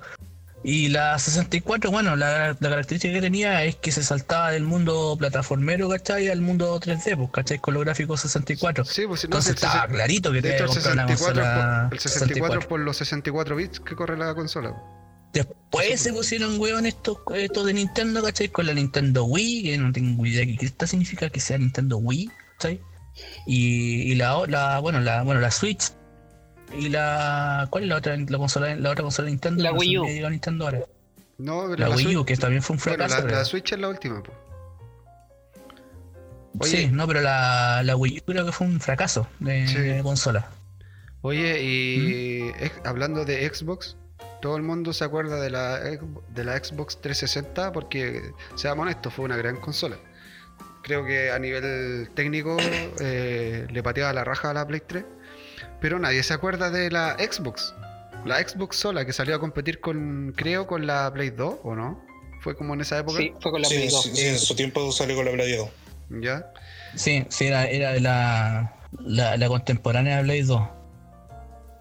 Y 0.67 0.87
la 0.87 1.19
64, 1.19 1.91
bueno, 1.91 2.15
la, 2.15 2.57
la 2.59 2.69
característica 2.69 3.13
que 3.13 3.21
tenía 3.21 3.63
es 3.65 3.75
que 3.75 3.91
se 3.91 4.01
saltaba 4.01 4.49
del 4.49 4.63
mundo 4.63 5.15
plataformero, 5.15 5.87
¿cachai? 5.87 6.29
Al 6.29 6.41
mundo 6.41 6.79
3D, 6.79 7.15
pues, 7.15 7.29
¿cachai? 7.31 7.59
Con 7.59 7.75
los 7.75 7.83
gráficos 7.83 8.21
64. 8.21 8.83
Sí, 8.83 9.05
pues 9.05 9.19
si 9.19 9.27
no, 9.27 9.37
Entonces 9.37 9.51
el 9.51 9.55
estaba 9.57 9.73
60 9.81 9.93
clarito 9.93 10.31
que 10.31 10.41
te 10.41 10.57
el 10.57 10.63
a 10.63 10.65
comprar 10.65 10.93
una 10.93 11.07
64, 11.07 11.17
consola 11.17 11.87
por, 11.87 11.93
el 11.93 11.99
64 11.99 12.61
64. 12.61 12.67
por 12.67 12.79
los 12.79 12.97
64 12.97 13.55
bits 13.55 13.79
que 13.79 13.95
corre 13.95 14.17
la 14.17 14.33
consola. 14.33 14.75
Después 15.33 16.01
se 16.01 16.11
pusieron 16.11 16.59
huevón 16.59 16.87
estos, 16.87 17.19
estos 17.35 17.67
de 17.67 17.73
Nintendo, 17.75 18.23
¿cachai? 18.23 18.49
Con 18.49 18.65
la 18.65 18.73
Nintendo 18.73 19.25
Wii, 19.25 19.63
que 19.65 19.77
no 19.77 19.91
tengo 19.91 20.25
idea 20.25 20.47
qué 20.47 20.65
esta 20.65 20.87
significa 20.87 21.29
que 21.29 21.41
sea 21.41 21.59
Nintendo 21.59 21.97
Wii, 21.97 22.31
¿cachai? 22.53 22.81
Y, 23.45 24.11
y 24.11 24.15
la, 24.15 24.41
la, 24.47 24.79
bueno, 24.79 24.99
la, 24.99 25.21
bueno, 25.21 25.41
la 25.41 25.51
Switch. 25.51 25.91
Y 26.77 26.89
la. 26.89 27.67
¿Cuál 27.69 27.83
es 27.83 27.89
la 27.89 27.95
otra 27.97 28.17
la 28.17 28.37
consola, 28.37 28.75
la 28.75 28.91
otra 28.91 29.03
consola 29.03 29.25
de 29.25 29.31
Nintendo? 29.31 29.63
La 29.63 29.71
Wii 29.73 29.97
U. 29.97 30.05
Nintendo 30.29 30.65
ahora. 30.65 30.79
No, 31.37 31.65
pero 31.69 31.89
La, 31.89 31.95
Wii 31.95 32.15
U, 32.17 32.25
que 32.25 32.37
también 32.37 32.61
fue 32.61 32.75
un 32.75 32.81
bueno, 32.83 32.95
fracaso. 32.97 33.17
la, 33.21 33.23
creo. 33.27 33.37
la 33.39 33.45
Switch 33.45 33.71
es 33.73 33.79
la 33.79 33.89
última. 33.89 34.21
Oye. 36.59 36.69
Sí, 36.69 36.87
no, 36.87 37.05
pero 37.07 37.21
la, 37.21 37.81
la 37.83 37.95
Wii 37.97 38.19
U 38.19 38.23
creo 38.25 38.45
que 38.45 38.51
fue 38.51 38.67
un 38.67 38.79
fracaso 38.79 39.27
de, 39.39 39.67
Sí. 39.67 39.75
de 39.79 40.01
consola. 40.03 40.49
Oye, 41.21 41.61
y 41.61 42.43
¿Mm? 42.43 42.63
ex- 42.63 42.81
hablando 42.85 43.25
de 43.25 43.49
Xbox, 43.53 43.97
todo 44.41 44.55
el 44.55 44.63
mundo 44.63 44.93
se 44.93 45.03
acuerda 45.03 45.41
de 45.41 45.49
la, 45.49 45.79
de 45.79 46.43
la 46.43 46.57
Xbox 46.63 47.01
360 47.01 47.71
porque, 47.73 48.31
seamos 48.55 48.83
honestos, 48.83 49.13
fue 49.13 49.25
una 49.25 49.35
gran 49.35 49.57
consola. 49.57 49.97
Creo 50.83 51.03
que 51.03 51.31
a 51.31 51.39
nivel 51.39 52.09
técnico 52.13 52.55
eh, 53.01 53.67
le 53.69 53.83
pateaba 53.83 54.13
la 54.13 54.23
raja 54.23 54.51
a 54.51 54.53
la 54.53 54.65
Play 54.67 54.81
3, 54.85 55.03
pero 55.81 55.99
nadie 55.99 56.23
se 56.23 56.33
acuerda 56.33 56.69
de 56.69 56.89
la 56.91 57.17
Xbox. 57.19 57.73
La 58.25 58.37
Xbox 58.39 58.77
sola 58.77 59.05
que 59.05 59.13
salió 59.13 59.35
a 59.35 59.39
competir 59.39 59.79
con, 59.79 60.33
creo, 60.35 60.65
con 60.67 60.87
la 60.87 61.11
Play 61.13 61.29
2, 61.29 61.55
¿o 61.63 61.75
no? 61.75 62.03
Fue 62.41 62.55
como 62.55 62.73
en 62.73 62.81
esa 62.81 62.99
época. 62.99 63.17
Sí, 63.19 63.31
fue 63.41 63.51
con 63.51 63.61
la 63.61 63.67
Sí, 63.67 63.75
Play 63.75 63.87
en 63.87 63.91
2. 63.91 64.03
su- 64.03 64.15
sí, 64.15 64.25
en 64.27 64.39
su 64.39 64.55
tiempo 64.55 64.91
salió 64.91 65.15
con 65.15 65.25
la 65.25 65.31
Play 65.31 65.55
2. 65.57 65.69
Ya. 66.21 66.51
Sí, 66.95 67.25
sí, 67.29 67.45
era, 67.47 67.65
era 67.65 67.91
de 67.91 67.99
la, 67.99 68.73
la, 68.99 69.37
la 69.37 69.47
contemporánea 69.47 70.17
de 70.17 70.23
Play 70.23 70.41
2. 70.43 70.61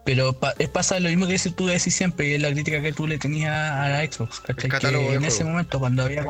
Pero 0.05 0.33
pa- 0.33 0.53
es 0.59 0.69
pasa 0.69 0.99
lo 0.99 1.09
mismo 1.09 1.25
que 1.25 1.33
dices 1.33 1.55
tú 1.55 1.65
decís 1.65 1.95
siempre, 1.95 2.27
y 2.27 2.33
es 2.35 2.41
la 2.41 2.51
crítica 2.51 2.79
que 2.81 2.93
tú 2.93 3.07
le 3.07 3.17
tenías 3.17 3.51
a 3.53 3.89
la 3.89 4.05
Xbox. 4.05 4.39
¿cachai? 4.41 4.65
El 4.65 4.71
catálogo 4.71 5.05
Que 5.05 5.11
de 5.11 5.15
en 5.17 5.25
ese 5.25 5.43
momento, 5.43 5.79
cuando 5.79 6.03
había, 6.03 6.23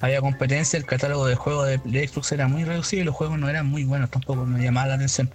había 0.00 0.20
competencia, 0.20 0.76
el 0.78 0.84
catálogo 0.84 1.26
de 1.26 1.34
juegos 1.34 1.66
de, 1.66 1.78
de 1.84 2.06
Xbox 2.06 2.32
era 2.32 2.46
muy 2.46 2.64
reducido 2.64 3.00
y 3.02 3.04
los 3.06 3.14
juegos 3.14 3.38
no 3.38 3.48
eran 3.48 3.64
muy 3.66 3.84
buenos, 3.84 4.10
tampoco 4.10 4.44
me 4.44 4.62
llamaba 4.62 4.88
la 4.88 4.94
atención. 4.96 5.32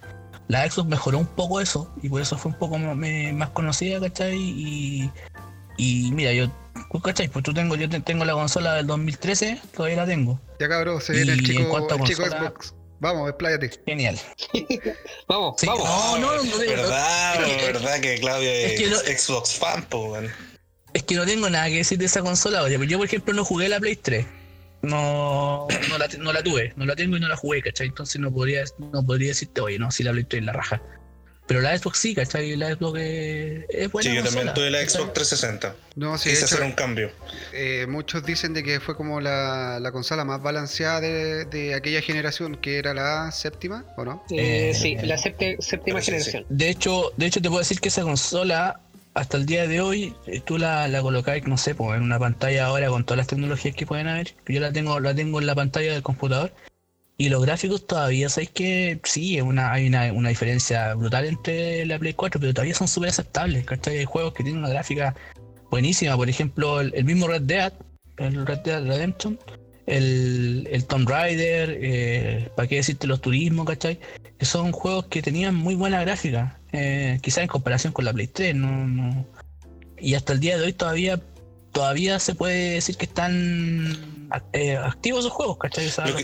La 0.48 0.70
Xbox 0.70 0.88
mejoró 0.90 1.18
un 1.20 1.26
poco 1.26 1.60
eso 1.60 1.92
y 2.04 2.10
por 2.10 2.22
eso 2.22 2.38
fue 2.38 2.52
un 2.52 2.58
poco 2.60 2.78
más, 2.78 2.96
me- 2.96 3.34
más 3.34 3.50
conocida, 3.50 4.00
¿cachai? 4.00 4.38
Y, 4.38 5.10
y 5.78 6.12
mira, 6.12 6.32
yo, 6.34 6.52
¿cachai? 7.04 7.28
Pues 7.30 7.44
tú 7.44 7.54
tengo, 7.54 7.76
yo 7.76 7.90
te- 7.90 8.00
tengo 8.02 8.26
la 8.26 8.34
consola 8.34 8.74
del 8.76 8.86
2013, 8.88 9.60
todavía 9.76 9.98
la 9.98 10.06
tengo. 10.06 10.40
Ya 10.60 10.70
cabrón, 10.70 11.02
se 11.02 11.14
viene 11.14 11.34
el 11.34 11.42
Y 11.42 11.52
en 11.52 11.58
chico, 11.58 11.70
cuanto 11.70 11.96
a 11.96 11.98
el 11.98 12.04
chico 12.04 12.22
consola- 12.24 12.50
Xbox. 12.50 12.74
Vamos, 13.00 13.30
expláyate. 13.30 13.72
Genial. 13.86 14.18
Vamos, 15.28 15.56
Sí, 15.58 15.68
vamos. 15.68 15.84
no, 15.84 16.18
no, 16.20 16.36
no, 16.36 16.42
digo, 16.44 16.58
¿Verdad? 16.76 17.36
es 17.44 17.56
que- 17.58 17.66
¿Verdad 17.74 18.00
que 18.00 18.20
Claudio 18.20 18.50
es, 18.50 18.72
es 18.74 18.80
que 18.80 18.90
no- 18.90 18.98
Xbox 19.18 19.56
fan, 19.56 19.84
po, 19.86 20.12
weón? 20.14 20.30
Es 20.94 21.04
que 21.04 21.16
no 21.16 21.26
tengo 21.26 21.50
nada 21.50 21.68
que 21.68 21.78
decir 21.78 21.98
de 21.98 22.06
esa 22.06 22.22
consola. 22.22 22.62
Oye, 22.64 22.78
yo, 22.88 22.98
por 22.98 23.08
ejemplo, 23.08 23.34
no 23.34 23.44
jugué 23.44 23.68
la 23.68 23.80
Play 23.82 23.98
3. 23.98 24.26
No, 24.86 25.68
no, 25.90 25.98
la, 25.98 26.08
no 26.20 26.34
la 26.34 26.42
tuve, 26.44 26.74
no 26.76 26.86
la 26.86 26.96
tengo 26.96 27.18
y 27.18 27.20
no 27.20 27.28
la 27.28 27.36
jugué, 27.36 27.62
¿cachai? 27.62 27.88
Entonces 27.88 28.20
no 28.22 28.32
podría, 28.32 28.64
no 28.92 29.06
podría 29.06 29.30
decirte, 29.30 29.62
oye, 29.62 29.80
no, 29.80 29.92
si 29.92 30.04
la 30.04 30.12
Play 30.12 30.24
3 30.26 30.40
es 30.42 30.46
la 30.46 30.54
raja. 30.54 30.82
Pero 31.48 31.62
la 31.62 31.78
Xbox 31.78 32.00
sí, 32.00 32.16
¿cachai? 32.16 32.56
La 32.56 32.74
Xbox 32.74 33.00
es, 33.00 33.66
es 33.70 33.92
buena. 33.92 34.10
Sí, 34.10 34.16
yo 34.16 34.24
también 34.24 34.52
tuve 34.56 34.72
la 34.72 34.80
¿cachai? 34.80 34.96
Xbox 35.02 35.14
360. 35.14 35.76
No, 35.96 36.18
sí, 36.18 36.30
Quise 36.30 36.46
hecho, 36.46 36.56
hacer 36.56 36.66
un 36.66 36.72
cambio. 36.72 37.12
eh, 37.54 37.86
muchos 37.88 38.26
dicen 38.26 38.56
de 38.56 38.64
que 38.64 38.80
fue 38.80 38.98
como 38.98 39.22
la, 39.22 39.80
la 39.80 39.92
consola 39.92 40.26
más 40.26 40.42
balanceada 40.42 41.02
de, 41.02 41.46
de 41.46 41.76
aquella 41.76 42.02
generación, 42.02 42.56
que 42.56 42.80
era 42.80 42.96
la 42.96 43.32
séptima, 43.32 43.86
¿o 43.96 44.04
no? 44.04 44.24
Eh, 44.32 44.72
Eh, 44.72 44.74
sí, 44.74 44.96
la 45.04 45.20
séptima 45.20 46.02
generación. 46.02 46.48
De 46.50 46.68
hecho, 46.70 47.12
de 47.16 47.28
hecho, 47.28 47.40
te 47.42 47.48
puedo 47.50 47.60
decir 47.60 47.80
que 47.80 47.90
esa 47.90 48.02
consola, 48.02 48.82
hasta 49.16 49.38
el 49.38 49.46
día 49.46 49.66
de 49.66 49.80
hoy, 49.82 50.14
eh, 50.28 50.42
tú 50.42 50.58
la, 50.58 50.88
la 50.90 51.02
colocás, 51.02 51.42
no 51.48 51.58
sé, 51.58 51.74
pues, 51.74 51.98
en 51.98 52.04
una 52.04 52.20
pantalla 52.20 52.66
ahora 52.66 52.90
con 52.90 53.06
todas 53.06 53.18
las 53.18 53.28
tecnologías 53.28 53.74
que 53.74 53.86
pueden 53.88 54.08
haber. 54.08 54.36
Yo 54.46 54.60
la 54.60 54.74
tengo, 54.74 55.00
la 55.00 55.16
tengo 55.16 55.40
en 55.40 55.48
la 55.48 55.56
pantalla 55.56 55.94
del 55.94 56.04
computador. 56.04 56.54
Y 57.18 57.30
los 57.30 57.42
gráficos 57.42 57.88
todavía, 57.88 58.28
sabéis 58.28 58.50
que 58.52 59.00
sí, 59.06 59.40
una, 59.40 59.72
hay 59.72 59.88
una, 59.88 60.30
diferencia 60.30 60.94
brutal 60.96 61.26
entre 61.26 61.86
la 61.86 61.98
Play 61.98 62.14
4, 62.14 62.42
pero 62.42 62.54
todavía 62.54 62.76
son 62.76 62.90
súper 62.90 63.10
aceptables. 63.10 63.66
¿cachai? 63.66 64.00
Hay 64.00 64.06
juegos 64.06 64.34
que 64.34 64.44
tienen 64.44 64.60
una 64.60 64.70
gráfica 64.70 65.16
buenísima. 65.72 66.18
Por 66.18 66.30
ejemplo, 66.30 66.82
el, 66.82 66.94
el 66.94 67.06
mismo 67.06 67.28
Red 67.28 67.44
Dead, 67.44 67.72
el 68.18 68.46
Red 68.46 68.60
Dead 68.60 68.86
Redemption, 68.86 69.40
el, 69.86 70.68
el 70.72 70.86
Tomb 70.86 71.08
Raider, 71.08 71.78
eh, 71.82 72.50
para 72.56 72.68
qué 72.68 72.78
decirte 72.78 73.08
los 73.08 73.22
turismos, 73.22 73.66
¿cachai? 73.66 74.00
Que 74.38 74.46
son 74.46 74.74
juegos 74.74 75.06
que 75.06 75.22
tenían 75.22 75.56
muy 75.56 75.76
buena 75.76 76.02
gráfica, 76.02 76.60
eh, 76.76 77.20
quizás 77.22 77.40
en 77.44 77.48
comparación 77.48 77.94
con 77.94 78.06
la 78.06 78.14
Play 78.14 78.28
3, 78.28 78.56
no, 78.56 78.88
no- 78.88 79.26
y 80.00 80.14
hasta 80.16 80.34
el 80.34 80.40
día 80.40 80.58
de 80.58 80.66
hoy 80.66 80.74
todavía 80.74 81.22
todavía 81.72 82.20
se 82.20 82.36
puede 82.36 82.72
decir 82.76 82.96
que 82.96 83.04
están 83.06 84.30
eh, 84.54 84.78
activos 84.78 85.20
esos 85.22 85.34
juegos, 85.34 85.58
¿cachai? 85.58 85.88
O 85.88 85.92
sea, 85.92 86.06
los 86.08 86.16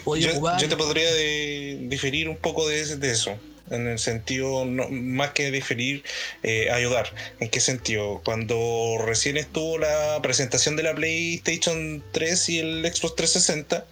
yo, 0.61 0.69
te 0.69 0.77
podría 0.77 1.11
de- 1.13 1.77
diferir 1.89 2.29
un 2.29 2.37
poco 2.37 2.67
de, 2.69 2.81
eso. 3.11 3.37
En 3.69 3.87
el 3.87 3.99
sentido, 3.99 4.63
no- 4.65 4.87
más 4.89 5.31
que 5.31 5.51
diferir, 5.51 6.03
eh, 6.43 6.69
ayudar. 6.71 7.13
¿En 7.39 7.49
qué 7.49 7.59
sentido? 7.59 8.21
Cuando 8.23 8.97
recién 9.05 9.35
estuvo 9.37 9.77
la 9.77 10.19
presentación 10.21 10.75
de 10.77 10.83
la 10.83 10.93
PlayStation 10.95 12.01
3 12.11 12.49
y 12.49 12.59
el 12.59 12.85
Xbox 12.93 13.15
360, 13.15 13.85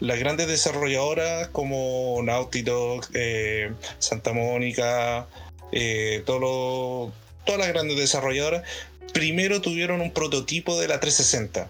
las 0.00 0.18
grandes 0.18 0.46
desarrolladoras 0.48 1.48
como 1.48 2.20
Naughty 2.24 2.62
Dog, 2.62 3.06
eh, 3.14 3.72
Santa 3.98 4.32
Mónica, 4.32 5.26
eh, 5.72 6.22
todas 6.26 7.58
las 7.58 7.68
grandes 7.68 7.96
desarrolladoras, 7.96 8.62
primero 9.12 9.60
tuvieron 9.60 10.00
un 10.00 10.12
prototipo 10.12 10.78
de 10.80 10.88
la 10.88 11.00
360 11.00 11.68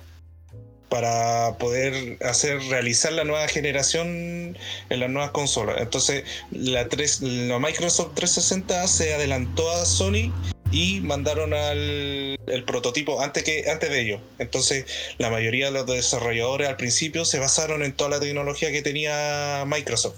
para 0.88 1.58
poder 1.58 2.16
hacer 2.24 2.61
realizar 2.62 3.12
la 3.12 3.24
nueva 3.24 3.46
generación 3.48 4.56
en 4.88 5.00
las 5.00 5.11
nuevas 5.11 5.30
consolas. 5.32 5.76
Entonces, 5.80 6.24
la, 6.50 6.88
3, 6.88 7.20
la 7.22 7.58
Microsoft 7.58 8.14
360 8.14 8.87
se 8.88 9.14
adelantó 9.14 9.70
a 9.70 9.84
Sony 9.84 10.32
y 10.70 11.00
mandaron 11.00 11.54
al 11.54 12.38
el 12.46 12.64
prototipo 12.64 13.20
antes 13.20 13.44
que 13.44 13.70
antes 13.70 13.90
de 13.90 14.00
ello. 14.00 14.20
Entonces, 14.38 14.87
la 15.18 15.30
mayoría 15.30 15.66
de 15.66 15.72
los 15.72 15.87
desarrolladores 15.87 16.68
al 16.68 16.76
principio 16.76 17.24
se 17.24 17.38
basaron 17.38 17.82
en 17.82 17.92
toda 17.92 18.11
la 18.11 18.20
tecnología 18.20 18.72
que 18.72 18.82
tenía 18.82 19.64
Microsoft. 19.66 20.16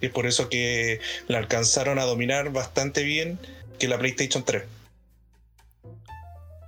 Y 0.00 0.06
es 0.06 0.12
por 0.12 0.26
eso 0.26 0.48
que 0.48 1.00
la 1.26 1.38
alcanzaron 1.38 1.98
a 1.98 2.04
dominar 2.04 2.52
bastante 2.52 3.02
bien 3.02 3.38
que 3.78 3.88
la 3.88 3.98
PlayStation 3.98 4.44
3. 4.44 4.64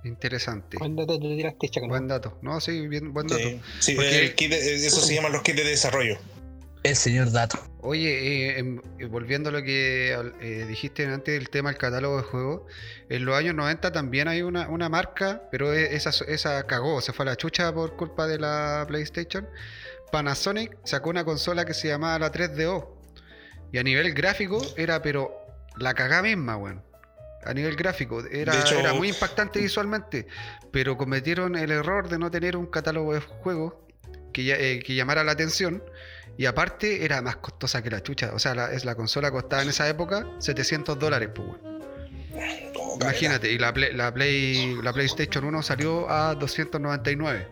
Interesante. 0.03 0.77
Buen 0.77 0.95
dato 0.95 1.19
te 1.19 1.27
tiraste, 1.27 1.69
Chacal. 1.69 1.89
Buen 1.89 2.07
dato. 2.07 2.37
No, 2.41 2.59
sí, 2.59 2.87
bien, 2.87 3.13
buen 3.13 3.27
dato. 3.27 3.43
Sí, 3.43 3.61
sí, 3.79 3.95
Porque- 3.95 4.19
el 4.19 4.35
kit 4.35 4.49
de- 4.51 4.75
eso 4.87 4.99
se 4.99 5.13
llaman 5.13 5.31
los 5.31 5.43
kits 5.43 5.57
de 5.57 5.63
desarrollo. 5.63 6.17
El 6.83 6.95
señor 6.95 7.31
Dato. 7.31 7.59
Oye, 7.81 8.09
eh, 8.55 8.57
em, 8.59 8.81
eh, 8.97 9.05
volviendo 9.05 9.49
a 9.49 9.51
lo 9.51 9.61
que 9.61 10.13
eh, 10.41 10.65
dijiste 10.67 11.05
antes 11.05 11.35
del 11.35 11.49
tema 11.51 11.69
del 11.69 11.77
catálogo 11.77 12.17
de 12.17 12.23
juegos, 12.23 12.61
en 13.07 13.23
los 13.23 13.35
años 13.37 13.53
90 13.53 13.91
también 13.91 14.27
hay 14.27 14.41
una, 14.41 14.67
una 14.67 14.89
marca, 14.89 15.43
pero 15.51 15.71
e- 15.75 15.95
esa, 15.95 16.09
esa 16.27 16.65
cagó, 16.65 16.99
se 17.01 17.13
fue 17.13 17.23
a 17.25 17.29
la 17.29 17.35
chucha 17.37 17.71
por 17.71 17.95
culpa 17.95 18.25
de 18.25 18.39
la 18.39 18.85
PlayStation. 18.87 19.47
Panasonic 20.11 20.75
sacó 20.83 21.11
una 21.11 21.23
consola 21.23 21.65
que 21.65 21.75
se 21.75 21.87
llamaba 21.89 22.17
la 22.17 22.31
3DO. 22.31 22.97
Y 23.71 23.77
a 23.77 23.83
nivel 23.83 24.13
gráfico 24.13 24.61
era, 24.77 25.01
pero 25.01 25.31
la 25.77 25.93
cagá 25.93 26.21
misma, 26.21 26.57
weón. 26.57 26.83
A 27.43 27.53
nivel 27.53 27.75
gráfico, 27.75 28.23
era, 28.31 28.59
hecho- 28.59 28.77
era 28.77 28.93
muy 28.93 29.09
impactante 29.09 29.59
visualmente, 29.59 30.27
pero 30.71 30.95
cometieron 30.97 31.55
el 31.55 31.71
error 31.71 32.07
de 32.07 32.19
no 32.19 32.29
tener 32.29 32.55
un 32.55 32.67
catálogo 32.67 33.13
de 33.13 33.21
juegos 33.21 33.73
que, 34.31 34.51
eh, 34.51 34.79
que 34.83 34.93
llamara 34.95 35.23
la 35.23 35.31
atención. 35.31 35.83
Y 36.37 36.45
aparte 36.45 37.03
era 37.03 37.21
más 37.21 37.37
costosa 37.37 37.81
que 37.81 37.89
la 37.89 38.01
chucha. 38.03 38.31
O 38.33 38.39
sea, 38.39 38.53
la, 38.55 38.71
es, 38.73 38.85
la 38.85 38.95
consola 38.95 39.31
costaba 39.31 39.63
en 39.63 39.69
esa 39.69 39.87
época 39.89 40.27
700 40.39 40.97
dólares, 40.99 41.29
pues, 41.33 41.47
weón. 41.47 41.81
Imagínate, 43.01 43.51
y 43.51 43.57
la, 43.57 43.73
Play, 43.73 43.93
la, 43.93 44.13
Play, 44.13 44.75
la 44.81 44.93
PlayStation 44.93 45.43
1 45.43 45.61
salió 45.63 46.09
a 46.09 46.35
299 46.35 47.47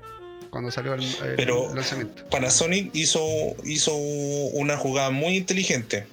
cuando 0.49 0.71
salió 0.71 0.93
el, 0.93 1.03
el 1.03 1.35
Pero- 1.35 1.73
lanzamiento. 1.73 2.23
Panasonic 2.29 2.89
hizo, 2.95 3.21
hizo 3.65 3.95
una 3.95 4.77
jugada 4.77 5.09
muy 5.11 5.35
inteligente 5.37 6.05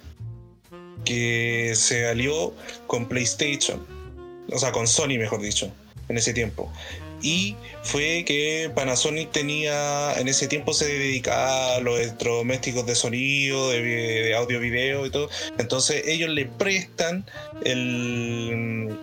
que 1.05 1.73
se 1.75 2.07
alió 2.07 2.53
con 2.87 3.07
PlayStation, 3.07 3.85
o 4.51 4.59
sea, 4.59 4.71
con 4.71 4.87
Sony, 4.87 5.17
mejor 5.17 5.41
dicho, 5.41 5.71
en 6.09 6.17
ese 6.17 6.33
tiempo. 6.33 6.71
Y 7.21 7.55
fue 7.81 8.23
que 8.27 8.69
Panasonic 8.75 9.31
tenía, 9.31 10.13
en 10.19 10.27
ese 10.27 10.47
tiempo 10.47 10.73
se 10.73 10.85
dedicaba 10.85 11.75
a 11.77 11.79
los 11.79 11.99
electrodomésticos 11.99 12.85
de 12.85 12.93
sonido, 12.93 13.71
de, 13.71 13.81
de 13.81 14.35
audio, 14.35 14.59
video 14.59 15.05
y 15.05 15.09
todo. 15.09 15.27
Entonces 15.57 16.03
ellos 16.05 16.29
le 16.29 16.45
prestan 16.45 17.25
el, 17.65 18.95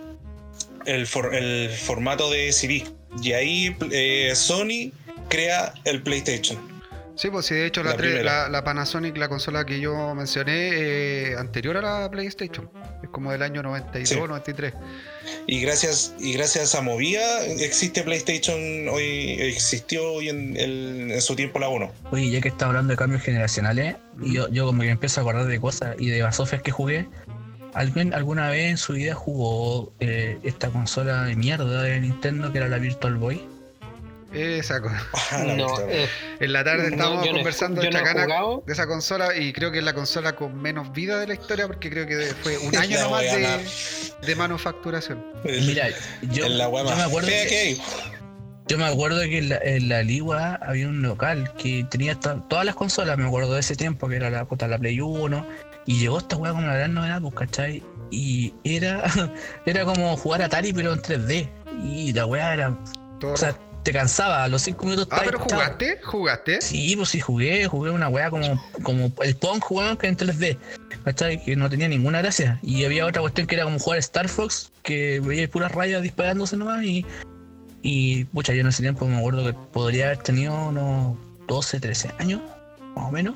el, 0.85 1.07
for- 1.07 1.35
el 1.35 1.69
formato 1.69 2.29
de 2.29 2.53
CD. 2.53 2.85
Y 3.21 3.33
ahí 3.33 3.75
eh, 3.91 4.31
Sony 4.35 4.91
crea 5.29 5.73
el 5.83 6.01
PlayStation. 6.01 6.57
Sí, 7.17 7.29
pues 7.29 7.45
sí, 7.45 7.55
de 7.55 7.65
hecho 7.65 7.81
la, 7.81 7.91
La 7.91 7.95
tres- 7.95 8.11
primera. 8.11 8.43
la, 8.43 8.49
la 8.49 8.63
Panasonic, 8.65 9.15
la 9.15 9.29
consola 9.29 9.65
que 9.65 9.79
yo 9.79 10.13
mencioné, 10.15 10.71
eh, 10.73 11.35
anterior 11.37 11.77
a 11.77 12.01
la 12.01 12.11
PlayStation. 12.11 12.69
Es 13.01 13.09
como 13.09 13.31
del 13.31 13.41
año 13.41 13.63
92, 13.63 14.09
Sí. 14.09 14.15
93. 14.19 14.73
Y 15.47 15.61
gracias, 15.61 16.13
y 16.19 16.33
gracias 16.33 16.75
a 16.75 16.81
Movia 16.81 17.45
existe 17.45 18.03
PlayStation 18.03 18.59
hoy, 18.89 19.37
existió 19.39 20.11
hoy 20.11 20.27
en, 20.27 20.57
el- 20.57 21.09
en 21.13 21.21
su 21.21 21.37
tiempo 21.37 21.57
la 21.59 21.69
1. 21.69 21.89
Oye, 22.11 22.29
ya 22.31 22.41
que 22.41 22.49
está 22.49 22.65
hablando 22.65 22.91
de 22.91 22.97
cambios 22.97 23.21
generacionales, 23.21 23.95
y 24.21 24.33
yo, 24.33 24.49
yo 24.49 24.65
como 24.65 24.81
que 24.81 24.89
empiezo 24.89 25.21
a 25.21 25.23
acordar 25.23 25.45
de 25.45 25.59
cosas 25.61 25.95
y 25.97 26.09
de 26.09 26.21
basofias 26.21 26.61
que 26.63 26.71
jugué. 26.71 27.07
¿Alguien 27.73 28.13
alguna 28.13 28.49
vez 28.49 28.71
en 28.71 28.77
su 28.77 28.91
vida 28.93 29.13
jugó 29.15 29.93
eh, 30.01 30.37
esta 30.43 30.67
consola 30.69 31.23
de 31.23 31.35
mierda 31.37 31.81
de 31.83 31.97
Nintendo 32.01 32.51
que 32.51 32.57
era 32.57 32.67
la 32.67 32.77
Virtual 32.77 33.15
Boy? 33.15 33.41
Esa 34.35 34.79
No, 35.55 35.79
eh, 35.89 36.07
En 36.39 36.53
la 36.53 36.63
tarde 36.63 36.89
estábamos 36.89 37.25
no 37.25 37.31
conversando 37.31 37.81
de 37.81 37.89
de 37.89 38.73
esa 38.73 38.87
consola 38.87 39.35
y 39.35 39.53
creo 39.53 39.71
que 39.71 39.79
es 39.79 39.83
la 39.83 39.93
consola 39.93 40.35
con 40.35 40.61
menos 40.61 40.91
vida 40.91 41.19
de 41.19 41.27
la 41.27 41.33
historia 41.33 41.67
porque 41.67 41.89
creo 41.89 42.05
que 42.05 42.33
fue 42.43 42.57
un 42.57 42.75
año 42.75 42.99
nomás 43.01 43.21
de, 43.21 43.39
más- 43.39 44.15
de 44.25 44.35
manufacturación. 44.35 45.23
Mira, 45.43 45.87
yo, 46.31 46.45
en 46.45 46.57
la 46.57 46.65
yo 46.65 46.83
me 46.95 47.03
acuerdo 47.03 47.29
que- 47.29 47.45
que 47.47 47.57
hay. 47.57 47.81
Yo 48.67 48.79
me 48.79 48.85
acuerdo 48.85 49.21
que 49.21 49.37
en 49.37 49.49
la, 49.49 49.57
en 49.57 49.89
la 49.89 50.01
Ligua 50.01 50.55
había 50.55 50.87
un 50.87 51.03
local 51.03 51.53
que 51.55 51.85
tenía 51.91 52.15
to- 52.15 52.43
todas 52.49 52.65
las 52.65 52.73
consolas, 52.73 53.15
me 53.15 53.25
acuerdo 53.27 53.53
de 53.53 53.59
ese 53.59 53.75
tiempo, 53.75 54.09
que 54.09 54.15
era 54.15 54.31
la, 54.31 54.45
puta, 54.45 54.67
la 54.67 54.79
Play 54.79 54.99
1, 54.99 55.45
y 55.85 55.99
llegó 55.99 56.17
esta 56.17 56.35
weá 56.35 56.51
con 56.51 56.65
la 56.65 56.73
gran 56.73 56.95
novedad, 56.95 57.21
pues, 57.21 57.35
¿cachai? 57.35 57.83
Y 58.09 58.55
era, 58.63 59.03
era 59.67 59.85
como 59.85 60.17
jugar 60.17 60.41
Atari 60.41 60.73
pero 60.73 60.93
en 60.93 60.99
3D, 60.99 61.47
y 61.83 62.11
la 62.13 62.25
weá 62.25 62.53
era, 62.55 62.75
Todo 63.19 63.33
o 63.33 63.37
sea, 63.37 63.55
te 63.85 63.93
cansaba, 63.93 64.43
a 64.43 64.47
los 64.47 64.63
5 64.63 64.83
minutos 64.83 65.07
Ah, 65.11 65.21
pero 65.23 65.39
jugaste, 65.39 65.99
jugaste. 66.03 66.59
Sí, 66.59 66.95
pues 66.95 67.09
sí 67.09 67.21
jugué, 67.21 67.67
jugué 67.67 67.91
una 67.91 68.09
weá 68.09 68.29
como, 68.31 68.61
como 68.81 69.11
el 69.21 69.35
Pong 69.35 69.61
jugaba 69.61 69.95
que 69.97 70.07
en 70.07 70.17
3D, 70.17 70.57
¿cachai? 71.05 71.41
Que 71.43 71.55
no 71.55 71.69
tenía 71.69 71.87
ninguna 71.87 72.19
gracia. 72.21 72.59
Y 72.63 72.83
había 72.83 73.05
otra 73.05 73.21
cuestión 73.21 73.45
que 73.45 73.55
era 73.55 73.63
como 73.63 73.77
jugar 73.79 73.99
Star 73.99 74.27
Fox, 74.27 74.71
que 74.81 75.21
veía 75.21 75.47
puras 75.47 75.71
rayas 75.71 76.01
disparándose 76.01 76.57
nomás 76.57 76.83
y. 76.83 77.05
Y 77.83 78.25
pucha, 78.25 78.53
yo 78.55 78.61
en 78.61 78.67
ese 78.67 78.81
tiempo 78.81 79.05
me 79.05 79.17
acuerdo 79.17 79.45
que 79.45 79.53
podría 79.53 80.07
haber 80.07 80.17
tenido 80.17 80.69
unos 80.69 81.15
12, 81.47 81.79
13 81.79 82.09
años, 82.17 82.41
más 82.95 83.07
o 83.07 83.11
menos. 83.11 83.35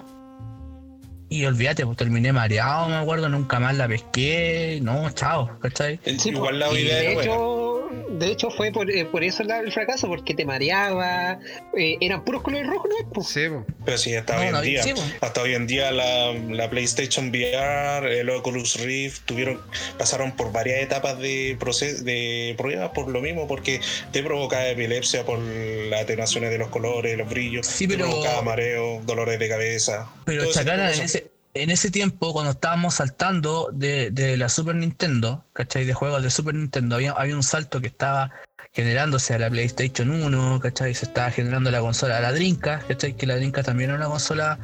Y 1.29 1.45
olvídate, 1.45 1.85
pues 1.85 1.95
terminé 1.95 2.33
mareado, 2.33 2.89
me 2.89 2.95
acuerdo, 2.95 3.29
nunca 3.29 3.59
más 3.59 3.77
la 3.77 3.87
pesqué, 3.87 4.79
no, 4.81 5.11
chao, 5.11 5.59
¿cachai? 5.59 5.99
Sí, 6.17 6.29
Igual 6.29 6.57
la 6.57 6.73
y 6.73 6.79
idea 6.79 6.95
de 6.95 7.13
hecho, 7.13 7.68
de 8.09 8.27
hecho 8.27 8.49
fue 8.51 8.71
por, 8.71 8.89
eh, 8.91 9.05
por 9.05 9.23
eso 9.23 9.43
la- 9.43 9.59
el 9.59 9.71
fracaso, 9.71 10.07
porque 10.07 10.33
te 10.33 10.45
mareaba, 10.45 11.39
eh, 11.77 11.97
eran 12.01 12.23
puros 12.23 12.41
colores 12.43 12.67
rojos, 12.67 12.89
¿no? 12.89 13.09
Pues, 13.11 13.27
Sí, 13.27 13.41
po. 13.49 13.65
Pero 13.85 13.97
sí, 13.97 14.15
hasta 14.15 14.35
No, 14.35 14.41
hoy 14.41 14.45
en 14.47 14.51
no, 14.53 14.61
día. 14.61 14.83
sí. 14.83 14.93
Hasta 15.21 15.41
hoy 15.41 15.53
en 15.55 15.67
día 15.67 15.91
la, 15.91 16.33
la 16.33 16.69
PlayStation 16.69 17.29
VR, 17.29 18.19
el 18.19 18.29
Oculus 18.29 18.79
Rift, 18.81 19.21
tuvieron, 19.25 19.59
pasaron 19.97 20.35
por 20.35 20.51
varias 20.51 20.81
etapas 20.81 21.17
de 21.19 21.57
proceso, 21.59 22.03
de 22.03 22.53
pruebas 22.57 22.89
por 22.89 23.09
lo 23.09 23.21
mismo, 23.21 23.47
porque 23.47 23.81
te 24.11 24.21
provocaba 24.23 24.67
epilepsia 24.67 25.23
por 25.25 25.39
las 25.39 26.01
atenuaciones 26.03 26.51
de 26.51 26.57
los 26.57 26.69
colores, 26.69 27.17
los 27.17 27.29
brillos, 27.29 27.65
Sí, 27.67 27.87
te 27.87 27.97
provocaba 27.97 28.41
mareo, 28.41 29.01
dolores 29.05 29.39
de 29.39 29.49
cabeza. 29.49 30.09
Pero 30.25 30.51
Chacana, 30.51 30.93
en 30.93 31.01
ese, 31.01 31.28
en 31.63 31.69
ese 31.69 31.91
tiempo, 31.91 32.33
cuando 32.33 32.51
estábamos 32.51 32.95
saltando 32.95 33.69
de, 33.73 34.35
la 34.37 34.49
Super 34.49 34.75
Nintendo, 34.75 35.45
¿cachai? 35.53 35.85
De 35.85 35.93
juegos 35.93 36.23
de 36.23 36.29
Super 36.29 36.55
Nintendo, 36.55 36.95
había, 36.95 37.35
un 37.35 37.43
salto 37.43 37.81
que 37.81 37.87
estaba 37.87 38.31
generándose 38.71 39.33
a 39.33 39.39
la 39.39 39.49
PlayStation 39.49 40.09
1, 40.09 40.59
¿cachai? 40.59 40.93
Se 40.93 41.05
estaba 41.05 41.31
generando 41.31 41.71
la 41.71 41.81
consola, 41.81 42.19
la 42.19 42.31
Dreamcast, 42.31 42.87
¿cachai? 42.87 43.15
Que 43.15 43.25
la 43.27 43.35
Dreamcast 43.35 43.67
también 43.67 43.89
era 43.89 43.97
una 43.97 44.07
consola 44.07 44.59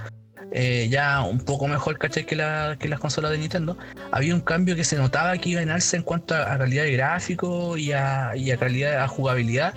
eh, 0.51 0.87
ya 0.89 1.21
un 1.21 1.39
poco 1.39 1.67
mejor, 1.67 1.97
¿cachai? 1.97 2.25
Que, 2.25 2.35
la, 2.35 2.77
que 2.79 2.87
las 2.87 2.99
consolas 2.99 3.31
de 3.31 3.39
Nintendo. 3.39 3.77
Había 4.11 4.33
un 4.33 4.41
cambio 4.41 4.75
que 4.75 4.83
se 4.83 4.95
notaba 4.95 5.37
que 5.37 5.49
iba 5.49 5.61
en 5.61 5.71
alza 5.71 5.97
en 5.97 6.03
cuanto 6.03 6.35
a, 6.35 6.53
a 6.53 6.57
calidad 6.57 6.83
de 6.83 6.93
gráfico 6.93 7.77
y 7.77 7.91
a, 7.91 8.29
a 8.29 8.57
calidad, 8.57 9.03
a 9.03 9.07
jugabilidad. 9.07 9.73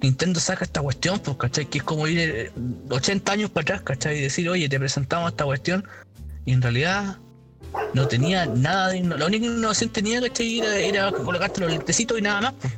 Nintendo 0.00 0.38
saca 0.40 0.64
esta 0.64 0.80
cuestión, 0.80 1.18
pues, 1.18 1.36
¿cachai? 1.36 1.66
Que 1.66 1.78
es 1.78 1.84
como 1.84 2.06
ir 2.06 2.18
eh, 2.20 2.52
80 2.90 3.32
años 3.32 3.50
para 3.50 3.62
atrás, 3.62 3.82
¿cachai? 3.82 4.18
Y 4.18 4.22
decir, 4.22 4.48
oye, 4.48 4.68
te 4.68 4.78
presentamos 4.78 5.30
esta 5.30 5.44
cuestión. 5.44 5.86
Y 6.48 6.52
en 6.54 6.62
realidad 6.62 7.18
no 7.92 8.08
tenía 8.08 8.46
nada 8.46 8.88
de 8.88 9.02
La 9.02 9.26
única 9.26 9.44
innovación 9.44 9.90
que 9.90 10.00
tenía, 10.00 10.18
¿cachai? 10.22 10.60
Era, 10.60 10.76
era 10.78 11.12
colocarte 11.12 11.60
los 11.60 11.70
lentecitos 11.70 12.18
y 12.18 12.22
nada 12.22 12.40
más. 12.40 12.54
pues. 12.58 12.72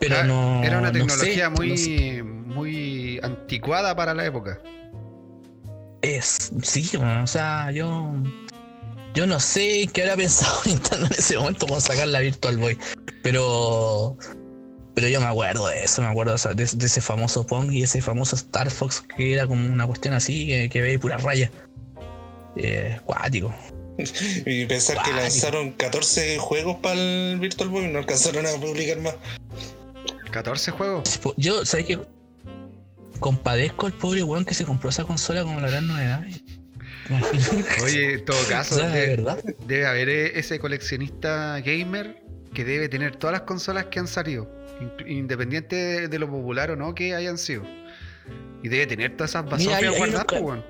Pero 0.00 0.16
Ah, 0.16 0.22
no. 0.22 0.64
Era 0.64 0.78
una 0.78 0.90
no 0.90 0.94
sé, 0.94 1.00
tecnología 1.00 1.50
muy, 1.50 1.68
no 1.68 1.76
sé. 1.76 2.22
muy 2.22 3.20
anticuada 3.22 3.94
para 3.94 4.14
la 4.14 4.24
época. 4.24 4.62
Es, 6.00 6.50
sí, 6.62 6.88
bueno, 6.96 7.24
o 7.24 7.26
sea, 7.26 7.70
yo. 7.70 8.14
Yo 9.14 9.26
no 9.26 9.40
sé 9.40 9.88
qué 9.92 10.02
habrá 10.02 10.16
pensado 10.16 10.58
Nintendo 10.66 11.04
en 11.06 11.12
ese 11.12 11.36
momento 11.36 11.66
con 11.66 11.80
sacar 11.82 12.08
la 12.08 12.20
Virtual 12.20 12.56
Boy. 12.56 12.78
Pero. 13.22 14.16
Pero 14.94 15.08
yo 15.08 15.20
me 15.20 15.26
acuerdo 15.26 15.66
de 15.68 15.84
eso, 15.84 16.00
me 16.00 16.08
acuerdo 16.08 16.32
de, 16.32 16.36
esa- 16.36 16.54
de- 16.54 16.64
de 16.78 16.86
ese 16.86 17.02
famoso 17.02 17.46
Pong 17.46 17.70
y 17.70 17.82
ese 17.82 18.00
famoso 18.00 18.34
Star 18.36 18.70
Fox 18.70 19.04
que 19.14 19.34
era 19.34 19.46
como 19.46 19.70
una 19.70 19.86
cuestión 19.86 20.14
así, 20.14 20.46
que, 20.46 20.70
que 20.70 20.80
veía 20.80 20.98
pura 20.98 21.18
raya. 21.18 21.50
Eh, 22.56 22.98
cuático. 23.04 23.54
Y 24.46 24.66
pensar 24.66 24.98
que 25.02 25.10
lanzaron 25.12 25.72
14 25.72 26.36
juegos 26.38 26.76
para 26.82 27.00
el 27.00 27.38
Virtual 27.40 27.70
Boy 27.70 27.84
y 27.84 27.88
no 27.88 27.98
alcanzaron 28.00 28.46
a 28.46 28.50
publicar 28.60 28.98
más. 29.00 29.14
14 30.30 30.70
juegos. 30.72 31.20
Yo, 31.38 31.64
¿sabes 31.64 31.86
qué? 31.86 31.98
Compadezco 33.20 33.86
al 33.86 33.94
pobre 33.94 34.22
weón 34.22 34.44
que 34.44 34.52
se 34.52 34.64
compró 34.66 34.90
esa 34.90 35.04
consola 35.04 35.42
como 35.44 35.60
la 35.60 35.70
gran 35.70 35.86
novedad. 35.86 36.22
Oye, 37.82 38.14
en 38.14 38.24
todo 38.26 38.36
caso, 38.48 38.74
O 38.74 38.78
sea, 38.78 38.88
de 38.88 39.00
debe, 39.00 39.16
verdad. 39.16 39.42
debe 39.66 39.86
haber 39.86 40.08
eh, 40.10 40.38
ese 40.38 40.58
coleccionista 40.58 41.58
gamer 41.60 42.22
que 42.52 42.64
debe 42.64 42.88
tener 42.90 43.16
todas 43.16 43.32
las 43.32 43.42
consolas 43.42 43.86
que 43.86 43.98
han 43.98 44.08
salido, 44.08 44.50
in- 44.80 45.08
independiente 45.18 45.76
de, 45.76 46.08
de 46.08 46.18
lo 46.18 46.28
popular 46.30 46.70
o 46.70 46.76
no 46.76 46.94
que 46.94 47.14
hayan 47.14 47.38
sido. 47.38 47.62
Y 48.62 48.68
debe 48.68 48.86
tener 48.86 49.16
todas 49.16 49.30
esas 49.30 49.48
basofias 49.48 49.96
guardadas, 49.96 50.26
weón. 50.42 50.64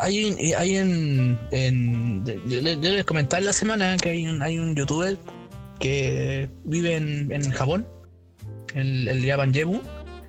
Hay, 0.00 0.24
un- 0.24 0.38
hay 0.58 0.76
en, 0.76 1.38
en 1.52 2.24
yo, 2.24 2.60
le- 2.60 2.74
yo 2.80 2.90
les 2.90 3.04
la 3.44 3.52
semana 3.52 3.96
que 3.96 4.10
hay 4.10 4.26
un, 4.26 4.42
hay 4.42 4.58
un 4.58 4.74
youtuber 4.74 5.16
que 5.78 6.48
vive 6.64 6.96
en, 6.96 7.30
en 7.30 7.50
Japón, 7.50 7.86
el, 8.74 9.08
el 9.08 9.24
Japan 9.26 9.52
Jebu, 9.52 9.80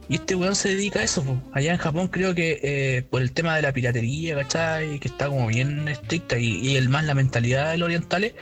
y 0.10 0.16
este 0.16 0.36
weón 0.36 0.56
se 0.56 0.70
dedica 0.70 1.00
a 1.00 1.04
eso. 1.04 1.24
Allá 1.54 1.72
en 1.72 1.78
Japón 1.78 2.08
creo 2.08 2.36
que 2.36 2.60
eh, 2.62 3.04
por 3.10 3.22
el 3.22 3.32
tema 3.32 3.56
de 3.56 3.62
la 3.64 3.74
piratería, 3.74 4.36
¿cachai? 4.36 5.00
Que 5.00 5.08
está 5.08 5.28
como 5.28 5.48
bien 5.48 5.88
estricta 5.88 6.38
y, 6.38 6.60
y 6.60 6.76
el 6.76 6.90
más 6.90 7.06
la 7.06 7.14
mentalidad 7.16 7.72
del 7.72 7.84
orientales, 7.84 8.34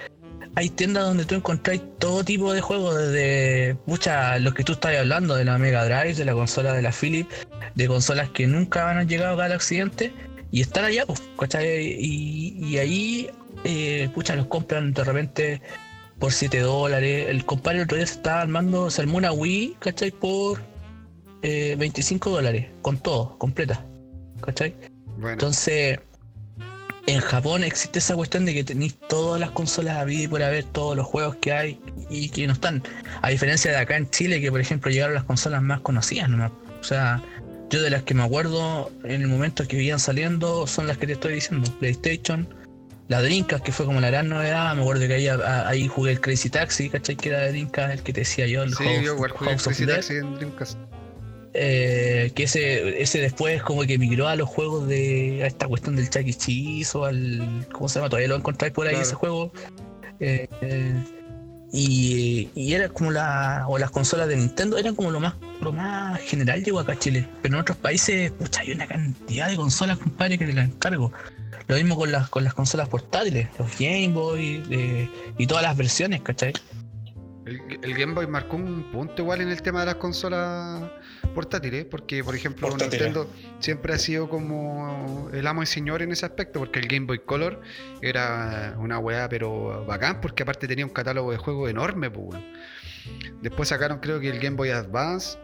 hay 0.56 0.69
tiendas 0.69 1.04
donde 1.06 1.25
tú 1.25 1.36
encontrás 1.36 1.80
todo 1.99 2.23
tipo 2.23 2.54
de 2.54 2.62
juegos, 2.62 2.97
desde 2.97 3.78
muchas, 3.86 4.39
los 4.41 4.54
que 4.54 4.63
tú 4.63 4.73
estás 4.73 4.95
hablando, 4.97 5.36
de 5.36 5.45
la 5.45 5.58
Mega 5.58 5.86
Drive, 5.86 6.13
de 6.15 6.25
la 6.25 6.34
consola 6.34 6.73
de 6.73 6.82
la 6.82 6.91
Philips, 6.91 7.34
de 7.73 7.88
consolas 7.88 8.30
que 8.30 8.47
nunca 8.47 8.89
han 8.89 9.08
llegado 9.08 9.34
acá 9.34 9.45
al 9.45 9.54
occidente, 9.54 10.13
y 10.56 10.62
están 10.62 10.86
allá, 10.86 11.06
pues, 11.06 11.22
¿cachai? 11.38 11.98
Y, 12.00 12.56
y 12.65 12.78
ahí, 12.78 13.30
eh, 13.65 14.10
pucha, 14.15 14.38
los 14.38 14.46
compran 14.46 14.94
de 14.94 15.04
repente 15.04 15.62
por 16.18 16.32
7 16.32 16.62
dólares. 16.62 17.28
El 17.28 17.46
compadre 17.46 17.80
el 17.80 17.84
otro 17.84 17.98
día 17.98 18.08
se 18.08 18.13
estaba 18.13 18.39
armando, 18.39 18.89
se 18.89 19.02
armó 19.02 19.18
una 19.18 19.34
Wii, 19.34 19.76
¿cachai? 19.80 20.12
Por 20.12 20.62
eh, 21.41 21.76
25 21.78 22.30
dólares, 22.30 22.68
con 22.82 22.98
todo, 22.98 23.38
completa, 23.38 23.86
¿cachai? 24.39 24.74
Bueno, 25.18 25.34
Entonces, 25.34 26.00
en 27.06 27.20
Japón 27.20 27.65
existe 27.65 28.00
esa 28.00 28.15
cuestión 28.15 28.46
de 28.46 28.54
que 28.54 28.63
tenéis 28.63 28.98
todas 29.10 29.41
las 29.41 29.52
consolas 29.52 29.98
a 29.98 30.06
vida 30.06 30.24
y 30.24 30.28
por 30.30 30.41
haber 30.41 30.63
todos 30.63 30.96
los 30.96 31.06
juegos 31.06 31.36
que 31.36 31.52
hay 31.52 31.82
y 32.10 32.30
que 32.30 32.48
no 32.48 32.54
están. 32.54 32.82
A 33.22 33.28
diferencia 33.28 33.72
de 33.72 33.78
acá 33.78 33.98
en 33.98 34.10
Chile, 34.10 34.39
que 34.39 34.52
por 34.52 34.62
ejemplo 34.62 34.89
llegaron 34.89 35.15
las 35.15 35.26
consolas 35.26 35.62
más 35.62 35.82
conocidas 35.82 36.30
nomás. 36.30 36.54
O 36.80 36.84
sea, 36.88 37.22
yo 37.75 37.81
de 37.83 37.89
las 37.89 38.03
que 38.03 38.13
me 38.13 38.23
acuerdo 38.23 38.91
en 39.03 39.21
el 39.21 39.27
momento 39.27 39.67
que 39.67 39.81
iban 39.81 39.99
saliendo 39.99 40.65
son 40.67 40.88
las 40.88 40.97
que 40.97 41.07
te 41.07 41.13
estoy 41.13 41.35
diciendo. 41.35 41.69
PlayStation, 41.79 42.47
la 43.07 43.21
Dreamcast, 43.21 43.63
que 43.63 43.71
fue 43.71 43.85
como 43.85 44.01
la 44.01 44.09
gran 44.09 44.29
novedad. 44.29 44.73
Me 44.75 44.81
acuerdo 44.81 45.07
que 45.07 45.13
ahí, 45.13 45.27
ahí 45.27 45.88
jugué 45.88 46.11
el 46.13 46.21
Crazy 46.21 46.49
Taxi, 46.49 46.89
¿cachai? 46.89 47.15
Que 47.15 47.29
era 47.29 47.39
de 47.41 47.49
Dreamcast, 47.51 47.93
el 47.93 48.01
que 48.03 48.13
te 48.13 48.21
decía 48.21 48.47
yo, 48.47 48.63
el 48.63 48.73
sí, 48.75 48.83
House- 48.83 49.03
yo 49.03 49.13
igual 49.15 49.31
jugué 49.31 49.51
House 49.51 49.61
of 49.61 49.67
Crazy 49.67 49.85
Death. 49.85 49.95
Taxi 49.97 50.13
en 50.15 50.35
Dreamcast. 50.35 50.77
Eh, 51.57 52.31
que 52.35 52.43
ese, 52.43 53.01
ese 53.01 53.19
después 53.19 53.61
como 53.63 53.83
que 53.83 53.97
migró 53.97 54.27
a 54.27 54.35
los 54.35 54.49
juegos 54.49 54.88
de 54.89 55.39
a 55.43 55.47
esta 55.47 55.67
cuestión 55.67 55.95
del 55.95 56.09
Chuck 56.09 56.23
E. 56.27 56.33
Cheese 56.33 56.95
o 56.95 57.05
al 57.05 57.65
¿cómo 57.71 57.88
se 57.88 57.99
llama? 57.99 58.09
todavía 58.09 58.27
lo 58.27 58.35
encontráis 58.35 58.73
por 58.73 58.88
ahí 58.88 58.91
Claro. 58.95 59.05
ese 59.05 59.15
juego 59.15 59.53
Eh, 60.19 60.47
eh, 60.61 60.93
y, 61.77 62.49
y 62.55 62.73
era 62.73 62.88
como 62.88 63.11
la 63.11 63.65
o 63.67 63.77
las 63.77 63.91
consolas 63.91 64.29
de 64.29 64.38
Nintendo 64.38 64.77
eran 64.77 64.95
como 64.95 65.11
lo 65.11 65.19
más 65.19 65.35
lo 65.59 65.73
más 65.73 66.21
general 66.21 66.63
llegó 66.63 66.79
acá 66.79 66.97
pero 67.03 67.27
en 67.43 67.55
otros 67.55 67.77
países 67.77 68.31
pucha 68.31 68.61
hay 68.61 68.71
una 68.71 68.88
cantidad 68.88 69.49
de 69.49 69.57
consolas 69.57 69.97
compadre 69.97 70.38
que 70.38 70.45
te 70.45 70.53
las 70.53 70.69
encargo 70.69 71.11
lo 71.67 71.75
mismo 71.75 71.97
con 71.97 72.13
las 72.13 72.29
con 72.29 72.45
las 72.45 72.53
consolas 72.53 72.88
portátiles 72.88 73.49
los 73.59 73.69
Game 73.77 74.07
Boy 74.09 74.63
eh, 74.69 75.09
y 75.38 75.47
todas 75.47 75.63
las 75.63 75.75
versiones 75.75 76.21
¿cachai? 76.21 76.53
El 77.45 77.93
Game 77.93 78.13
Boy 78.13 78.25
marcó 78.25 78.55
un 78.55 78.89
punto 78.91 79.21
igual 79.21 79.41
en 79.41 79.49
el 79.49 79.61
tema 79.61 79.81
de 79.81 79.88
las 79.88 79.95
consolas 79.95 80.81
portátiles, 81.36 81.86
porque 81.86 82.24
por 82.24 82.36
ejemplo. 82.36 82.69
Nintendo 82.76 83.30
siempre 83.60 83.93
ha 83.93 84.00
sido 84.00 84.28
como 84.28 85.30
el 85.32 85.45
amo 85.45 85.62
y 85.62 85.67
señor 85.67 86.02
en 86.02 86.12
ese 86.12 86.26
aspecto, 86.26 86.60
porque 86.60 86.80
el 86.80 86.88
Game 86.88 87.06
Boy 87.06 87.19
Color 87.19 87.62
era 88.02 88.76
una 88.80 88.98
weá 88.98 89.30
pero 89.30 89.86
bacán, 89.86 90.21
porque 90.21 90.41
aparte 90.41 90.67
tenía 90.67 90.86
un 90.86 90.91
catálogo 90.91 91.32
de 91.32 91.38
juegos 91.38 91.69
enorme, 91.69 92.10
pues. 92.10 92.39
Después 93.41 93.69
sacaron 93.69 94.00
creo 94.00 94.19
que 94.19 94.30
el 94.30 94.39
Game 94.39 94.56
Boy 94.56 94.71
Advance, 94.71 95.38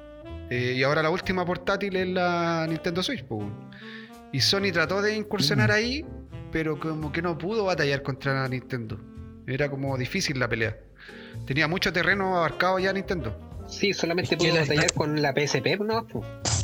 eh, 0.49 0.73
y 0.77 0.84
ahora 0.84 1.04
la 1.04 1.12
última 1.12 1.45
portátil 1.45 1.95
es 1.95 2.08
la 2.08 2.65
Nintendo 2.67 3.04
Switch, 3.04 3.23
pues. 3.25 3.45
Y 4.32 4.39
Sony 4.39 4.71
trató 4.73 5.01
de 5.01 5.15
incursionar 5.15 5.69
Mm. 5.69 5.73
ahí, 5.73 6.06
pero 6.51 6.80
como 6.80 7.12
que 7.12 7.21
no 7.21 7.38
pudo 7.38 7.65
batallar 7.65 8.01
contra 8.01 8.34
la 8.34 8.47
Nintendo. 8.47 8.99
Era 9.45 9.69
como 9.69 9.97
difícil 9.97 10.39
la 10.39 10.47
pelea. 10.47 10.77
Tenía 11.45 11.67
mucho 11.67 11.91
terreno 11.91 12.38
abarcado 12.38 12.80
ya 12.80 12.93
Nintendo. 12.93 13.50
Sí, 13.71 13.93
solamente 13.93 14.36
la- 14.38 14.60
batallar 14.62 14.93
con 14.93 15.21
la 15.21 15.34
PSP, 15.34 15.77
¿no? 15.79 16.05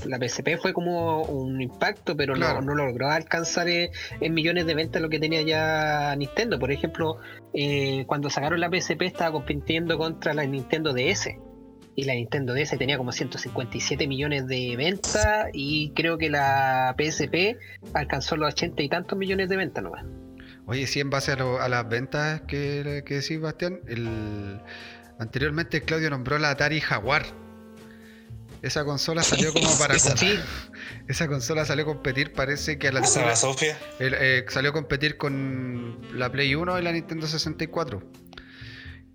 La 0.05 0.17
PSP 0.19 0.57
fue 0.57 0.73
como 0.73 1.23
un 1.23 1.59
impacto, 1.61 2.15
pero 2.15 2.33
no- 2.35 2.41
Claro. 2.45 2.61
no, 2.61 2.75
logró 2.75 3.09
alcanzar 3.09 3.67
eh, 3.69 3.91
en 4.21 4.33
millones 4.33 4.65
de 4.67 4.75
ventas 4.75 5.01
lo 5.01 5.09
que 5.09 5.19
tenía 5.19 5.41
ya 5.41 6.15
Nintendo. 6.15 6.59
Por 6.59 6.71
ejemplo, 6.71 7.17
eh, 7.53 8.03
cuando 8.07 8.29
sacaron 8.29 8.59
la 8.59 8.69
PSP 8.69 9.03
estaba 9.05 9.31
compitiendo 9.31 9.97
contra 9.97 10.33
la 10.33 10.45
Nintendo 10.45 10.93
DS. 10.93 11.39
Y 11.95 12.03
la 12.03 12.13
Nintendo 12.13 12.53
DS 12.53 12.77
tenía 12.77 12.95
como 12.97 13.11
157 13.11 14.05
millones 14.07 14.45
de 14.45 14.75
ventas 14.77 15.47
y 15.51 15.93
creo 15.95 16.19
que 16.19 16.29
la 16.29 16.93
PSP 16.95 17.57
alcanzó 17.93 18.35
los 18.37 18.53
80 18.53 18.83
y 18.83 18.89
tantos 18.89 19.17
millones 19.17 19.49
de 19.49 19.57
ventas 19.57 19.83
nomás. 19.83 20.05
Oye, 20.67 20.85
sí, 20.85 20.99
en 20.99 21.09
base 21.09 21.31
a, 21.31 21.37
lo- 21.37 21.59
a 21.59 21.67
las 21.69 21.89
ventas 21.89 22.41
que, 22.41 23.01
que 23.05 23.15
decís, 23.15 23.39
Bastián, 23.39 23.79
el, 23.87 24.59
anteriormente 25.19 25.81
Claudio 25.81 26.09
nombró 26.09 26.37
la 26.39 26.51
Atari 26.51 26.79
Jaguar. 26.81 27.25
Esa 28.61 28.83
consola 28.85 29.21
salió 29.23 29.53
como 29.53 29.67
para 29.79 29.95
Esa- 29.95 30.09
competir. 30.09 30.39
Esa 31.07 31.27
consola 31.27 31.63
salió 31.65 31.83
a 31.83 31.87
competir, 31.87 32.33
parece 32.33 32.77
que 32.79 32.87
a 32.87 32.91
la 32.91 33.01
la 33.01 33.35
Sofía. 33.35 33.77
el- 33.99 34.15
eh, 34.17 34.45
salió 34.49 34.71
a 34.71 34.73
competir 34.73 35.17
con 35.17 35.99
la 36.13 36.31
Play 36.31 36.55
1 36.55 36.79
y 36.79 36.81
la 36.81 36.91
Nintendo 36.91 37.27
64. 37.27 38.03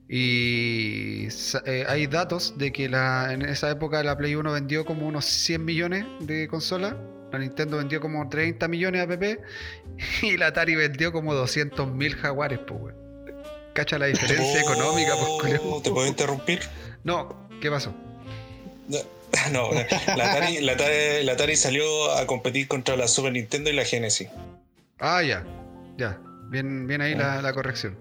Y 0.08 1.26
eh, 1.64 1.86
hay 1.88 2.06
datos 2.06 2.58
de 2.58 2.70
que 2.72 2.88
la, 2.88 3.32
en 3.32 3.42
esa 3.42 3.70
época 3.70 4.02
la 4.02 4.16
Play 4.16 4.34
1 4.34 4.52
vendió 4.52 4.84
como 4.84 5.06
unos 5.06 5.24
100 5.24 5.64
millones 5.64 6.04
de 6.20 6.48
consolas. 6.48 6.94
La 7.32 7.38
Nintendo 7.38 7.78
vendió 7.78 8.00
como 8.00 8.28
30 8.28 8.68
millones 8.68 9.08
de 9.08 9.14
app. 9.32 9.40
Y 10.22 10.36
la 10.36 10.48
Atari 10.48 10.74
vendió 10.76 11.12
como 11.12 11.34
200 11.34 11.90
mil 11.92 12.14
jaguares, 12.16 12.58
pues, 12.66 12.80
weón. 12.80 13.01
Cacha 13.74 13.98
la 13.98 14.06
diferencia 14.06 14.60
económica, 14.60 15.14
pues, 15.16 15.28
culiao. 15.40 15.82
¿Te 15.82 15.90
puedo 15.90 16.06
interrumpir? 16.06 16.60
No, 17.04 17.48
¿qué 17.60 17.70
pasó? 17.70 17.94
No, 19.50 19.70
la 20.16 20.32
Atari, 20.32 20.60
la 20.60 20.76
Atari- 20.76 21.22
la 21.22 21.32
Atari 21.32 21.56
salió 21.56 22.12
a 22.12 22.26
competir 22.26 22.68
contra 22.68 22.96
la 22.96 23.08
Super 23.08 23.32
Nintendo 23.32 23.70
y 23.70 23.72
la 23.72 23.84
Genesis. 23.84 24.28
Ah, 24.98 25.22
ya, 25.22 25.44
ya. 25.96 26.18
Bien, 26.50 26.86
bien 26.86 27.00
ahí 27.00 27.14
la, 27.14 27.40
la 27.40 27.52
corrección. 27.54 27.96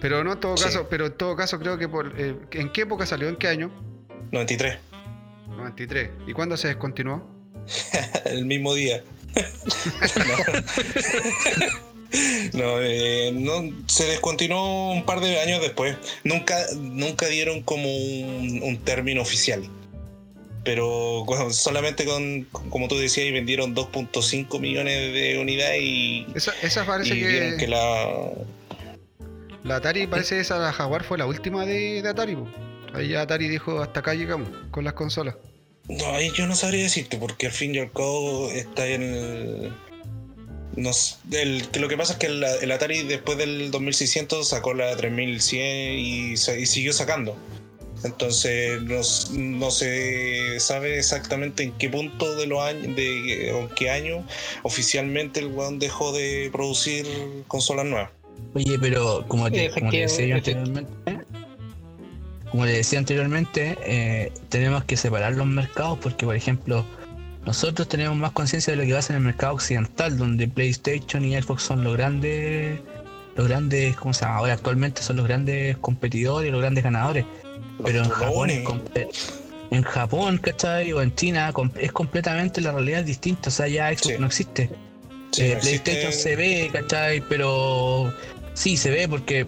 Pero 0.00 0.22
no 0.22 0.34
en 0.34 0.40
todo 0.40 0.56
Sí. 0.56 0.64
caso, 0.64 0.86
pero 0.88 1.06
en 1.06 1.12
todo 1.14 1.34
caso 1.34 1.58
creo 1.58 1.78
que 1.78 1.88
por 1.88 2.14
eh, 2.20 2.36
¿en 2.52 2.70
qué 2.70 2.82
época 2.82 3.06
salió? 3.06 3.28
¿En 3.28 3.36
qué 3.36 3.48
año? 3.48 3.72
93, 4.30 4.78
93. 5.48 6.10
¿Y 6.28 6.32
cuándo 6.32 6.56
se 6.56 6.68
descontinuó? 6.68 7.28
el 8.26 8.44
mismo 8.46 8.72
día. 8.74 9.02
no, 12.52 12.82
eh, 12.82 13.32
no, 13.34 13.70
se 13.86 14.04
descontinuó 14.06 14.92
un 14.92 15.04
par 15.04 15.20
de 15.20 15.40
años 15.40 15.60
después. 15.60 15.96
Nunca, 16.24 16.56
nunca 16.76 17.26
dieron 17.26 17.62
como 17.62 17.88
un, 17.88 18.62
un 18.62 18.78
término 18.78 19.22
oficial. 19.22 19.68
Pero 20.64 21.24
bueno, 21.24 21.50
solamente 21.52 22.04
con, 22.04 22.42
como 22.70 22.88
tú 22.88 22.98
decías, 22.98 23.32
vendieron 23.32 23.74
2.5 23.74 24.58
millones 24.58 25.12
de 25.14 25.38
unidades 25.38 25.80
y, 25.80 26.26
Esa, 26.34 26.52
esa 26.60 26.84
parece 26.84 27.14
y 27.14 27.20
que, 27.20 27.56
que 27.56 27.68
la, 27.68 28.32
la 29.62 29.76
Atari, 29.76 30.06
parece 30.08 30.40
esa 30.40 30.58
la 30.58 30.72
Jaguar 30.72 31.04
fue 31.04 31.18
la 31.18 31.26
última 31.26 31.64
de, 31.64 32.02
de 32.02 32.08
Atari. 32.08 32.34
po. 32.34 32.48
Ahí 32.94 33.08
ya 33.08 33.22
Atari 33.22 33.48
dijo 33.48 33.80
hasta 33.80 34.00
acá 34.00 34.14
llegamos 34.14 34.48
con 34.70 34.84
las 34.84 34.94
consolas. 34.94 35.36
No, 35.88 36.06
ahí 36.14 36.30
yo 36.34 36.46
no 36.46 36.56
sabría 36.56 36.82
decirte, 36.82 37.16
porque 37.16 37.46
al 37.46 37.52
fin 37.52 37.74
y 37.74 37.78
al 37.78 37.92
cabo 37.92 38.50
está 38.50 38.86
en 38.86 39.02
el. 39.02 39.72
No 40.76 40.92
sé, 40.92 41.16
el- 41.30 41.68
que 41.68 41.80
lo 41.80 41.88
que 41.88 41.96
pasa 41.96 42.14
es 42.14 42.18
que 42.18 42.26
el, 42.26 42.44
el 42.44 42.70
Atari 42.70 43.02
después 43.02 43.38
del 43.38 43.70
2600 43.70 44.46
sacó 44.46 44.74
la 44.74 44.94
3100 44.96 45.98
y, 45.98 46.36
siguió 46.36 46.92
sacando. 46.92 47.36
Entonces 48.04 48.82
no, 48.82 49.70
se 49.70 50.60
sabe 50.60 50.98
exactamente 50.98 51.62
en 51.62 51.72
qué 51.72 51.88
punto 51.88 52.36
de 52.36 52.46
los 52.46 52.60
años, 52.60 52.94
de, 52.94 53.52
o 53.52 53.60
en 53.62 53.68
qué 53.70 53.90
año 53.90 54.24
oficialmente 54.62 55.40
el 55.40 55.46
weón 55.46 55.78
dejó 55.78 56.12
de 56.12 56.50
producir 56.52 57.06
consolas 57.48 57.86
nuevas. 57.86 58.10
Oye, 58.54 58.78
pero 58.78 59.24
como 59.26 59.50
te, 59.50 59.70
como 59.70 59.90
te 59.90 60.00
decía 60.00 60.26
yo 60.26 60.36
anteriormente, 60.36 60.92
como 62.50 62.64
le 62.66 62.72
decía 62.72 62.98
anteriormente, 62.98 63.76
eh, 63.84 64.32
tenemos 64.50 64.84
que 64.84 64.96
separar 64.96 65.32
los 65.34 65.46
mercados 65.46 65.98
porque, 66.00 66.26
por 66.26 66.36
ejemplo, 66.36 66.84
nosotros 67.46 67.88
tenemos 67.88 68.16
más 68.16 68.32
conciencia 68.32 68.72
de 68.72 68.76
lo 68.76 68.84
que 68.86 68.92
pasa 68.94 69.12
en 69.12 69.18
el 69.18 69.24
mercado 69.24 69.54
occidental, 69.54 70.18
donde 70.18 70.48
PlayStation 70.48 71.24
y 71.24 71.40
Xbox 71.40 71.62
son 71.62 71.84
los 71.84 71.96
grandes, 71.96 72.80
los 73.36 73.46
grandes, 73.48 73.96
¿cómo 73.96 74.12
se 74.12 74.22
llama? 74.24 74.36
Ahora 74.38 74.52
actualmente 74.54 75.00
son 75.02 75.16
los 75.16 75.26
grandes 75.26 75.76
competidores, 75.78 76.50
los 76.52 76.60
grandes 76.60 76.82
ganadores. 76.84 77.24
Los 77.78 77.86
Pero 77.86 78.02
en 78.04 78.10
Japón 78.10 78.50
es 78.50 78.64
en 79.70 79.82
Japón, 79.82 80.38
¿cachai? 80.38 80.92
O 80.92 81.02
en 81.02 81.14
China 81.14 81.52
es 81.80 81.92
completamente 81.92 82.60
la 82.60 82.72
realidad 82.72 83.00
es 83.00 83.06
distinta. 83.06 83.48
O 83.48 83.52
sea, 83.52 83.66
ya 83.68 83.88
Xbox 83.90 84.06
Sí. 84.06 84.14
no 84.20 84.26
existe. 84.26 84.70
Sí, 85.32 85.42
Eh, 85.42 85.48
no 85.50 85.54
existe- 85.58 85.80
PlayStation 85.92 86.12
se 86.12 86.36
ve, 86.36 86.70
¿cachai? 86.72 87.20
Pero 87.28 88.12
sí, 88.54 88.76
se 88.76 88.90
ve 88.90 89.08
porque 89.08 89.46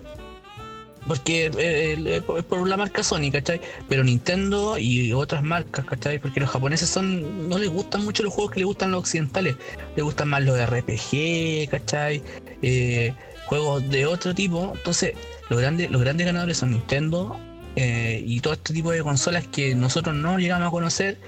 porque 1.08 1.46
eh, 1.46 1.50
eh, 1.56 2.22
es 2.36 2.44
por 2.44 2.68
la 2.68 2.76
marca 2.76 3.02
Sony, 3.02 3.30
¿cachai? 3.32 3.60
Pero 3.88 4.04
Nintendo 4.04 4.78
y 4.78 5.12
otras 5.12 5.42
marcas, 5.42 5.84
¿cachai? 5.86 6.18
Porque 6.18 6.40
los 6.40 6.50
japoneses 6.50 6.88
son 6.88 7.48
no 7.48 7.58
les 7.58 7.70
gustan 7.70 8.04
mucho 8.04 8.22
los 8.22 8.32
juegos 8.32 8.52
que 8.52 8.60
les 8.60 8.66
gustan 8.66 8.90
los 8.90 9.00
occidentales. 9.00 9.56
Les 9.96 10.04
gustan 10.04 10.28
más 10.28 10.42
los 10.42 10.56
de 10.56 10.66
RPG, 10.66 11.70
¿cachai? 11.70 12.22
Eh, 12.62 13.14
juegos 13.46 13.88
de 13.88 14.06
otro 14.06 14.34
tipo. 14.34 14.72
Entonces, 14.76 15.14
los 15.48 15.58
grandes, 15.58 15.90
los 15.90 16.00
grandes 16.02 16.26
ganadores 16.26 16.58
son 16.58 16.72
Nintendo 16.72 17.40
eh, 17.76 18.22
y 18.26 18.40
todo 18.40 18.52
este 18.52 18.74
tipo 18.74 18.90
de 18.92 19.02
consolas 19.02 19.46
que 19.46 19.74
nosotros 19.74 20.14
no 20.14 20.38
llegamos 20.38 20.68
a 20.68 20.70
conocer 20.70 21.18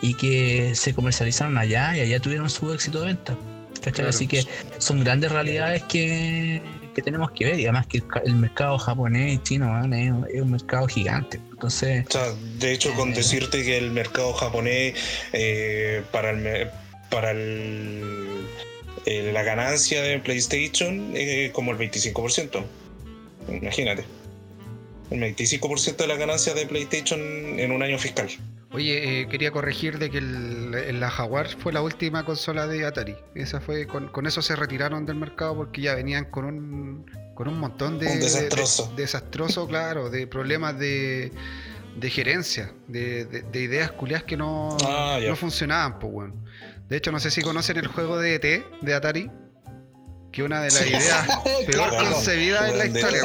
y 0.00 0.14
que 0.14 0.74
se 0.74 0.94
comercializaron 0.94 1.58
allá 1.58 1.96
y 1.96 2.00
allá 2.00 2.20
tuvieron 2.20 2.48
su 2.48 2.72
éxito 2.72 3.00
de 3.00 3.06
venta. 3.06 3.36
¿cachai? 3.80 3.92
Claro. 3.92 4.10
Así 4.10 4.26
que 4.26 4.46
son 4.78 5.02
grandes 5.02 5.32
realidades 5.32 5.82
que, 5.84 6.62
que 6.94 7.02
tenemos 7.02 7.30
que 7.32 7.44
ver 7.44 7.60
y 7.60 7.64
además 7.64 7.86
que 7.86 7.98
el, 7.98 8.06
ca- 8.06 8.22
el 8.24 8.36
mercado 8.36 8.78
japonés 8.78 9.34
y 9.34 9.38
chino 9.42 9.78
es, 9.78 9.84
un- 10.10 10.26
es 10.32 10.40
un 10.40 10.50
mercado 10.52 10.86
gigante. 10.86 11.38
Entonces, 11.50 12.06
O 12.08 12.10
sea, 12.12 12.32
de 12.58 12.72
hecho, 12.72 12.92
con 12.94 13.10
Eh. 13.10 13.14
decirte 13.16 13.62
que 13.64 13.76
el 13.76 13.90
mercado 13.90 14.32
japonés 14.32 14.94
eh, 15.32 16.02
para 16.12 16.30
el 16.30 16.68
para 17.10 17.30
el, 17.32 18.46
eh, 19.06 19.30
la 19.32 19.42
ganancia 19.42 20.02
de 20.02 20.18
PlayStation 20.18 21.12
es 21.14 21.52
como 21.52 21.70
el 21.72 21.78
25%. 21.78 22.62
Imagínate. 23.48 24.04
El 25.10 25.20
25% 25.20 25.96
de 25.96 26.06
la 26.06 26.16
ganancia 26.16 26.54
de 26.54 26.66
PlayStation 26.66 27.20
en 27.60 27.70
un 27.70 27.82
año 27.82 27.98
fiscal. 27.98 28.28
Oye, 28.74 29.20
eh, 29.20 29.28
quería 29.28 29.52
corregir 29.52 29.98
de 29.98 30.10
que 30.10 30.18
el- 30.18 30.98
la 31.00 31.08
Jaguar 31.08 31.48
fue 31.48 31.72
la 31.72 31.80
última 31.80 32.24
consola 32.24 32.66
de 32.66 32.84
Atari. 32.84 33.16
Esa 33.36 33.60
fue 33.60 33.86
con, 33.86 34.08
con 34.08 34.26
eso 34.26 34.42
se 34.42 34.56
retiraron 34.56 35.06
del 35.06 35.14
mercado 35.16 35.54
porque 35.56 35.80
ya 35.80 35.94
venían 35.94 36.24
con 36.26 36.44
un 36.44 37.06
con 37.34 37.48
un 37.48 37.58
montón 37.58 37.98
de 37.98 38.06
Un 38.06 38.20
desastroso. 38.20 38.84
de- 38.90 38.94
de- 38.96 39.02
desastroso, 39.02 39.66
claro, 39.66 40.08
de 40.08 40.26
problemas 40.28 40.78
de, 40.78 41.32
de 41.96 42.10
gerencia, 42.10 42.72
de, 42.86 43.24
de- 43.24 43.42
de 43.42 43.60
ideas 43.60 43.90
culiadas 43.92 44.22
que 44.24 44.36
no, 44.36 44.76
Ah, 44.86 45.18
no 45.24 45.34
funcionaban, 45.34 45.98
pues 45.98 46.12
bueno. 46.12 46.34
De 46.88 46.96
hecho, 46.96 47.10
no 47.10 47.18
sé 47.18 47.30
si 47.32 47.42
conocen 47.42 47.76
el 47.78 47.88
juego 47.88 48.18
de 48.18 48.36
ET 48.36 48.64
de 48.82 48.94
Atari, 48.94 49.30
que 50.30 50.42
una 50.44 50.58
de 50.60 50.66
las 50.66 50.74
Sí. 50.78 50.90
ideas 50.90 51.26
peor 51.66 51.88
Claro. 51.90 52.10
concebidas 52.12 52.70
en 52.70 52.78
la 52.78 52.86
historia, 52.86 53.22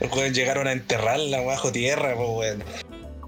weón. 0.00 0.32
Llegaron 0.32 0.66
a 0.66 0.72
enterrarla 0.72 1.40
bajo 1.42 1.70
tierra, 1.72 2.14
pues, 2.16 2.28
weón. 2.30 2.64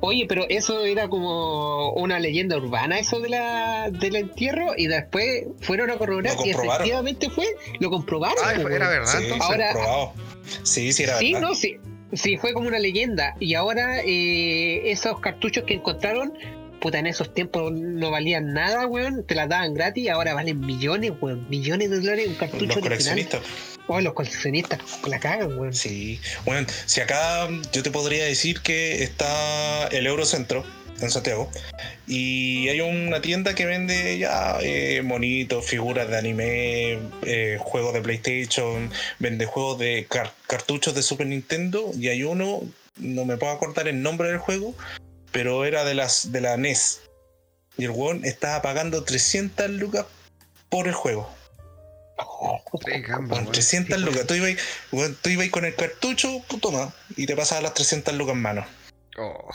Oye, 0.05 0.27
pero 0.29 0.47
eso 0.49 0.85
era 0.85 1.09
como 1.09 1.93
una 1.93 2.19
leyenda 2.19 2.57
urbana, 2.57 2.99
eso 2.99 3.21
de 3.21 3.29
la, 3.29 3.88
del 3.88 4.17
entierro, 4.17 4.73
y 4.77 4.88
después 4.88 5.45
fueron 5.61 5.91
a 5.91 5.95
corroborar 5.97 6.35
y 6.45 6.51
efectivamente 6.51 7.31
fue, 7.31 7.47
lo 7.79 7.88
comprobaron. 7.88 8.37
Ah, 8.45 8.53
era 8.53 8.88
verdad, 8.88 9.21
Sí. 9.21 9.29
Ahora-. 9.41 9.75
Sí, 10.65 10.93
sí, 10.93 11.05
era 11.05 11.19
Sí, 11.19 11.35
verdad. 11.35 11.49
no, 11.49 11.55
sí. 11.55 11.77
Sí, 12.15 12.37
fue 12.37 12.53
como 12.53 12.67
una 12.67 12.81
leyenda. 12.81 13.37
Y 13.38 13.55
ahora 13.55 14.01
eh, 14.05 14.91
esos 14.91 15.21
cartuchos 15.21 15.62
que 15.65 15.75
encontraron, 15.75 16.33
puta, 16.83 16.99
en 16.99 17.07
esos 17.07 17.33
tiempos 17.33 17.73
no 17.73 18.11
valían 18.11 18.53
nada, 18.53 18.87
weón. 18.87 19.25
Te 19.25 19.35
las 19.37 19.49
daban 19.49 19.73
gratis, 19.73 20.11
ahora 20.11 20.35
valen 20.35 20.61
millones, 20.61 21.12
weón. 21.21 21.49
Millones 21.49 21.88
de 21.90 22.01
dólares 22.01 22.27
un 22.29 22.35
cartucho 22.35 22.66
Los 22.66 22.79
coleccionistas. 22.79 23.40
Oh, 23.87 24.01
los 24.01 24.12
coleccionistas 24.14 24.81
la 25.07 25.18
cagan, 25.21 25.57
weón. 25.57 25.73
Sí, 25.73 26.21
bueno, 26.45 26.66
si 26.87 27.01
acá 27.01 27.49
yo 27.73 27.83
te 27.83 27.90
podría 27.90 28.25
decir 28.25 28.61
que 28.61 29.03
está 29.05 29.87
el 29.88 30.07
Eurocentro 30.07 30.64
en 31.01 31.11
Santiago 31.11 31.51
y 32.07 32.68
hay 32.68 32.81
una 32.81 33.21
tienda 33.21 33.55
que 33.55 33.64
vende 33.66 34.18
ya 34.18 34.59
eh, 34.61 35.03
monitos, 35.03 35.64
figuras 35.66 36.09
de 36.09 36.18
anime, 36.18 36.99
eh, 37.23 37.59
juegos 37.61 37.95
de 37.95 38.01
PlayStation, 38.03 38.90
vende 39.18 39.47
juegos 39.47 39.79
de 39.79 40.07
car- 40.09 40.33
cartuchos 40.49 40.95
de 40.95 41.02
Super 41.02 41.27
Nintendo 41.29 41.90
y 41.98 42.09
hay 42.09 42.23
uno, 42.23 42.61
no 42.98 43.25
me 43.25 43.37
puedo 43.37 43.52
acordar 43.52 43.88
el 43.88 44.00
nombre 44.02 44.29
del 44.29 44.38
juego, 44.38 44.75
pero 45.33 45.65
era 45.65 45.85
de 45.85 45.95
las 45.95 46.31
de 46.33 46.41
la 46.41 46.57
NES 46.57 47.01
y 47.79 47.85
el 47.85 47.91
weón 47.91 48.25
estaba 48.25 48.61
pagando 48.63 49.03
300 49.05 49.71
lucas 49.71 50.07
por 50.69 50.87
el 50.89 50.95
juego. 50.95 51.29
Weón. 52.41 53.51
300 53.53 54.01
lucas. 54.01 54.27
Tú 54.27 54.35
ibas, 54.35 54.57
tú 55.23 55.31
ibas 55.31 55.49
con 55.49 55.65
el 55.65 55.75
cartucho, 55.75 56.29
pues, 56.49 56.61
toma, 56.61 56.93
y 57.17 57.27
te 57.27 57.35
pasabas 57.35 57.63
las 57.65 57.75
300 57.75 58.15
lucas 58.15 58.35
en 58.35 58.43
mano. 58.43 58.67
Oh. 59.19 59.49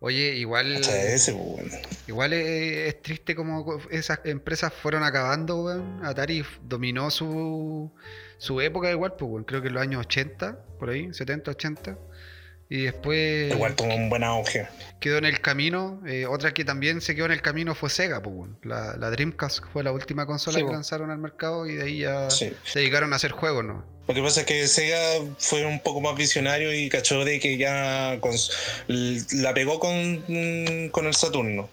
Oye, 0.00 0.34
igual. 0.36 0.76
Ese, 0.76 1.32
pues. 1.34 1.72
Igual 2.06 2.32
es, 2.32 2.94
es 2.94 3.02
triste 3.02 3.34
como 3.34 3.64
co- 3.64 3.80
esas 3.90 4.20
empresas 4.24 4.72
fueron 4.72 5.02
acabando, 5.04 5.62
weón. 5.64 6.04
Atari 6.04 6.44
dominó 6.62 7.10
su, 7.10 7.92
su 8.38 8.60
época 8.62 8.90
igual, 8.90 9.14
pues, 9.16 9.30
weón. 9.30 9.44
Creo 9.44 9.60
que 9.60 9.68
en 9.68 9.74
los 9.74 9.82
años 9.82 10.00
80, 10.06 10.58
por 10.78 10.90
ahí, 10.90 11.12
70, 11.12 11.50
80. 11.50 11.98
Y 12.72 12.82
después 12.84 13.52
Igual 13.52 13.74
tuvo 13.74 13.92
un 13.94 14.08
buen 14.08 14.22
auge. 14.22 14.68
quedó 15.00 15.18
en 15.18 15.24
el 15.24 15.40
camino. 15.40 16.00
eh, 16.06 16.24
otra 16.26 16.54
que 16.54 16.64
también 16.64 17.00
se 17.00 17.16
quedó 17.16 17.26
en 17.26 17.32
el 17.32 17.42
camino 17.42 17.74
fue 17.74 17.90
Sega, 17.90 18.22
pues, 18.22 18.48
la, 18.62 18.96
la 18.96 19.10
Dreamcast 19.10 19.64
fue 19.72 19.82
la 19.82 19.90
última 19.90 20.24
consola 20.24 20.54
Sí, 20.58 20.60
que 20.62 20.66
po. 20.68 20.72
lanzaron 20.74 21.10
al 21.10 21.18
mercado 21.18 21.66
y 21.66 21.74
de 21.74 21.82
ahí 21.82 21.98
ya 21.98 22.30
Sí. 22.30 22.52
se 22.64 22.78
dedicaron 22.78 23.12
a 23.12 23.16
hacer 23.16 23.32
juegos, 23.32 23.64
¿no? 23.64 23.84
Lo 24.06 24.14
que 24.14 24.22
pasa 24.22 24.40
es 24.40 24.46
que 24.46 24.66
Sega 24.68 24.98
fue 25.38 25.64
un 25.66 25.80
poco 25.80 26.00
más 26.00 26.16
visionario 26.16 26.72
y 26.72 26.88
cachó 26.88 27.24
de 27.24 27.38
que 27.40 27.56
ya 27.56 28.18
la 28.86 29.54
pegó 29.54 29.78
con, 29.80 30.88
con 30.90 31.06
el 31.06 31.14
Saturno. 31.14 31.68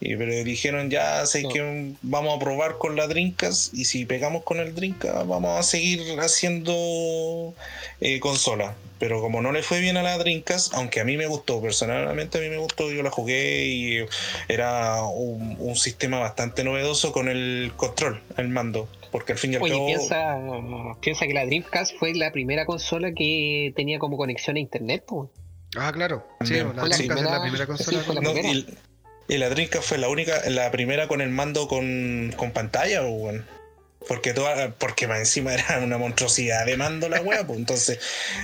Y, 0.00 0.16
pero 0.16 0.32
dijeron 0.44 0.90
ya 0.90 1.24
sé 1.24 1.42
No. 1.42 1.48
que 1.50 1.92
vamos 2.02 2.36
a 2.36 2.38
probar 2.38 2.76
con 2.78 2.94
la 2.96 3.06
Dreamcast 3.06 3.72
y 3.72 3.84
si 3.86 4.04
pegamos 4.04 4.42
con 4.42 4.58
el 4.58 4.74
Dreamcast 4.74 5.26
vamos 5.26 5.58
a 5.58 5.62
seguir 5.62 6.00
haciendo 6.20 7.54
eh, 8.00 8.20
consola. 8.20 8.74
Pero 8.98 9.20
como 9.20 9.42
no 9.42 9.52
le 9.52 9.62
fue 9.62 9.80
bien 9.80 9.96
a 9.96 10.02
la 10.02 10.16
Dreamcast, 10.18 10.74
aunque 10.74 11.00
a 11.00 11.04
mí 11.04 11.16
me 11.16 11.26
gustó, 11.26 11.60
personalmente 11.60 12.38
a 12.38 12.40
mí 12.40 12.48
me 12.48 12.58
gustó, 12.58 12.90
yo 12.90 13.02
la 13.02 13.10
jugué 13.10 13.66
y 13.66 13.98
era 14.48 15.02
un, 15.04 15.56
un 15.58 15.76
sistema 15.76 16.18
bastante 16.20 16.64
novedoso 16.64 17.12
con 17.12 17.28
el 17.28 17.72
control, 17.76 18.22
el 18.36 18.48
mando. 18.48 18.88
Porque 19.10 19.32
al 19.32 19.38
fin 19.38 19.52
y 19.52 19.56
al 19.56 19.62
Oye, 19.62 19.72
cabo... 19.72 19.86
piensa, 19.86 20.38
piensa 21.00 21.26
que 21.26 21.34
la 21.34 21.44
Dreamcast 21.46 21.96
fue 21.98 22.14
la 22.14 22.32
primera 22.32 22.66
consola 22.66 23.12
que 23.12 23.72
tenía 23.76 23.98
como 23.98 24.16
conexión 24.16 24.56
a 24.56 24.60
internet, 24.60 25.04
po. 25.06 25.30
Ah, 25.76 25.92
claro. 25.92 26.26
Sí, 26.44 26.54
la 26.54 26.64
Dreamcast 26.64 27.00
es 27.00 27.06
la 27.08 27.14
primera- 27.14 27.40
primera 27.42 27.66
consola. 27.66 27.98
sí, 27.98 28.04
fue 28.06 28.14
la 28.14 28.20
No, 28.22 28.32
primera. 28.32 28.54
y, 28.54 28.66
y 29.28 29.38
la 29.38 29.48
Dreamcast 29.48 29.84
fue 29.88 29.98
la 29.98 30.08
única, 30.08 30.48
la 30.50 30.70
primera 30.70 31.08
con 31.08 31.20
el 31.20 31.30
mando 31.30 31.68
con, 31.68 32.32
con 32.36 32.50
pantalla, 32.52 33.00
pues, 33.02 33.12
weón. 33.16 33.46
Porque 34.06 34.34
toda, 34.34 34.70
porque 34.74 35.06
más 35.08 35.18
encima 35.20 35.54
era 35.54 35.78
una 35.82 35.96
monstruosidad 35.96 36.66
de 36.66 36.76
mando 36.76 37.08
la 37.08 37.22
weá, 37.22 37.46
pues 37.46 37.58
entonces 37.58 37.98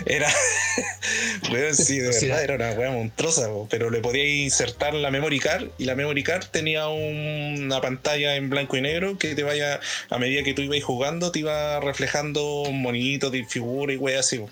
era 0.07 0.27
weón, 1.53 1.75
sí, 1.75 1.99
de 1.99 2.09
verdad 2.09 2.43
era 2.43 2.55
una 2.55 2.71
weá 2.73 2.91
monstruosa, 2.91 3.47
pues, 3.53 3.67
pero 3.69 3.91
le 3.91 4.01
podía 4.01 4.25
insertar 4.43 4.95
la 4.95 5.11
memory 5.11 5.39
card 5.39 5.69
y 5.77 5.85
la 5.85 5.95
memory 5.95 6.23
card 6.23 6.47
tenía 6.51 6.89
un- 6.89 7.65
una 7.65 7.79
pantalla 7.83 8.37
en 8.37 8.49
blanco 8.49 8.79
y 8.79 8.81
negro 8.81 9.19
que 9.19 9.35
te 9.35 9.43
vaya, 9.43 9.81
a 10.09 10.17
medida 10.19 10.43
que 10.45 10.55
tú 10.55 10.63
ibas 10.63 10.83
jugando, 10.83 11.31
te 11.31 11.41
iba 11.41 11.79
reflejando 11.81 12.65
monitos 12.73 13.31
de 13.31 13.45
figura 13.45 13.93
y 13.93 13.97
weá 13.99 14.21
así. 14.21 14.39
pues. 14.39 14.51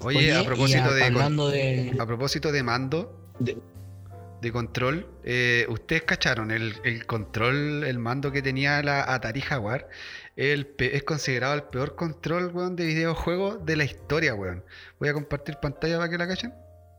Oye, 0.00 0.32
a 0.34 0.42
propósito 0.44 0.94
de, 0.94 1.00
con- 1.02 1.50
de. 1.50 1.92
a 1.98 2.06
propósito 2.06 2.50
de 2.50 2.62
mando, 2.62 3.14
de- 3.38 3.56
de 4.42 4.52
control, 4.52 5.06
eh, 5.22 5.66
¿ustedes 5.68 6.02
cacharon 6.02 6.50
el, 6.50 6.74
el 6.84 7.06
control, 7.06 7.84
el 7.84 7.98
mando 7.98 8.32
que 8.32 8.42
tenía 8.42 8.82
la 8.82 9.14
Atari 9.14 9.40
Jaguar? 9.40 9.88
Es 10.36 11.02
considerado 11.04 11.54
el 11.54 11.62
peor 11.62 11.94
control, 11.94 12.52
de 12.76 12.84
videojuegos 12.84 13.64
de 13.64 13.76
la 13.76 13.84
historia, 13.84 14.34
weón. 14.34 14.64
Voy 14.98 15.08
a 15.08 15.14
compartir 15.14 15.58
pantalla 15.62 15.98
para 15.98 16.10
que 16.10 16.18
la 16.18 16.26
cachen. 16.26 16.52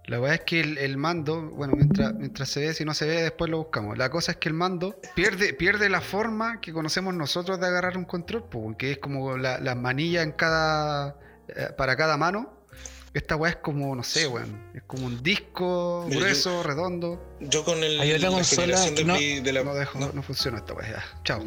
La 0.05 0.19
verdad 0.19 0.35
es 0.35 0.41
que 0.41 0.61
el, 0.61 0.97
mando, 0.97 1.41
bueno, 1.49 1.73
mientras, 1.75 2.13
mientras 2.13 2.49
se 2.49 2.61
ve, 2.61 2.73
si 2.73 2.85
no 2.85 2.93
se 2.93 3.07
ve, 3.07 3.21
después 3.21 3.51
lo 3.51 3.57
buscamos. 3.57 3.97
La 3.97 4.09
cosa 4.09 4.33
es 4.33 4.37
que 4.37 4.49
el 4.49 4.55
mando 4.55 4.99
pierde, 5.15 5.53
pierde 5.53 5.89
la 5.89 6.01
forma 6.01 6.61
que 6.61 6.71
conocemos 6.71 7.13
nosotros 7.13 7.59
de 7.59 7.67
agarrar 7.67 7.97
un 7.97 8.05
control, 8.05 8.45
pues, 8.49 8.77
que 8.77 8.91
es 8.93 8.97
como 8.99 9.37
la, 9.37 9.59
las 9.59 9.75
manillas 9.75 10.23
en 10.23 10.31
cada, 10.31 11.17
eh, 11.49 11.69
para 11.77 11.95
cada 11.97 12.17
mano. 12.17 12.62
Esta 13.13 13.35
weá 13.35 13.51
es 13.51 13.57
como, 13.57 13.95
no 13.95 14.03
sé, 14.03 14.27
weón. 14.27 14.71
Es 14.73 14.81
como 14.83 15.05
un 15.05 15.21
disco 15.21 16.05
Mira, 16.07 16.21
grueso, 16.21 16.63
redondo. 16.63 17.21
Yo 17.41 17.63
con 17.63 17.83
el, 17.83 17.99
otra 17.99 18.17
la 18.17 18.29
consola 18.35 18.79
de 18.81 19.03
no- 19.05 19.13
Play- 19.15 19.39
de 19.41 19.53
la- 19.53 19.63
No, 19.63 19.75
dejo, 19.75 19.99
no, 19.99 20.11
no, 20.13 20.23
funciona 20.23 20.57
esta 20.57 20.73
weá. 20.73 20.89
ya. 20.89 21.03
Chao. 21.23 21.43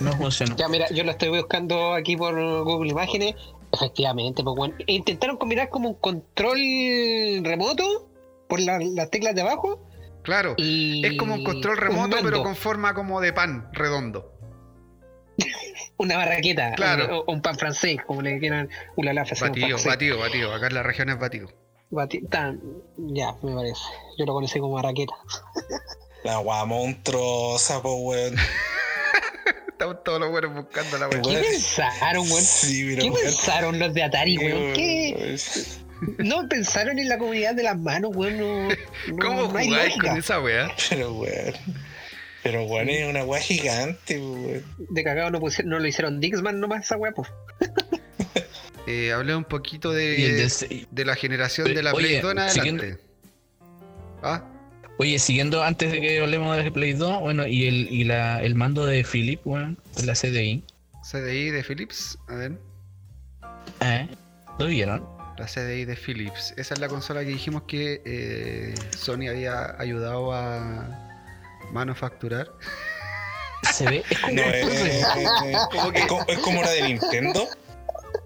No 0.00 0.12
funcionó. 0.18 0.54
Ya, 0.56 0.68
mira, 0.68 0.86
yo 0.90 1.02
lo 1.04 1.12
estoy 1.12 1.30
buscando 1.30 1.94
aquí 1.94 2.16
por 2.16 2.34
Google 2.64 2.90
Imágenes. 2.90 3.34
Efectivamente, 3.72 4.42
pues 4.44 4.54
bueno. 4.54 4.74
Intentaron 4.86 5.38
combinar 5.38 5.70
como 5.70 5.88
un 5.88 5.94
control 5.94 6.58
remoto 7.42 8.10
por 8.48 8.60
la- 8.60 8.78
las 8.78 9.10
teclas 9.10 9.34
de 9.34 9.40
abajo. 9.40 9.88
Claro. 10.22 10.54
Y 10.58 11.04
Es 11.06 11.14
como 11.18 11.34
un 11.36 11.44
control 11.44 11.74
un 11.76 11.80
remoto, 11.80 12.16
pero 12.22 12.42
con 12.42 12.54
forma 12.54 12.92
como 12.94 13.20
de 13.22 13.32
pan 13.32 13.68
redondo. 13.72 14.31
una 15.98 16.16
barraqueta. 16.16 16.72
Claro. 16.72 17.20
O, 17.20 17.24
o 17.26 17.32
un 17.32 17.42
pan 17.42 17.56
francés, 17.56 17.98
como 18.06 18.22
le 18.22 18.38
quieran. 18.38 18.68
Una 18.96 19.12
la 19.12 19.22
un 19.22 19.28
Batido, 19.40 19.78
batido, 19.84 20.18
batido. 20.18 20.54
Acá 20.54 20.66
en 20.68 20.74
la 20.74 20.82
región 20.82 21.10
es 21.10 21.18
batido. 21.18 21.48
Bati- 21.90 22.26
tan- 22.30 22.60
ya, 22.96 23.34
me 23.42 23.54
parece. 23.54 23.82
Yo 24.18 24.24
lo 24.24 24.32
conocí 24.32 24.58
como 24.58 24.74
barraqueta. 24.74 25.12
la 26.24 26.40
weá 26.40 26.64
monstruosa, 26.64 27.82
pues 27.82 27.94
weón. 27.98 28.34
Estamos 29.68 30.04
todos 30.04 30.20
los 30.20 30.30
buenos 30.30 30.54
buscando 30.54 30.96
la 30.98 31.08
weá. 31.08 31.20
¿Qué 31.22 31.28
Weón. 31.28 31.42
pensaron, 31.42 32.22
weón? 32.30 32.42
Sí, 32.42 32.84
pero 32.88 33.02
¿Qué 33.02 33.10
weón. 33.10 33.22
pensaron 33.24 33.78
los 33.78 33.92
de 33.94 34.02
Atari, 34.04 34.38
weón? 34.38 34.72
¿Qué? 34.74 35.14
weón. 35.18 35.38
No 36.18 36.48
pensaron 36.48 36.98
en 36.98 37.08
la 37.08 37.18
comunidad 37.18 37.54
de 37.54 37.62
las 37.64 37.78
manos, 37.78 38.10
weón. 38.14 38.38
No, 38.38 38.68
no- 38.68 39.16
¿Cómo 39.20 39.42
no 39.52 39.58
hay 39.58 39.68
jugáis 39.68 39.96
con 39.98 40.16
esa 40.16 40.40
weá? 40.40 40.70
Pero 40.88 41.12
weón. 41.14 41.54
Pero 42.42 42.64
weón 42.64 42.88
es 42.88 43.08
una 43.08 43.24
weá 43.24 43.40
gigante, 43.40 44.18
weón. 44.18 44.64
De 44.78 45.04
cagado 45.04 45.30
no, 45.30 45.40
pusieron- 45.40 45.70
no 45.70 45.78
lo 45.78 45.86
hicieron 45.86 46.20
Dixman 46.20 46.58
nomás 46.60 46.84
esa 46.84 46.96
weá, 46.96 47.12
pues. 47.12 47.28
Eh, 48.88 49.12
hablé 49.12 49.36
un 49.36 49.44
poquito 49.44 49.92
de, 49.92 50.16
de- 50.16 50.86
de 50.90 51.04
la 51.04 51.14
generación 51.14 51.72
de 51.72 51.82
la 51.84 51.92
Play 51.92 52.18
2 52.20 52.32
en 52.36 52.50
siguiendo- 52.50 52.82
adelante. 52.82 53.04
Ah, 54.24 54.44
Oye, 54.98 55.18
siguiendo 55.20 55.62
antes 55.62 55.92
de 55.92 56.00
que 56.00 56.20
hablemos 56.20 56.56
de 56.56 56.70
Play 56.72 56.92
2, 56.94 57.20
bueno, 57.20 57.46
y 57.46 57.66
el, 57.68 57.88
y 57.92 58.02
la, 58.04 58.42
el 58.42 58.56
mando 58.56 58.84
de 58.84 59.04
Philip, 59.04 59.40
bueno, 59.44 59.76
de 59.96 60.02
la 60.04 60.14
CDI. 60.14 60.64
CDI 61.08 61.50
de 61.50 61.62
Philips. 61.62 62.18
A 62.28 62.34
ver. 62.34 62.58
¿Eh? 63.80 64.08
¿Lo 64.58 64.66
vieron? 64.66 65.06
La 65.38 65.46
CDI 65.46 65.84
de 65.84 65.94
Philips. 65.96 66.52
Esa 66.56 66.74
es 66.74 66.80
la 66.80 66.88
consola 66.88 67.20
que 67.20 67.30
dijimos 67.30 67.62
que 67.68 68.02
eh, 68.04 68.74
Sony 68.96 69.28
había 69.30 69.80
ayudado 69.80 70.32
a 70.34 71.01
manufacturar. 71.72 72.48
Se 73.72 73.84
ve, 73.88 74.04
es 74.10 74.18
como 74.20 74.32
No, 74.34 74.42
es, 74.42 74.66
es- 74.66 75.06
es 75.94 76.06
como, 76.06 76.24
es 76.28 76.38
como 76.38 76.62
la 76.62 76.70
de 76.70 76.82
Nintendo. 76.82 77.48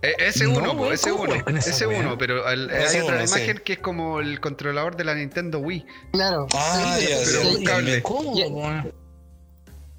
Eh, 0.02 0.14
ese 0.18 0.46
uno, 0.46 0.74
No, 0.74 0.92
ese 0.92 1.10
¿cómo 1.10 1.22
uno, 1.24 1.34
ese 1.58 1.86
uno, 1.86 2.18
pero 2.18 2.46
al- 2.46 2.70
hay 2.70 3.00
otra 3.00 3.16
uno, 3.16 3.26
sí. 3.26 3.34
imagen 3.38 3.58
que 3.64 3.74
es 3.74 3.78
como 3.78 4.20
el 4.20 4.40
controlador 4.40 4.96
de 4.96 5.04
la 5.04 5.14
Nintendo 5.14 5.58
Wii. 5.60 5.86
Claro. 6.12 6.46
Ah, 6.54 6.98
ya, 7.00 7.16
pero 7.24 7.82
sí. 7.86 8.02
¿Cómo, 8.02 8.36
Ya. 8.36 8.86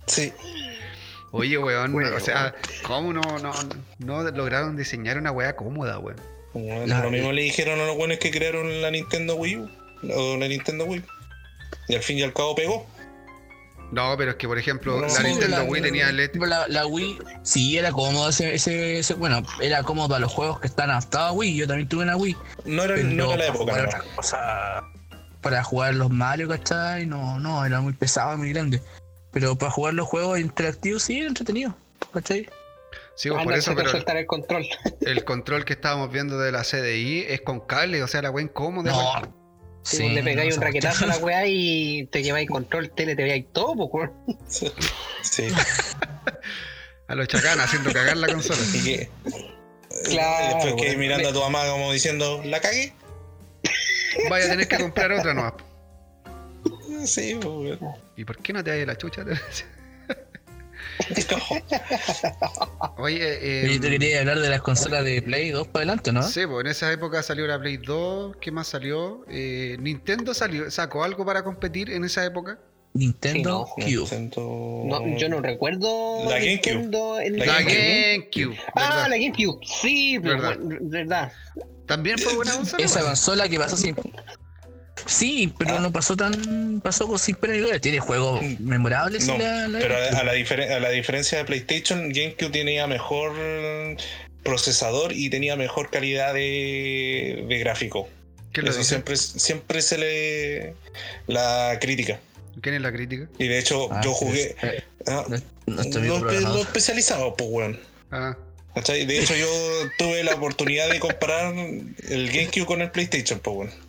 Sí. 0.08 0.34
Oye, 1.32 1.58
weón, 1.58 1.94
o 2.14 2.20
sea, 2.20 2.56
¿cómo 2.84 3.12
no, 3.14 3.22
no, 3.40 3.52
no 4.00 4.24
lograron 4.32 4.76
diseñar 4.78 5.18
una 5.18 5.32
weá 5.32 5.56
cómoda, 5.56 6.00
weón? 6.00 6.18
La- 6.88 7.02
lo 7.04 7.12
mismo 7.12 7.32
le 7.32 7.42
dijeron 7.44 7.80
a 7.80 7.86
los 7.86 7.96
buenos 7.96 8.18
que 8.18 8.32
crearon 8.32 8.82
la 8.82 8.90
Nintendo 8.90 9.36
Wii 9.36 9.58
U, 9.58 9.70
o 10.16 10.38
la 10.38 10.48
Nintendo 10.48 10.86
Wii. 10.86 11.04
Y 11.90 11.96
al 11.96 12.02
fin 12.02 12.18
y 12.18 12.24
al 12.24 12.34
cabo 12.34 12.56
pegó. 12.56 12.88
No, 13.92 14.16
pero 14.18 14.32
es 14.32 14.38
que, 14.38 14.48
por 14.48 14.58
ejemplo, 14.58 14.96
No, 14.96 15.02
la 15.04 15.10
sí, 15.10 15.24
Nintendo 15.24 15.58
la- 15.58 15.64
Wii 15.64 15.82
tenía 15.82 16.12
LED. 16.12 16.36
La, 16.36 16.68
la 16.68 16.86
Wii, 16.86 17.20
sí, 17.44 17.78
era 17.78 17.92
cómodo 17.92 18.30
ese, 18.30 18.54
ese, 18.54 19.00
ese- 19.00 19.14
bueno, 19.14 19.42
era 19.62 19.82
cómodo 19.84 20.10
para 20.10 20.20
los 20.20 20.34
juegos 20.34 20.60
que 20.60 20.68
están 20.68 20.90
adaptados 20.90 21.30
a 21.30 21.32
Wii. 21.34 21.56
Yo 21.56 21.68
también 21.68 21.88
tuve 21.88 22.04
una 22.04 22.18
Wii. 22.18 22.36
No 22.66 22.84
era, 22.84 22.96
pero 22.96 23.08
no 23.08 23.34
era 23.34 23.46
la 23.48 23.54
para 23.54 23.56
época, 23.56 23.72
jugar 23.74 24.06
no. 24.10 24.16
cosas, 24.16 24.84
para 25.42 25.64
jugar 25.64 25.96
los 25.96 26.10
Mario, 26.10 26.50
¿cachai? 26.50 27.06
No, 27.06 27.40
no, 27.40 27.66
era 27.66 27.80
muy 27.80 27.94
pesado, 27.94 28.38
muy 28.38 28.52
grande. 28.52 28.82
Pero 29.32 29.56
para 29.56 29.72
jugar 29.72 29.94
los 29.94 30.08
juegos 30.08 30.40
interactivos 30.40 31.04
sí 31.04 31.20
era 31.20 31.28
entretenido, 31.30 31.76
¿cachai? 32.14 32.50
Sí, 33.16 33.30
pues, 33.30 33.40
Ah, 33.40 33.44
por 33.44 33.54
no, 33.54 33.58
eso, 33.60 33.74
pero 33.76 33.90
soltar 33.90 34.18
el 34.18 34.26
control. 34.28 34.66
el 35.02 35.24
control 35.24 35.66
que 35.66 35.74
estábamos 35.74 36.12
viendo 36.12 36.38
de 36.38 36.52
la 36.52 36.64
CDI 36.64 37.26
es 37.30 37.42
con 37.42 37.62
cable, 37.62 38.04
o 38.04 38.08
sea, 38.08 38.22
la 38.22 38.32
weá 38.32 38.44
incómoda. 38.44 38.92
No. 38.92 39.37
Si 39.88 40.04
vos 40.04 40.12
le 40.12 40.22
pegáis 40.22 40.50
no, 40.50 40.56
un 40.56 40.62
raquetazo 40.64 41.06
a 41.06 41.08
la 41.08 41.18
weá 41.24 41.48
y 41.48 42.08
te 42.08 42.22
lleváis 42.22 42.50
control, 42.50 42.90
tele, 42.92 43.16
te 43.16 43.24
veáis 43.24 43.46
todo, 43.54 43.90
pues, 43.90 43.90
weón. 43.94 44.38
Sí. 45.22 45.48
A 47.08 47.16
los 47.16 47.26
chacanas 47.30 47.68
haciendo 47.68 47.94
cagar 47.94 48.18
la 48.18 48.28
consola. 48.28 48.60
Y 48.74 48.84
que. 48.84 49.10
Claro, 50.10 50.44
y 50.44 50.54
después 50.54 50.74
que 50.76 50.88
weón. 50.90 51.00
mirando 51.00 51.30
a 51.30 51.34
tu 51.34 51.40
mamá 51.40 51.66
como 51.70 51.94
diciendo, 51.94 52.42
¿la 52.44 52.60
cagué? 52.60 52.92
Vaya 54.30 54.48
a 54.48 54.50
tener 54.50 54.68
que 54.68 54.78
comprar 54.78 55.10
otra 55.14 55.34
nomás. 55.34 55.54
Sí, 57.06 57.38
pues, 57.42 57.80
weón. 57.80 57.96
¿Y 58.18 58.26
por 58.26 58.38
qué 58.40 58.52
no 58.52 58.62
te 58.62 58.72
vayas 58.72 58.88
la 58.88 58.98
chucha? 58.98 59.24
Oye, 62.98 63.38
eh, 63.42 63.64
Oye, 63.66 63.80
te 63.80 63.90
quería 63.90 64.20
hablar 64.20 64.40
de 64.40 64.50
las 64.50 64.62
consolas 64.62 65.04
de 65.06 65.22
Play 65.22 65.52
2 65.52 65.68
para 65.68 65.84
adelante, 65.84 66.12
¿no? 66.12 66.24
Sí, 66.24 66.42
pues 66.48 66.66
en 66.66 66.72
esa 66.72 66.92
época 66.92 67.22
salió 67.24 67.46
la 67.48 67.60
Play 67.60 67.78
2. 67.78 68.38
¿Qué 68.42 68.52
más 68.52 68.68
salió? 68.68 69.24
Eh, 69.30 69.78
Nintendo 69.80 70.34
salió, 70.34 70.70
sacó 70.72 71.04
algo 71.04 71.26
para 71.26 71.44
competir 71.44 71.90
en 71.92 72.04
esa 72.06 72.26
época. 72.26 72.60
Nintendo 72.94 73.68
Sí, 73.78 73.96
Cube. 73.96 74.08
Nintendo- 74.10 74.84
No, 74.86 75.18
yo 75.18 75.30
no 75.30 75.42
recuerdo. 75.42 76.26
La 76.30 76.40
GameCube. 76.40 77.26
En 77.26 77.38
La 77.38 77.46
La 77.46 77.54
GameCube. 77.62 78.34
GameCube. 78.34 78.58
Ah, 78.76 79.08
la 79.10 79.18
GameCube. 79.18 79.60
Sí, 79.66 80.20
pero 80.22 80.40
verdad. 80.82 81.32
También 81.86 82.18
fue 82.18 82.34
buena 82.36 82.54
consola. 82.54 82.84
Esa 82.84 83.02
consola 83.02 83.48
que 83.48 83.58
pasó 83.60 83.78
sin. 83.78 83.96
Sí, 85.08 85.54
pero 85.58 85.80
no 85.80 85.92
pasó 85.92 86.16
tan. 86.16 86.82
Pasó 86.84 87.08
con 87.08 87.18
sin 87.18 87.36
pena 87.36 87.54
ni 87.54 87.60
gloria. 87.60 87.80
Tiene 87.80 88.00
juegos 88.00 88.42
memorables. 88.60 89.26
No, 89.28 89.38
la- 89.38 89.68
la- 89.68 89.80
pero 89.80 89.96
a, 89.96 90.20
a 90.20 90.24
la 90.24 90.34
diferen- 90.36 90.72
a 90.72 90.80
la 90.80 90.90
diferencia 90.90 91.38
de 91.40 91.46
PlayStation, 91.46 92.10
GameCube 92.10 92.50
tenía 92.52 92.86
mejor 92.88 93.34
procesador 94.44 95.14
y 95.14 95.30
tenía 95.30 95.56
mejor 95.56 95.90
calidad 95.90 96.34
de, 96.34 97.46
de 97.48 97.58
gráfico. 97.60 98.08
¿Quién 98.52 98.66
lo 98.66 98.72
Eso 98.72 98.80
dice? 98.80 98.90
siempre, 98.90 99.18
siempre 99.18 99.82
se 99.82 99.98
le 99.98 100.74
la 101.28 101.78
crítica. 101.82 102.20
¿Quién 102.62 102.76
es 102.76 102.82
la 102.82 102.92
crítica? 102.92 103.28
Y 103.38 103.48
de 103.48 103.60
hecho, 103.60 103.90
Ah, 103.92 104.02
yo 104.04 104.14
jugué. 104.14 104.56
eh, 104.62 104.84
ah, 105.08 105.26
no- 105.28 105.38
no 105.84 105.84
no 106.40 106.58
especializado, 106.60 107.36
pues, 107.36 107.50
weón. 107.52 107.80
Ah, 108.12 108.36
¿Cachai? 108.74 109.06
De 109.06 109.20
hecho, 109.20 109.36
yo 109.36 109.48
tuve 109.98 110.24
la 110.24 110.36
oportunidad 110.36 110.90
de 110.90 111.00
comparar 111.00 111.54
el 111.56 112.28
GameCube 112.32 112.66
con 112.66 112.82
el 112.82 112.90
PlayStation, 112.92 113.40
pues, 113.40 113.58
weón. 113.58 113.87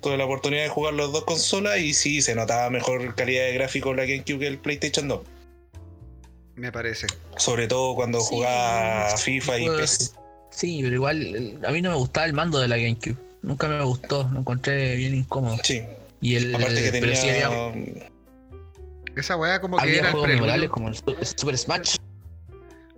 Tuve 0.00 0.16
la 0.16 0.24
oportunidad 0.26 0.62
de 0.62 0.68
jugar 0.68 0.94
las 0.94 1.10
dos 1.12 1.24
consolas 1.24 1.78
y 1.80 1.92
sí, 1.92 2.22
se 2.22 2.34
notaba 2.34 2.70
mejor 2.70 3.14
calidad 3.14 3.44
de 3.44 3.54
gráfico 3.54 3.92
la 3.94 4.04
GameCube 4.04 4.38
que 4.38 4.46
el 4.46 4.58
PlayStation 4.58 5.08
2. 5.08 5.20
me 6.56 6.72
parece. 6.72 7.06
Sobre 7.36 7.68
todo 7.68 7.94
cuando 7.94 8.20
Sí, 8.20 8.26
jugaba 8.30 9.16
sí, 9.16 9.40
FIFA 9.40 9.58
y 9.60 9.66
PES. 9.68 10.14
Sí, 10.50 10.80
pero 10.82 10.94
igual 10.96 11.22
el- 11.22 11.64
a 11.64 11.70
mí 11.70 11.80
no 11.82 11.90
me 11.90 11.96
gustaba 11.96 12.26
el 12.26 12.32
mando 12.32 12.58
de 12.58 12.66
la 12.66 12.76
GameCube. 12.76 13.16
Nunca 13.42 13.68
me 13.68 13.80
gustó, 13.84 14.28
lo 14.32 14.40
encontré 14.40 14.96
bien 14.96 15.14
incómodo. 15.14 15.56
Sí, 15.62 15.82
Y 16.20 16.34
el, 16.34 16.52
aparte 16.54 16.82
que 16.82 16.90
tenía. 16.90 17.14
sí 17.14 17.28
había, 17.28 17.72
Esa 19.16 19.36
weá 19.36 19.60
como 19.60 19.76
que 19.76 19.82
había 19.84 19.98
era 20.00 20.08
el 20.08 20.12
juegos 20.12 20.28
preludio. 20.28 20.70
como 20.70 20.88
el 20.88 20.96
Super 21.36 21.56
Smash. 21.56 21.96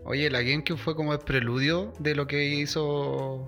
Oye, 0.05 0.31
la 0.31 0.41
GameCube 0.41 0.79
fue 0.79 0.97
como 0.97 1.13
el 1.13 1.19
preludio 1.19 1.93
de 1.99 2.15
lo 2.15 2.27
que 2.27 2.43
hizo. 2.47 3.47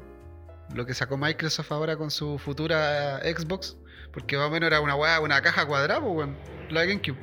Lo 0.75 0.87
que 0.87 0.95
sacó 0.95 1.17
Microsoft 1.17 1.71
ahora 1.73 1.97
con 1.97 2.11
su 2.11 2.39
futura 2.39 3.21
Xbox. 3.21 3.77
Porque 4.13 4.37
más 4.37 4.47
o 4.49 4.51
menos 4.51 4.67
era 4.67 4.81
una 4.81 4.95
weá, 4.95 5.21
una 5.21 5.41
caja 5.43 5.67
cuadrada, 5.67 6.01
pues, 6.01 6.13
weón. 6.15 6.37
La 6.71 6.85
GameCube. 6.85 7.17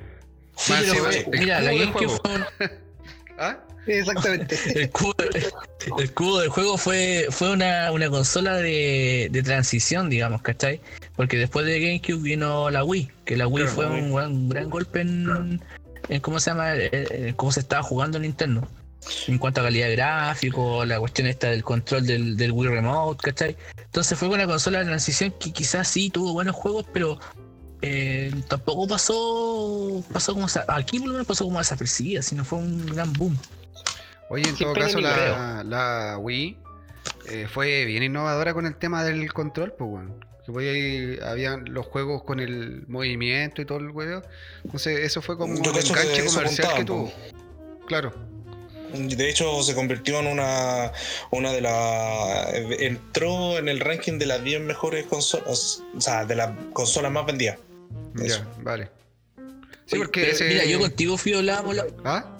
Sí, 0.57 0.73
Más 0.73 0.83
pero 0.91 1.09
el 1.09 1.39
mira, 1.39 1.61
la 1.61 1.71
GameCube 1.73 2.09
fue 2.09 2.35
un- 2.35 2.45
¿Ah? 3.39 3.57
Exactamente. 3.87 4.57
el 4.81 4.89
cubo, 4.91 5.13
el 5.99 6.13
cubo 6.13 6.39
del 6.41 6.49
juego 6.49 6.77
fue, 6.77 7.27
fue 7.31 7.51
una, 7.51 7.91
una 7.91 8.09
consola 8.09 8.55
de, 8.57 9.29
de 9.31 9.43
transición, 9.43 10.09
digamos, 10.09 10.41
¿cachai? 10.41 10.81
Porque 11.15 11.37
después 11.37 11.65
de 11.65 11.79
GameCube 11.79 12.21
vino 12.21 12.69
la 12.69 12.83
Wii, 12.83 13.09
que 13.25 13.37
la 13.37 13.47
Wii 13.47 13.63
Claro, 13.65 13.75
fue 13.75 13.85
la 13.85 13.91
Wii. 13.91 14.01
un, 14.01 14.13
gran- 14.15 14.31
un 14.31 14.49
gran 14.49 14.69
golpe 14.69 15.01
en, 15.01 15.61
en 16.09 16.21
cómo 16.21 16.39
se 16.39 16.49
llama, 16.51 16.75
Eh, 16.75 16.89
eh, 16.91 17.33
cómo 17.35 17.51
se 17.51 17.61
estaba 17.61 17.81
jugando 17.81 18.19
Nintendo. 18.19 18.67
En 19.27 19.37
cuanto 19.37 19.61
a 19.61 19.63
calidad 19.63 19.87
de 19.87 19.95
gráfico, 19.95 20.83
la 20.85 20.99
cuestión 20.99 21.27
esta 21.27 21.49
del 21.49 21.63
control 21.63 22.05
del, 22.05 22.35
del 22.37 22.51
Wii 22.51 22.69
Remote, 22.69 23.21
¿cachai? 23.23 23.55
Entonces 23.85 24.17
fue 24.19 24.27
una 24.27 24.45
consola 24.45 24.79
de 24.79 24.85
transición 24.85 25.33
que 25.39 25.51
quizás 25.51 25.87
sí 25.87 26.09
tuvo 26.09 26.33
buenos 26.33 26.55
juegos, 26.55 26.85
pero 26.93 27.17
eh, 27.81 28.31
tampoco 28.47 28.87
pasó, 28.87 30.03
pasó 30.11 30.33
como 30.33 30.47
esa- 30.47 30.65
aquí 30.67 30.99
por 30.99 31.07
lo 31.07 31.13
menos 31.13 31.27
pasó 31.27 31.45
como 31.45 31.59
desapercibida, 31.59 32.21
sino 32.21 32.43
fue 32.43 32.59
un 32.59 32.85
gran 32.87 33.11
boom. 33.13 33.37
Oye, 34.29 34.47
en 34.49 34.55
todo 34.57 34.73
caso, 34.73 34.99
la, 34.99 35.63
la 35.63 36.17
Wii 36.19 36.57
eh, 37.29 37.47
fue 37.51 37.85
bien 37.85 38.03
innovadora 38.03 38.53
con 38.53 38.65
el 38.65 38.75
tema 38.75 39.03
del 39.03 39.31
control, 39.33 39.73
pues, 39.77 39.89
weón. 39.89 40.25
Que 40.45 40.51
podía 40.51 40.73
ir- 40.73 41.23
habían 41.23 41.73
los 41.73 41.85
juegos 41.87 42.23
con 42.23 42.39
el 42.39 42.83
movimiento 42.87 43.61
y 43.61 43.65
todo 43.65 43.79
el 43.79 43.89
weón. 43.91 44.23
Entonces, 44.63 44.99
eso 44.99 45.21
fue 45.21 45.37
como 45.37 45.53
que 45.61 45.69
enganche 45.69 46.25
comercial 46.27 46.73
que 46.75 46.83
tuvo. 46.85 47.11
Claro. 47.87 48.13
De 48.93 49.29
hecho, 49.29 49.61
se 49.63 49.75
convirtió 49.75 50.19
en 50.19 50.27
una, 50.27 50.91
una 51.31 51.51
de 51.51 51.61
las. 51.61 52.53
Entró 52.79 53.57
en 53.57 53.69
el 53.69 53.79
ranking 53.79 54.17
de 54.17 54.25
las 54.25 54.43
10 54.43 54.61
mejores 54.61 55.05
consolas. 55.05 55.83
O 55.95 56.01
sea, 56.01 56.25
de 56.25 56.35
las 56.35 56.49
consolas 56.73 57.11
más 57.11 57.25
vendidas. 57.25 57.57
Eso. 58.21 58.39
Ya, 58.39 58.47
vale. 58.63 58.89
Sí, 59.85 59.95
Oye, 59.95 59.97
porque 60.05 60.21
pero 60.21 60.33
ese. 60.33 60.47
Mira, 60.47 60.65
yo 60.65 60.79
contigo, 60.79 61.17
Fío, 61.17 61.37
hablábamos 61.39 61.75
la, 61.75 61.85
¿Ah? 62.05 62.37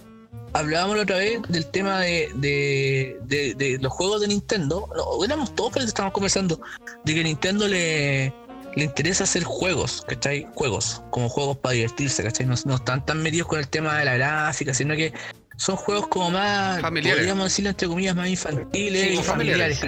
hablábamos 0.54 0.97
la 0.97 1.04
otra 1.04 1.18
vez 1.18 1.39
del 1.50 1.66
tema 1.68 2.02
de, 2.02 2.30
de, 2.36 3.18
de- 3.24 3.54
de 3.56 3.78
los 3.80 3.91
juegos 3.93 4.22
de 4.22 4.28
Nintendo. 4.28 4.89
No, 4.95 5.24
éramos 5.24 5.54
todos 5.56 5.74
que 5.74 5.80
estábamos 5.80 6.14
conversando 6.14 6.60
de 7.06 7.14
que 7.14 7.24
Nintendo 7.24 7.68
le, 7.68 8.34
le 8.76 8.84
interesa 8.84 9.24
hacer 9.24 9.43
juegos, 9.43 10.04
¿cachai? 10.08 10.47
Juegos, 10.56 11.02
como 11.12 11.30
juegos 11.30 11.58
para 11.58 11.74
divertirse, 11.74 12.24
¿cachai? 12.24 12.45
No, 12.45 12.56
no 12.66 12.76
están 12.76 13.06
tan 13.06 13.22
metidos 13.22 13.47
con 13.47 13.60
el 13.60 13.68
tema 13.68 13.97
de 13.97 14.06
la 14.06 14.16
gráfica, 14.16 14.74
sino 14.74 14.95
que 14.95 15.14
son 15.60 15.76
juegos 15.76 16.07
como 16.07 16.32
más, 16.32 16.80
Familiares. 16.82 17.20
podríamos 17.20 17.43
decirlo 17.45 17.70
entre 17.70 17.88
comillas, 17.88 18.16
más 18.16 18.28
infantiles 18.30 19.01
Sí, 19.03 19.20
y 19.20 19.24
familiares. 19.24 19.80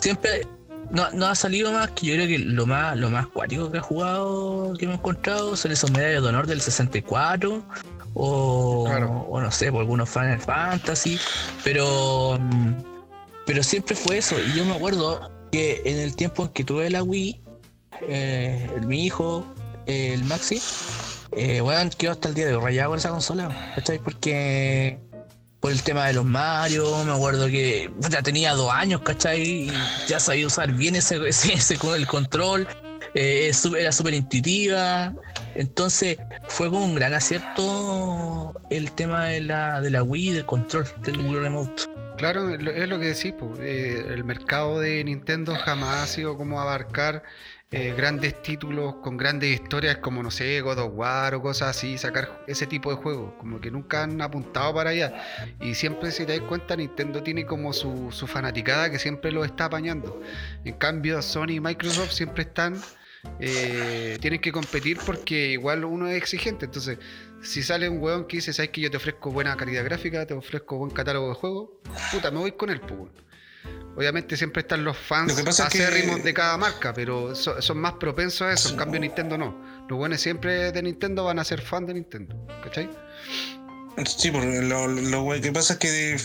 Siempre 0.00 0.46
no, 0.90 1.10
no 1.12 1.26
ha 1.26 1.34
salido 1.34 1.72
más 1.72 1.90
que 1.92 2.06
yo 2.06 2.14
creo 2.14 2.26
que 2.28 2.38
lo 2.38 2.66
más 2.66 2.96
lo 2.96 3.08
más 3.10 3.26
cuático 3.28 3.72
que 3.72 3.78
ha 3.78 3.82
jugado, 3.82 4.74
que 4.78 4.86
me 4.86 4.92
he 4.92 4.96
encontrado, 4.96 5.56
son 5.56 5.72
esos 5.72 5.90
medallas 5.90 6.22
de 6.22 6.28
honor 6.28 6.46
del 6.46 6.60
64 6.60 7.62
o, 8.12 8.84
Claro. 8.86 9.26
o 9.30 9.40
no 9.40 9.50
sé, 9.50 9.72
por 9.72 9.80
algunos 9.80 10.08
Final 10.10 10.38
Fantasy, 10.40 11.18
pero 11.64 12.38
pero 13.46 13.62
siempre 13.62 13.96
fue 13.96 14.18
eso 14.18 14.36
y 14.38 14.52
yo 14.56 14.64
me 14.66 14.74
acuerdo 14.74 15.30
que 15.50 15.80
en 15.86 15.98
el 15.98 16.14
tiempo 16.14 16.44
en 16.44 16.48
que 16.50 16.62
tuve 16.64 16.90
la 16.90 17.02
Wii, 17.02 17.40
eh, 18.08 18.70
mi 18.86 19.04
hijo, 19.06 19.46
eh, 19.86 20.12
el 20.14 20.24
Maxi, 20.24 20.60
eh, 21.36 21.60
bueno, 21.60 21.90
quedó 21.96 22.12
hasta 22.12 22.28
el 22.28 22.34
día 22.34 22.46
de 22.46 22.54
hoy 22.54 22.62
rayado 22.62 22.90
con 22.90 22.98
esa 22.98 23.10
consola, 23.10 23.72
¿cachai? 23.74 23.98
Porque 23.98 24.98
por 25.60 25.72
el 25.72 25.82
tema 25.82 26.06
de 26.06 26.12
los 26.12 26.24
Mario, 26.24 27.04
me 27.04 27.12
acuerdo 27.12 27.46
que 27.46 27.90
ya 28.10 28.22
tenía 28.22 28.52
dos 28.52 28.70
años, 28.70 29.00
¿cachai? 29.00 29.40
Y 29.42 29.72
ya 30.06 30.20
sabía 30.20 30.46
usar 30.46 30.72
bien 30.72 30.96
ese, 30.96 31.16
ese, 31.28 31.78
el 31.96 32.06
control, 32.06 32.68
eh, 33.14 33.50
era 33.78 33.92
súper 33.92 34.14
intuitiva, 34.14 35.14
entonces 35.54 36.18
fue 36.48 36.68
como 36.68 36.84
un 36.84 36.94
gran 36.94 37.14
acierto 37.14 38.54
el 38.70 38.92
tema 38.92 39.26
de 39.26 39.40
la, 39.40 39.80
de 39.80 39.90
la 39.90 40.02
Wii, 40.02 40.32
del 40.32 40.44
control, 40.44 40.86
del 41.02 41.18
Wii 41.18 41.36
Remote. 41.36 41.84
Claro, 42.16 42.48
es 42.50 42.88
lo 42.88 42.98
que 42.98 43.06
decís. 43.06 43.34
Eh, 43.60 44.06
el 44.08 44.24
mercado 44.24 44.78
de 44.80 45.02
Nintendo 45.02 45.54
jamás 45.56 46.02
ha 46.02 46.06
sido 46.06 46.36
como 46.36 46.60
abarcar 46.60 47.24
eh, 47.70 47.92
grandes 47.96 48.40
títulos 48.42 48.96
con 48.96 49.16
grandes 49.16 49.50
historias 49.60 49.96
como, 49.98 50.22
no 50.22 50.30
sé, 50.30 50.60
God 50.60 50.78
of 50.78 50.92
War 50.94 51.34
o 51.34 51.42
cosas 51.42 51.76
así, 51.76 51.98
sacar 51.98 52.44
ese 52.46 52.66
tipo 52.66 52.90
de 52.90 52.96
juegos, 52.96 53.32
como 53.38 53.60
que 53.60 53.70
nunca 53.70 54.04
han 54.04 54.20
apuntado 54.22 54.74
para 54.74 54.90
allá. 54.90 55.14
Y 55.60 55.74
siempre, 55.74 56.12
si 56.12 56.24
te 56.24 56.38
das 56.38 56.48
cuenta, 56.48 56.76
Nintendo 56.76 57.22
tiene 57.22 57.46
como 57.46 57.72
su, 57.72 58.12
su 58.12 58.26
fanaticada 58.26 58.90
que 58.90 58.98
siempre 58.98 59.32
lo 59.32 59.44
está 59.44 59.66
apañando. 59.66 60.20
En 60.64 60.74
cambio, 60.74 61.20
Sony 61.22 61.52
y 61.54 61.60
Microsoft 61.60 62.12
siempre 62.12 62.44
están... 62.44 62.80
eh, 63.38 64.18
tienen 64.20 64.40
que 64.40 64.52
competir 64.52 64.98
porque 65.04 65.52
igual 65.52 65.84
uno 65.84 66.08
es 66.08 66.16
exigente, 66.16 66.66
entonces 66.66 66.98
si 67.40 67.62
sale 67.62 67.88
un 67.88 67.98
weón 68.00 68.26
que 68.26 68.36
dice, 68.38 68.52
sabes 68.52 68.70
que 68.70 68.80
yo 68.82 68.90
te 68.90 68.96
ofrezco 68.98 69.30
buena 69.30 69.56
calidad 69.56 69.84
gráfica, 69.84 70.26
te 70.26 70.34
ofrezco 70.34 70.78
buen 70.78 70.90
catálogo 70.90 71.28
de 71.28 71.34
juegos, 71.34 71.70
puta, 72.10 72.30
me 72.30 72.38
voy 72.38 72.52
con 72.52 72.70
el 72.70 72.80
pues. 72.80 73.10
Obviamente 73.96 74.36
siempre 74.36 74.62
están 74.62 74.84
los 74.84 74.96
fans 74.96 75.32
pasa 75.42 75.68
es 75.68 75.72
que- 75.72 75.84
acérrimos 75.84 76.22
de 76.24 76.34
cada 76.34 76.56
marca, 76.56 76.92
pero 76.92 77.34
so- 77.34 77.60
son 77.62 77.78
más 77.78 77.92
propensos 77.94 78.42
a 78.42 78.52
eso. 78.52 78.70
En 78.70 78.76
cambio, 78.76 78.98
Nintendo 79.00 79.38
no. 79.38 79.56
Los 79.88 79.98
buenos 79.98 80.20
siempre 80.20 80.72
de 80.72 80.82
Nintendo 80.82 81.24
van 81.24 81.38
a 81.38 81.44
ser 81.44 81.60
fan 81.60 81.86
de 81.86 81.94
Nintendo. 81.94 82.34
¿Cachai? 82.62 82.88
Sí, 84.04 84.32
porque 84.32 84.60
lo, 84.60 84.88
lo 84.88 85.40
que 85.40 85.52
pasa 85.52 85.74
es 85.74 85.78
que 85.78 86.16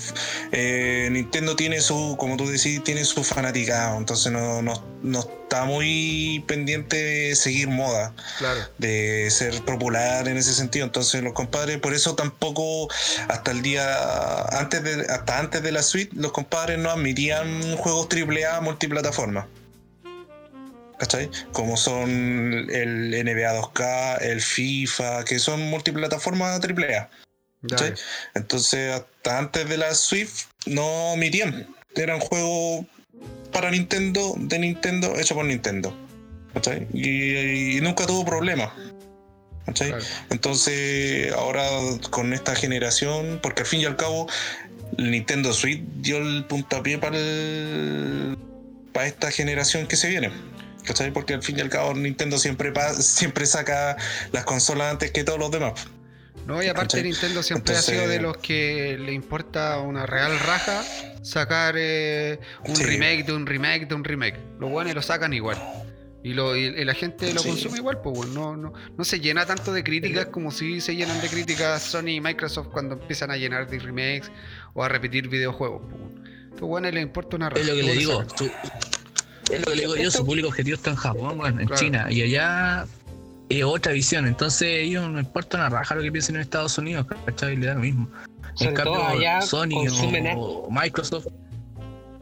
eh, 0.52 1.08
Nintendo 1.12 1.56
tiene 1.56 1.82
su, 1.82 2.16
como 2.18 2.36
tú 2.36 2.48
decís, 2.48 2.84
tiene 2.84 3.06
su 3.06 3.24
fanaticado, 3.24 3.96
entonces 3.98 4.32
no, 4.32 4.64
no, 4.64 4.84
no 5.04 5.20
está 5.20 5.66
muy 5.66 6.44
pendiente 6.48 6.98
de 6.98 7.36
seguir 7.36 7.68
moda, 7.68 8.14
Claro. 8.40 8.62
de 8.80 9.30
ser 9.30 9.62
popular 9.66 10.28
en 10.28 10.38
ese 10.38 10.54
sentido. 10.56 10.86
Entonces 10.86 11.22
los 11.22 11.34
compadres, 11.34 11.78
por 11.78 11.94
eso 11.94 12.16
tampoco 12.16 12.88
hasta 13.28 13.52
el 13.52 13.62
día, 13.62 14.46
antes 14.58 14.84
de, 14.84 15.06
hasta 15.08 15.38
antes 15.38 15.62
de 15.62 15.72
la 15.72 15.84
suite, 15.84 16.16
los 16.16 16.32
compadres 16.32 16.80
no 16.80 16.90
admitían 16.90 17.78
juegos 17.78 18.08
AAA 18.12 18.62
multiplataforma. 18.62 19.48
¿Cachai? 20.98 21.30
Como 21.54 21.78
son 21.78 22.10
el 22.10 23.12
NBA 23.12 23.54
2K, 23.62 24.22
el 24.22 24.42
FIFA, 24.42 25.24
que 25.24 25.40
son 25.40 25.62
multiplataformas 25.70 26.60
AAA. 26.60 27.10
Entonces, 28.36 28.94
hasta 28.94 29.38
antes 29.38 29.68
de 29.68 29.78
la 29.78 29.94
Swift, 29.94 30.46
no 30.66 31.14
omitían. 31.14 31.68
Eran 31.96 32.20
juegos 32.20 32.86
para 33.52 33.72
Nintendo, 33.72 34.36
de 34.38 34.60
Nintendo, 34.60 35.18
hecho 35.20 35.36
por 35.36 35.46
Nintendo. 35.46 35.94
¿cachai? 36.54 36.88
Y, 36.94 37.78
y 37.78 37.82
nunca 37.82 38.06
tuvo 38.08 38.26
problema. 38.26 38.74
¿cachai? 39.66 39.90
Claro. 39.90 40.06
Entonces, 40.30 41.32
ahora 41.34 41.68
con 42.10 42.34
esta 42.34 42.56
generación, 42.56 43.40
porque 43.44 43.62
al 43.62 43.68
fin 43.68 43.82
y 43.82 43.86
al 43.86 43.96
cabo, 43.98 44.28
el 44.98 45.12
Nintendo 45.12 45.54
Switch 45.54 45.82
dio 46.02 46.18
el 46.18 46.46
puntapié 46.46 46.98
para 46.98 47.18
el- 47.18 48.38
para 48.94 49.06
esta 49.06 49.30
generación 49.32 49.88
que 49.88 49.96
se 49.96 50.08
viene. 50.10 50.32
¿Cachai? 50.86 51.12
Porque 51.12 51.34
al 51.36 51.44
fin 51.44 51.58
y 51.58 51.62
al 51.62 51.70
cabo 51.70 51.94
Nintendo 51.94 52.40
siempre, 52.40 52.74
siempre 53.00 53.46
saca 53.46 53.98
las 54.32 54.46
consolas 54.46 54.92
antes 54.92 55.12
que 55.12 55.24
todos 55.24 55.38
los 55.38 55.52
demás. 55.52 55.74
No, 56.50 56.64
y 56.64 56.68
aparte 56.68 56.98
¿Cachai? 56.98 57.04
Nintendo 57.12 57.44
siempre 57.44 57.74
Entonces- 57.74 57.90
ha 57.96 58.00
sido 58.00 58.08
de 58.10 58.20
los 58.20 58.38
que 58.38 58.98
le 59.00 59.14
importa 59.14 59.78
una 59.80 60.06
real 60.06 60.38
raja 60.40 60.84
sacar 61.22 61.76
eh, 61.78 62.40
un 62.68 62.76
Sí. 62.76 62.84
remake 62.84 63.24
de 63.26 63.34
un 63.34 63.46
remake 63.46 63.86
de 63.88 63.94
un 63.96 64.04
remake. 64.04 64.40
Los 64.60 64.72
buenos 64.72 64.96
lo 64.96 65.02
sacan 65.04 65.32
igual. 65.34 65.58
Y, 66.24 66.34
lo, 66.34 66.56
y- 66.56 66.84
la 66.84 66.94
gente 66.96 67.32
lo 67.34 67.42
Sí. 67.42 67.50
consume 67.50 67.78
igual, 67.78 68.02
pues 68.02 68.14
bueno, 68.18 68.34
no, 68.34 68.58
no, 68.58 68.74
no 68.98 69.04
se 69.06 69.20
llena 69.20 69.46
tanto 69.46 69.72
de 69.72 69.84
críticas 69.84 70.26
como 70.26 70.52
si 70.52 70.82
se 70.82 70.96
llenan 70.96 71.22
de 71.22 71.30
críticas 71.30 71.82
Sony 71.82 72.10
y 72.16 72.22
Microsoft 72.22 72.68
cuando 72.74 72.96
empiezan 72.96 73.32
a 73.32 73.38
llenar 73.38 73.70
de 73.70 73.80
remakes 73.80 74.30
o 74.74 74.84
a 74.84 74.90
repetir 74.90 75.30
videojuegos. 75.30 75.82
Pues 76.50 76.62
bueno. 76.62 76.90
Les 76.92 77.04
importa 77.04 77.36
una 77.38 77.50
raja. 77.50 77.62
Es 77.62 77.68
lo 77.68 77.76
que 77.76 77.84
le 77.84 77.94
digo. 77.94 78.22
Es 79.52 79.60
lo 79.62 79.66
que 79.72 79.76
le 79.76 79.82
digo 79.84 79.96
yo, 79.96 80.12
su 80.12 80.26
público 80.26 80.48
objetivo 80.50 80.76
está 80.76 80.90
en 80.90 80.96
Japón, 80.98 81.38
bueno, 81.38 81.62
en 81.62 81.68
Claro. 81.68 81.82
China, 81.82 82.08
y 82.10 82.22
allá 82.22 82.86
es 83.50 83.64
otra 83.64 83.92
visión. 83.94 84.28
Entonces, 84.28 84.68
ellos 84.84 85.10
no 85.10 85.20
importa 85.20 85.58
una 85.58 85.70
raja 85.70 85.96
lo 85.96 86.02
que 86.02 86.12
piensen 86.12 86.36
en 86.36 86.42
Estados 86.42 86.78
Unidos, 86.78 87.06
¿cachai? 87.26 87.56
Le 87.58 87.66
da 87.68 87.74
lo 87.74 87.82
mismo. 87.82 88.08
Sobre 88.54 88.70
en 88.72 88.76
todo 88.76 88.94
cambio, 88.94 89.08
allá 89.20 89.42
Sony 89.42 89.70
consumen 89.70 90.34
o 90.38 90.68
Microsoft, 90.70 91.28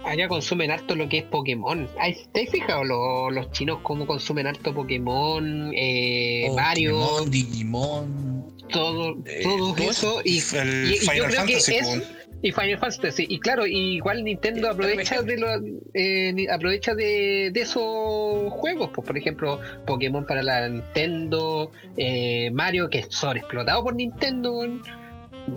Allá 0.05 0.29
consumen 0.29 0.71
harto 0.71 0.95
lo 0.95 1.09
que 1.09 1.17
es 1.17 1.23
Pokémon. 1.25 1.85
¿Ay, 1.99 2.15
¿Te 2.31 2.43
has 2.43 2.49
fijado 2.49 2.85
lo- 2.85 3.29
los 3.29 3.51
chinos 3.51 3.79
cómo 3.83 4.07
consumen 4.07 4.47
harto 4.47 4.73
Pokémon, 4.73 5.71
eh, 5.75 6.49
Mario, 6.55 6.97
Pokémon, 7.01 7.29
Digimon, 7.31 8.53
todo, 8.71 9.17
eh, 9.25 9.41
todo 9.43 9.73
todo 9.73 9.89
eso? 9.91 10.21
Y, 10.23 10.41
El 10.55 10.91
y- 10.93 11.05
y 11.05 11.17
yo 11.17 11.25
creo 11.25 11.45
que 11.45 11.57
es- 11.57 11.69
weón. 11.69 12.03
Y 12.41 12.51
Final 12.51 12.77
Fantasy. 12.77 13.25
Y 13.29 13.39
claro, 13.39 13.65
y 13.65 13.95
igual 13.95 14.23
Nintendo 14.23 14.69
aprovecha 14.69 15.21
de 15.21 15.37
lo- 15.37 15.61
eh, 15.93 16.45
aprovecha 16.51 16.93
de, 16.95 17.49
de 17.53 17.61
esos 17.61 18.51
juegos. 18.51 18.91
Pues, 18.93 19.07
por 19.07 19.17
ejemplo, 19.17 19.59
Pokémon 19.85 20.25
para 20.25 20.43
la 20.43 20.67
Nintendo, 20.69 21.71
eh, 21.97 22.51
Mario, 22.51 22.89
que 22.89 22.99
es 22.99 23.07
sobreexplotado 23.09 23.83
por 23.83 23.95
Nintendo. 23.95 24.61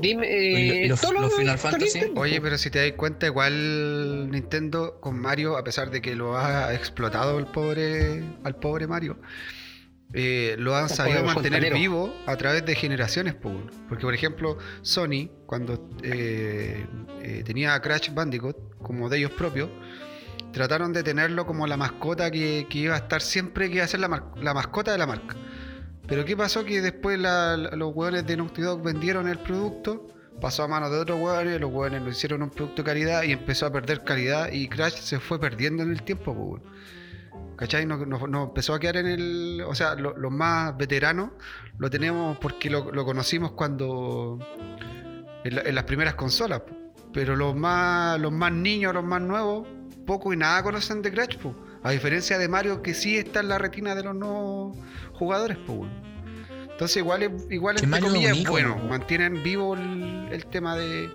Dime, 0.01 0.85
eh, 0.85 0.89
los- 0.89 1.01
todos 1.01 1.15
los 1.15 1.35
Final 1.35 1.59
Fantasy. 1.59 1.99
Nintendo, 1.99 2.21
Oye, 2.21 2.41
pero 2.41 2.57
si 2.57 2.71
te 2.71 2.79
das 2.79 2.93
cuenta, 2.97 3.27
igual 3.27 4.31
Nintendo 4.31 4.99
con 5.01 5.19
Mario, 5.19 5.57
a 5.57 5.65
pesar 5.65 5.91
de 5.91 6.01
que 6.01 6.15
lo 6.15 6.37
ha 6.39 6.73
explotado 6.75 7.39
el 7.41 7.47
pobre, 7.47 8.23
al 8.45 8.55
pobre 8.57 8.87
Mario, 8.87 9.19
eh, 10.13 10.57
lo 10.59 10.75
han 10.77 10.89
sabido 10.89 11.19
mantener 11.25 11.61
fontanero. 11.63 11.77
vivo 11.77 12.15
a 12.27 12.37
través 12.37 12.65
de 12.67 12.75
generaciones. 12.75 13.35
Porque, 13.35 14.03
por 14.05 14.15
ejemplo, 14.15 14.59
Sony, 14.83 15.29
cuando 15.47 15.89
eh, 16.03 16.85
eh, 17.23 17.43
tenía 17.45 17.75
a 17.75 17.81
Crash 17.83 18.13
Bandicoot 18.13 18.57
como 18.79 19.09
de 19.09 19.19
ellos 19.19 19.31
propios, 19.33 19.69
trataron 20.53 20.93
de 20.93 21.03
tenerlo 21.03 21.47
como 21.47 21.67
la 21.67 21.77
mascota 21.77 22.31
que, 22.31 22.67
que 22.69 22.79
iba 22.79 22.95
a 22.95 22.99
estar 22.99 23.23
siempre, 23.23 23.69
que 23.69 23.77
iba 23.77 23.85
a 23.85 23.89
ser 23.89 24.01
la, 24.01 24.33
la 24.37 24.55
mascota 24.55 24.93
de 24.93 24.99
la 24.99 25.07
marca. 25.07 25.37
Pero 26.09 26.25
¿qué 26.25 26.37
pasó? 26.37 26.65
Que 26.65 26.81
después 26.81 27.19
la- 27.21 27.57
la- 27.57 27.71
los 27.77 27.95
hueones 27.95 28.27
de 28.27 28.37
Naughty 28.37 28.63
Dog 28.63 28.83
vendieron 28.83 29.29
el 29.29 29.39
producto, 29.39 30.09
pasó 30.41 30.65
a 30.65 30.69
manos 30.69 30.91
de 30.91 30.99
otros 30.99 31.21
hueones, 31.21 31.61
los 31.61 31.71
hueones 31.71 32.03
lo 32.03 32.11
hicieron 32.11 32.43
un 32.43 32.51
producto 32.51 32.83
de 32.83 32.87
calidad 32.87 33.23
y 33.23 33.31
empezó 33.31 33.67
a 33.67 33.73
perder 33.73 34.03
calidad 34.03 34.51
y 34.51 34.67
Crash 34.69 34.95
se 34.95 35.21
fue 35.21 35.39
perdiendo 35.39 35.85
en 35.85 35.93
el 35.93 36.03
tiempo, 36.03 36.35
pues. 36.35 36.63
¿Cachai? 37.57 37.85
Nos, 37.87 38.07
nos- 38.07 38.29
nos 38.29 38.49
empezó 38.49 38.75
a 38.75 38.81
quedar 38.81 38.97
en 38.99 39.07
el... 39.07 39.63
O 39.67 39.75
sea, 39.75 39.95
lo- 39.95 40.17
los 40.17 40.33
más 40.33 40.77
veteranos 40.77 41.31
lo 41.79 41.91
tenemos 41.91 42.39
porque 42.39 42.71
lo, 42.71 42.91
lo 42.93 43.05
conocimos 43.05 43.53
cuando... 43.53 44.39
En, 45.45 45.55
la- 45.55 45.63
en 45.63 45.75
las 45.75 45.85
primeras 45.85 46.15
consolas, 46.15 46.61
po. 46.61 46.75
pero 47.13 47.35
los 47.37 47.55
más, 47.57 48.19
los 48.21 48.33
más 48.33 48.53
niños, 48.53 48.93
los 48.95 49.05
más 49.05 49.21
nuevos, 49.23 49.67
poco 50.07 50.33
y 50.33 50.37
nada 50.37 50.63
conocen 50.63 51.01
de 51.03 51.11
Crash, 51.13 51.37
po. 51.39 51.55
A 51.83 51.91
diferencia 51.93 52.37
de 52.39 52.47
Mario, 52.49 52.83
que 52.83 52.93
sí 52.95 53.17
está 53.17 53.41
en 53.41 53.49
la 53.49 53.57
retina 53.59 53.95
de 53.95 54.03
los 54.05 54.15
nuevos 54.15 54.77
jugadores, 55.15 55.57
weón. 55.67 55.91
Entonces 56.71 56.97
igual 56.99 57.23
es, 57.23 57.31
igual 57.51 57.77
entre 57.83 58.01
comillas 58.01 58.37
es 58.39 58.47
bueno, 58.49 58.77
po. 58.79 58.89
mantienen 58.89 59.43
vivo 59.43 59.75
el, 59.75 60.29
el 60.31 60.47
tema 60.47 60.77
de, 60.77 61.11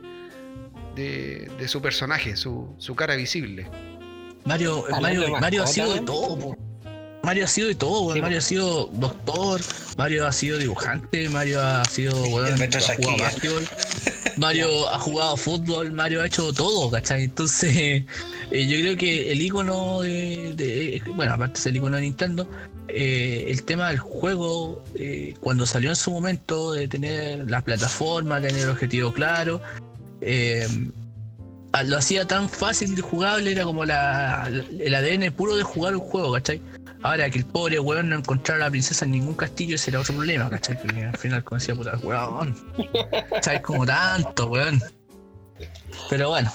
de, 0.96 1.52
de 1.60 1.68
su 1.68 1.82
personaje, 1.82 2.36
su, 2.36 2.74
su 2.78 2.96
cara 2.96 3.16
visible. 3.16 3.68
Mario, 4.46 4.86
Mario, 5.02 5.38
Mario 5.40 5.64
ha 5.64 5.68
sido 5.68 5.94
de 5.94 6.02
todo, 6.02 6.38
po. 6.40 6.58
Mario 7.24 7.46
ha 7.46 7.48
sido 7.48 7.68
de 7.70 7.76
todo. 7.76 8.14
Sí, 8.14 8.22
Mario 8.22 8.38
ha 8.38 8.42
sido 8.42 8.86
doctor, 8.94 9.62
Mario 9.98 10.28
ha 10.28 10.32
sido 10.32 10.58
dibujante, 10.60 11.28
Mario 11.30 11.62
ha 11.62 11.84
sido, 11.86 12.22
weón, 12.26 12.58
maestro 12.60 12.82
ha 12.82 12.96
jugado 12.96 13.18
básquetbol, 13.18 13.68
Mario 14.38 14.90
ha 14.90 15.00
jugado 15.00 15.38
fútbol, 15.38 15.92
Mario 15.92 16.22
ha 16.22 16.28
hecho 16.28 16.54
todo, 16.54 16.92
¿cachai? 16.92 17.24
Entonces, 17.24 17.76
eh, 18.52 18.68
yo 18.68 18.78
creo 18.80 18.96
que 18.96 19.32
el 19.32 19.42
icono 19.42 20.02
de, 20.02 20.54
de- 20.56 21.02
bueno, 21.16 21.34
aparte 21.34 21.60
es 21.60 21.66
el 21.66 21.78
icono 21.78 21.96
de 21.96 22.04
Nintendo, 22.04 22.48
eh, 22.88 23.46
el 23.50 23.64
tema 23.64 23.90
del 23.90 23.98
juego, 23.98 24.84
eh, 24.94 25.34
cuando 25.40 25.66
salió 25.66 25.90
en 25.90 25.96
su 25.96 26.12
momento, 26.12 26.74
de 26.74 26.88
tener 26.88 27.50
la 27.50 27.62
plataforma, 27.62 28.40
tener 28.40 28.62
el 28.66 28.70
objetivo 28.70 29.12
claro, 29.12 29.62
eh, 30.22 30.68
lo 31.84 31.98
hacía 31.98 32.26
tan 32.26 32.50
fácil 32.50 32.96
de 32.96 33.02
jugable, 33.02 33.52
era 33.52 33.64
como 33.64 33.86
la, 33.86 34.50
el 34.80 34.96
ADN 34.96 35.34
puro 35.34 35.56
de 35.56 35.64
jugar 35.64 35.96
un 35.96 36.02
juego, 36.02 36.34
¿cachai? 36.34 36.62
Ahora 37.04 37.30
que 37.30 37.40
el 37.40 37.46
pobre 37.46 37.80
weón 37.80 38.10
no 38.10 38.18
encontrara 38.18 38.64
a 38.64 38.68
la 38.68 38.72
princesa 38.72 39.06
en 39.06 39.12
ningún 39.12 39.36
castillo, 39.36 39.76
ese 39.76 39.92
era 39.92 40.00
otro 40.00 40.16
problema, 40.16 40.50
¿cachai? 40.50 40.82
Porque 40.82 41.04
al 41.04 41.18
final 41.18 41.44
como 41.44 41.60
decía 41.60 41.76
puta 41.76 41.98
weón. 41.98 42.56
¿Cachai? 43.30 43.62
Como 43.62 43.86
tanto, 43.86 44.48
weón. 44.48 44.82
Pero 46.10 46.30
bueno, 46.30 46.52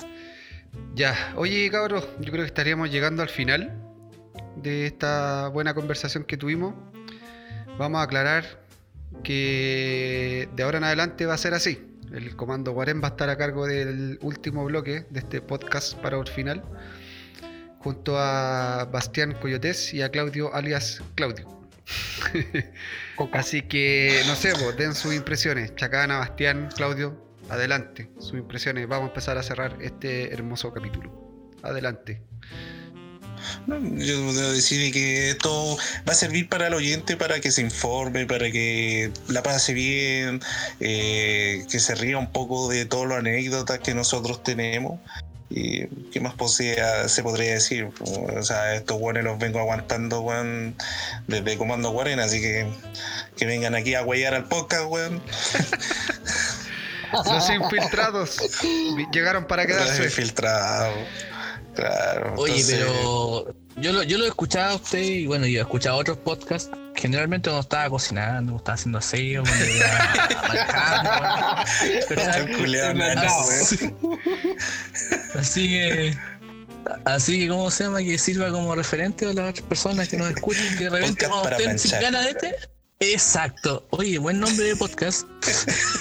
Ya, 0.95 1.33
oye 1.37 1.71
cabros, 1.71 2.07
yo 2.21 2.33
creo 2.33 2.45
que 2.45 2.49
estaríamos 2.49 2.91
llegando 2.91 3.23
al 3.23 3.29
final 3.29 3.73
de 4.57 4.87
esta 4.87 5.49
buena 5.49 5.75
conversación 5.75 6.25
que 6.25 6.37
tuvimos. 6.37 6.75
Vamos 7.79 8.01
a 8.01 8.03
aclarar 8.03 8.45
que 9.23 10.49
de 10.55 10.63
ahora 10.63 10.79
en 10.79 10.85
adelante 10.85 11.27
va 11.27 11.35
a 11.35 11.39
ser 11.39 11.55
así. 11.55 11.90
El 12.13 12.35
comando 12.35 12.73
Guarén 12.73 13.01
va 13.03 13.09
a 13.09 13.11
estar 13.11 13.29
a 13.31 13.37
cargo 13.37 13.67
del 13.67 14.19
último 14.23 14.65
bloque 14.65 15.07
de 15.11 15.21
este 15.21 15.41
podcast 15.41 15.95
para 15.99 16.19
el 16.19 16.27
final, 16.27 16.63
junto 17.79 18.19
a 18.19 18.89
Bastián 18.93 19.37
Coyotes 19.41 19.95
y 19.95 20.03
a 20.03 20.11
Claudio 20.11 20.53
alias 20.55 21.03
Claudio. 21.15 21.47
Así 23.33 23.63
que, 23.63 24.23
no 24.27 24.35
sé, 24.35 24.53
vos, 24.55 24.77
den 24.77 24.95
sus 24.95 25.15
impresiones. 25.15 25.75
Chacana, 25.77 26.19
Bastián, 26.19 26.69
Claudio, 26.75 27.17
adelante. 27.49 28.11
Sus 28.19 28.35
impresiones. 28.35 28.89
Vamos 28.89 29.07
a 29.07 29.09
empezar 29.09 29.39
a 29.39 29.43
cerrar 29.43 29.77
este 29.81 30.33
hermoso 30.33 30.73
capítulo. 30.73 31.49
Adelante. 31.63 32.23
Yo 33.67 34.33
debo 34.33 34.53
decir 34.53 34.93
que 34.93 35.31
esto 35.31 35.77
va 36.09 36.13
a 36.13 36.17
servir 36.17 36.49
para 36.49 36.67
el 36.69 36.75
oyente 36.75 37.17
para 37.17 37.41
que 37.41 37.51
se 37.51 37.61
informe, 37.63 38.27
para 38.27 38.51
que 38.51 39.13
la 39.29 39.43
pase 39.43 39.75
bien, 39.75 40.41
eh, 40.81 41.65
que 41.71 41.81
se 41.81 41.95
ría 41.95 42.19
un 42.19 42.31
poco 42.33 42.69
de 42.69 42.85
todas 42.85 43.09
las 43.09 43.19
anécdotas 43.19 43.79
que 43.81 43.95
nosotros 43.95 44.43
tenemos. 44.43 45.01
Y 45.53 45.87
qué 46.13 46.21
más 46.21 46.35
posea- 46.35 47.09
se 47.09 47.25
podría 47.25 47.55
decir. 47.55 47.89
O 48.01 48.43
sea, 48.45 48.77
estos 48.77 48.99
guanes 48.99 49.25
los 49.25 49.37
vengo 49.39 49.59
aguantando, 49.59 50.21
weón, 50.21 50.77
desde 51.27 51.59
Comando 51.59 51.91
Guarena, 51.91 52.25
así 52.25 52.41
que 52.41 52.67
que 53.37 53.47
vengan 53.47 53.75
aquí 53.75 53.95
a 53.95 54.03
huellar 54.05 54.35
al 54.35 54.45
podcast, 54.45 54.85
weón. 54.89 55.21
Los 57.25 57.51
infiltrados 57.51 58.37
llegaron 59.13 59.47
para 59.47 59.67
quedarse. 59.67 60.09
Filtrado. 60.11 60.95
Claro. 61.75 62.35
oye, 62.37 62.53
entonces- 62.61 62.79
pero 62.81 63.55
yo 63.77 63.93
lo, 63.93 64.03
yo 64.03 64.19
lo 64.19 64.25
he 64.25 64.29
escuchado 64.29 64.73
a 64.73 64.77
usted 64.77 64.99
y 65.03 65.27
bueno, 65.27 65.47
yo 65.47 65.59
he 65.59 65.63
escuchado 65.63 65.97
otros 65.97 66.19
podcasts. 66.19 66.71
Generalmente 66.97 67.49
cuando 67.49 67.63
estaba 67.63 67.89
cocinando, 67.89 68.53
cuando 68.53 68.57
estaba 68.59 68.75
haciendo 68.75 68.99
aseo, 68.99 69.43
cuando 69.43 69.65
iba 69.65 69.87
manejando, 70.49 71.65
Es 71.99 72.09
verdad, 72.09 72.95
nanos, 72.95 73.33
Así, 73.51 73.91
así 75.39 75.69
que. 75.69 76.17
Así 77.05 77.39
que, 77.41 77.49
¿cómo 77.49 77.71
se 77.71 77.85
llama? 77.85 77.99
Que 78.01 78.19
sirva 78.19 78.51
como 78.51 78.75
referente 78.75 79.25
a 79.27 79.33
las 79.33 79.51
otras 79.51 79.67
personas 79.67 80.09
que 80.09 80.17
nos 80.17 80.31
escuchen. 80.31 80.77
Que 80.77 80.85
de 80.85 80.91
repente, 80.91 81.27
Podcast 81.27 81.31
cuando 81.31 81.43
para 81.45 81.57
estén 81.59 81.79
sin 81.79 81.91
ganas 82.01 82.25
de 82.25 82.31
este. 82.31 82.55
Exacto. 83.01 83.87
Oye, 83.91 84.19
buen 84.19 84.41
nombre 84.41 84.65
de 84.67 84.77
podcast. 84.77 85.27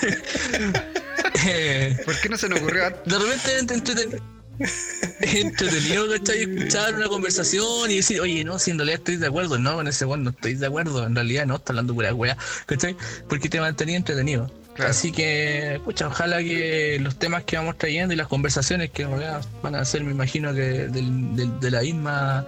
Eh, 1.45 1.95
¿Por 2.05 2.19
qué 2.19 2.27
no 2.29 2.37
se 2.37 2.49
nos 2.49 2.59
ocurrió 2.59 2.87
antes? 2.87 3.01
de 3.05 3.17
repente 3.19 3.59
entre- 3.59 3.77
entreten- 3.77 4.21
entretenido, 5.21 6.09
¿cachai? 6.09 6.41
Escuchar 6.41 6.95
una 6.95 7.07
conversación 7.07 7.89
y 7.91 7.97
decir, 7.97 8.19
oye, 8.21 8.43
no, 8.43 8.59
si 8.59 8.71
en 8.71 8.77
realidad 8.77 8.99
estoy 8.99 9.17
de 9.17 9.27
acuerdo, 9.27 9.57
no, 9.57 9.75
con 9.75 9.87
ese 9.87 10.05
weón 10.05 10.23
no 10.23 10.29
estoy 10.31 10.55
de 10.55 10.65
acuerdo, 10.67 11.05
en 11.05 11.15
realidad 11.15 11.45
no, 11.45 11.55
está 11.55 11.71
hablando 11.71 11.93
pura 11.93 12.13
wea, 12.13 12.37
¿cachai? 12.65 12.95
Porque 13.27 13.49
te 13.49 13.59
mantenía 13.59 13.97
entretenido. 13.97 14.51
Claro. 14.75 14.91
Así 14.91 15.11
que, 15.11 15.81
pucha, 15.83 16.07
ojalá 16.07 16.39
que 16.39 16.99
los 17.01 17.17
temas 17.19 17.43
que 17.43 17.57
vamos 17.57 17.77
trayendo 17.77 18.13
y 18.13 18.17
las 18.17 18.27
conversaciones 18.27 18.91
que 18.91 19.01
en 19.03 19.09
realidad 19.09 19.45
van 19.61 19.75
a 19.75 19.83
ser, 19.83 20.03
me 20.03 20.11
imagino 20.11 20.53
que 20.53 20.87
del, 20.87 21.35
del- 21.35 21.59
de 21.59 21.71
la 21.71 21.81
misma. 21.81 22.45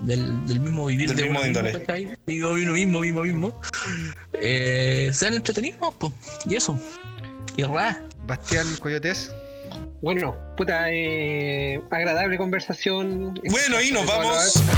Del, 0.00 0.46
del 0.46 0.60
mismo 0.60 0.86
vivir 0.86 1.08
Del 1.08 1.16
de 1.16 1.22
mismo 1.24 1.40
uno 1.40 1.62
mismo. 1.62 2.16
Digo, 2.26 2.52
mismo, 2.54 2.72
mismo, 2.72 3.00
mismo, 3.00 3.22
mismo. 3.24 3.60
Eh, 4.34 5.10
sean 5.12 5.34
entretenidos, 5.34 5.92
pues, 5.98 6.12
y 6.46 6.54
eso. 6.54 6.78
Y 7.56 7.64
ra. 7.64 8.00
Bastián 8.26 8.66
Coyotes. 8.80 9.32
Bueno, 10.00 10.36
puta, 10.56 10.90
eh, 10.90 11.80
agradable 11.90 12.36
conversación. 12.38 13.34
Bueno, 13.50 13.80
y 13.80 13.90
nos 13.92 14.06
vamos. 14.06 14.62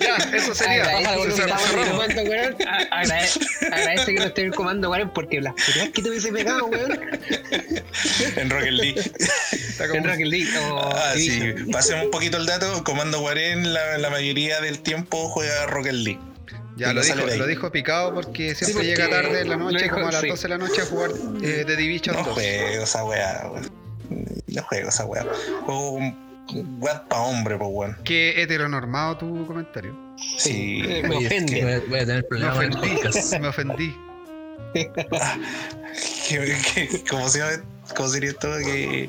Ya, 0.00 0.16
eso 0.32 0.54
sería. 0.54 0.84
Agradece 3.72 4.14
que 4.14 4.20
no 4.20 4.24
esté 4.26 4.40
en 4.42 4.46
el 4.48 4.54
comando, 4.54 4.90
weón, 4.90 5.12
porque 5.12 5.40
las 5.40 5.54
putas 5.54 5.88
que 5.92 6.02
te 6.02 6.08
hubiese 6.08 6.32
pegado, 6.32 6.66
weón. 6.66 6.92
en 8.36 8.50
Rocket 8.50 8.72
League. 8.72 9.12
En 9.92 10.04
Rocket 10.04 10.26
League 10.26 10.48
Ah, 10.94 11.12
sí. 11.16 11.54
Pasemos 11.72 12.06
un 12.06 12.10
poquito 12.10 12.36
el 12.36 12.46
dato. 12.46 12.84
Comando 12.84 13.20
Guarén, 13.20 13.72
la, 13.74 13.98
la 13.98 14.10
mayoría 14.10 14.60
del 14.60 14.78
tiempo 14.80 15.28
juega 15.28 15.66
Rocket 15.66 15.92
League. 15.92 16.20
Ya 16.78 16.92
lo 16.92 17.02
dijo, 17.02 17.16
lo 17.26 17.46
dijo 17.46 17.72
picado 17.72 18.14
porque 18.14 18.54
siempre 18.54 18.74
porque 18.74 18.86
llega 18.88 19.10
tarde 19.10 19.40
en 19.42 19.48
la 19.50 19.56
noche, 19.56 19.88
como 19.90 20.08
a 20.08 20.12
las 20.12 20.20
sí. 20.20 20.28
12 20.28 20.42
de 20.42 20.48
la 20.48 20.58
noche, 20.58 20.82
a 20.82 20.86
jugar 20.86 21.10
eh, 21.42 21.64
de 21.66 21.76
Division 21.76 22.16
No 22.16 22.22
2. 22.24 22.34
juego 22.34 22.82
esa 22.84 23.04
weá, 23.04 23.50
weón. 23.52 23.70
No 24.46 24.62
juego 24.62 24.88
esa 24.88 25.04
weá. 25.04 25.26
Juego 25.64 25.90
un 25.92 26.78
weá 26.80 27.04
pa' 27.08 27.20
hombre, 27.20 27.56
pues 27.58 27.70
weón. 27.72 27.96
Qué 28.04 28.40
heteronormado 28.40 29.18
tu 29.18 29.46
comentario. 29.46 29.94
Sí. 30.38 30.82
Me 31.02 31.16
Oye, 31.16 31.26
es 31.26 31.44
que 31.44 31.64
ofende. 31.64 31.80
voy 31.88 31.98
a- 31.98 32.06
tener 32.06 32.22
Me 32.22 32.28
problemas 32.28 32.58
el 32.60 32.76
ofendí. 32.76 33.38
Me 33.40 33.48
ofendí. 33.48 33.96
Que- 36.28 36.56
que- 36.74 37.04
¿Cómo 37.08 37.28
se 37.28 37.38
llama? 37.38 37.62
¿Cómo 37.96 38.08
sería 38.08 38.30
esto? 38.30 38.48
Que. 38.58 39.08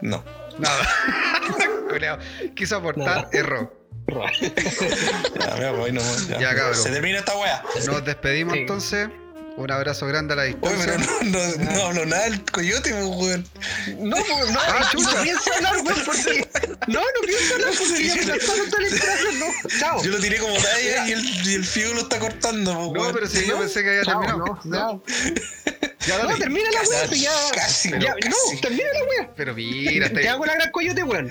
No. 0.00 0.22
Nada. 0.58 2.18
Quiso 2.54 2.76
aportar, 2.76 3.28
erró. 3.32 3.72
Ya, 5.38 5.54
me 5.58 5.70
voy 5.72 5.92
nomás. 5.92 6.28
Ya, 6.28 6.38
Ya, 6.40 6.54
cabrón. 6.54 6.76
Se 6.82 6.90
termina 6.90 7.18
esta 7.18 7.36
weá. 7.36 7.62
Nos 7.86 8.04
despedimos 8.04 8.54
Sí. 8.54 8.60
entonces. 8.60 9.08
Un 9.54 9.70
abrazo 9.70 10.06
grande 10.06 10.32
a 10.32 10.36
la 10.36 10.42
Oye, 10.44 10.54
distancia. 10.54 10.94
pero 10.96 11.24
no, 11.30 11.38
no, 11.58 11.72
no 11.72 11.82
hablo 11.88 12.06
nada 12.06 12.22
del 12.24 12.42
coyote, 12.46 12.90
pues, 12.90 13.04
weón. 13.04 13.46
No, 13.98 14.16
pues, 14.16 14.50
no, 14.50 14.58
Ah, 14.60 14.78
no 14.80 14.98
chucha. 14.98 15.22
pienso 15.22 15.52
hablar, 15.54 15.76
weón, 15.84 16.02
porque. 16.06 16.48
No, 16.88 17.00
no 17.00 17.20
pienso 17.26 17.54
hablar 17.56 17.70
porque 17.78 18.06
ya 18.06 18.14
me 18.16 19.38
no. 19.38 19.46
Chao. 19.78 20.02
Yo 20.02 20.10
lo 20.10 20.18
tiré 20.20 20.38
como 20.38 20.54
talla 20.54 21.06
y 21.06 21.12
el, 21.12 21.46
y 21.46 21.54
el 21.54 21.64
Figo 21.66 21.92
lo 21.92 22.00
está 22.00 22.18
cortando, 22.18 22.72
pues, 22.72 22.92
No, 22.94 23.00
weón. 23.02 23.12
pero 23.14 23.26
si 23.28 23.46
yo 23.46 23.58
pensé 23.58 23.82
que 23.82 23.90
había 23.90 24.02
terminado. 24.04 24.38
no, 24.38 24.60
no. 24.64 25.02
Ya 26.06 26.22
No, 26.22 26.36
termina 26.36 26.68
la 26.72 26.80
weá, 26.88 27.06
pues 27.06 27.20
ya. 27.22 27.30
Casi, 27.54 27.90
ya, 27.90 27.98
pero 27.98 28.30
no, 28.30 28.36
casi. 28.50 28.60
termina 28.60 28.84
la 28.92 29.04
weá. 29.08 29.30
Pero 29.36 29.54
mira, 29.54 30.08
Te 30.08 30.20
te, 30.20 30.28
hago 30.28 30.44
la 30.46 30.54
gran 30.54 30.70
coyote, 30.70 31.02
weón. 31.04 31.30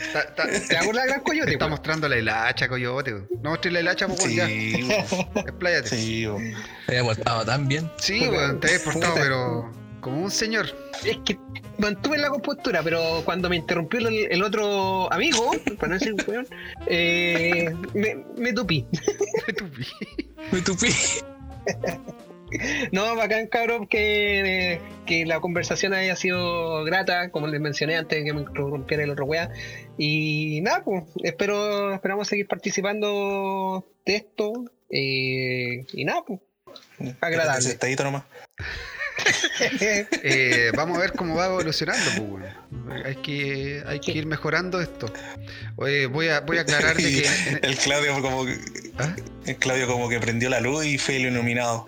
Te 0.68 0.78
hago 0.78 0.94
la 0.94 1.06
gran 1.06 1.22
coyote, 1.22 1.52
está 1.52 1.66
weón. 1.66 1.72
mostrando 1.72 2.08
la 2.10 2.18
hilacha, 2.18 2.68
coyote. 2.68 3.14
weón. 3.14 3.28
No 3.42 3.50
mostré 3.52 3.72
la 3.72 3.80
hilacha, 3.82 4.08
pues 4.08 4.20
weón, 4.22 4.34
ya. 4.36 4.48
Sí, 4.48 4.84
weón. 4.84 5.48
Expláyate. 5.48 5.90
Sí, 5.90 5.98
Sí, 5.98 6.28
weón. 6.28 6.54
Se 6.88 6.92
había 7.00 7.04
portado 7.04 7.46
tan 7.46 7.68
bien. 7.68 7.92
weón, 8.10 8.60
te 8.60 8.68
habías 8.68 8.82
portado, 8.84 9.14
pero 9.16 9.72
como 10.00 10.24
un 10.24 10.32
señor. 10.32 10.68
Es 11.04 11.18
que 11.26 11.38
mantuve 11.78 12.18
la 12.18 12.30
compostura, 12.30 12.82
pero 12.84 13.22
cuando 13.26 13.50
me 13.50 13.56
interrumpió 13.56 14.00
el, 14.00 14.28
el 14.32 14.44
otro 14.44 15.12
amigo, 15.12 15.52
para 15.80 15.90
no 15.90 15.94
decir 16.00 16.16
weón, 16.28 16.48
eh, 16.88 17.74
me, 17.94 18.24
me 18.38 18.54
tupí. 18.54 18.86
Me 20.52 20.62
tupí. 20.62 20.88
No, 22.92 23.16
bacán, 23.16 23.48
cabrón, 23.48 23.88
que, 23.88 24.80
que 25.06 25.26
la 25.26 25.40
conversación 25.40 25.94
haya 25.94 26.16
sido 26.16 26.84
grata, 26.84 27.30
como 27.32 27.48
les 27.48 27.62
mencioné 27.62 27.96
antes 27.96 28.20
de 28.20 28.26
que 28.26 28.34
me 28.34 28.42
interrumpiera 28.42 29.04
el 29.04 29.12
otro 29.12 29.26
weá. 29.26 29.52
Y 29.98 30.62
nada, 30.62 30.84
pues, 30.84 31.04
espero, 31.24 31.94
esperamos 31.94 32.28
seguir 32.28 32.48
participando 32.48 33.86
de 34.06 34.16
esto. 34.16 34.66
eh, 34.90 35.86
y 35.94 36.06
nada, 36.06 36.24
pues. 36.26 36.40
Agradable. 37.22 37.62
Sentadito 37.62 38.04
nomás. 38.04 38.24
Eh, 40.24 40.72
vamos 40.76 40.98
a 40.98 41.02
ver 41.02 41.14
cómo 41.14 41.36
va 41.36 41.46
evolucionando, 41.48 42.04
pues, 42.18 42.22
weón. 42.22 43.06
Hay 43.06 43.16
que, 43.18 43.84
hay 43.86 44.00
que 44.00 44.12
ir 44.12 44.26
mejorando 44.26 44.82
esto. 44.82 45.12
Oye, 45.76 46.08
voy 46.08 46.28
a, 46.30 46.42
voy 46.42 46.58
a 46.58 46.62
aclarar 46.62 46.96
de 46.96 47.04
que. 47.22 47.26
en- 47.50 47.60
El 47.64 47.78
Claudio 47.78 48.22
como 48.22 48.46
que. 48.46 48.58
¿Ah? 48.98 49.16
El 49.46 49.56
Claudio 49.58 49.88
como 49.88 50.10
que 50.10 50.20
prendió 50.20 50.50
la 50.50 50.60
luz 50.60 50.86
y 50.86 50.98
fue 50.98 51.16
iluminado. 51.16 51.86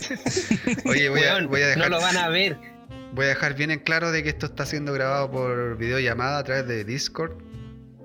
Oye, 0.86 1.08
voy 1.08 1.22
a, 1.24 1.44
voy 1.46 1.62
a 1.62 1.64
no 1.66 1.70
dejar. 1.74 1.90
lo 1.90 2.00
van 2.00 2.16
a 2.16 2.28
ver. 2.28 2.56
Voy 3.12 3.24
a 3.26 3.28
dejar 3.28 3.54
bien 3.54 3.70
en 3.72 3.80
claro 3.80 4.12
de 4.12 4.22
que 4.22 4.28
esto 4.28 4.46
está 4.46 4.64
siendo 4.66 4.92
grabado 4.92 5.30
por 5.30 5.76
videollamada 5.76 6.38
a 6.38 6.44
través 6.44 6.66
de 6.68 6.84
Discord. 6.84 7.32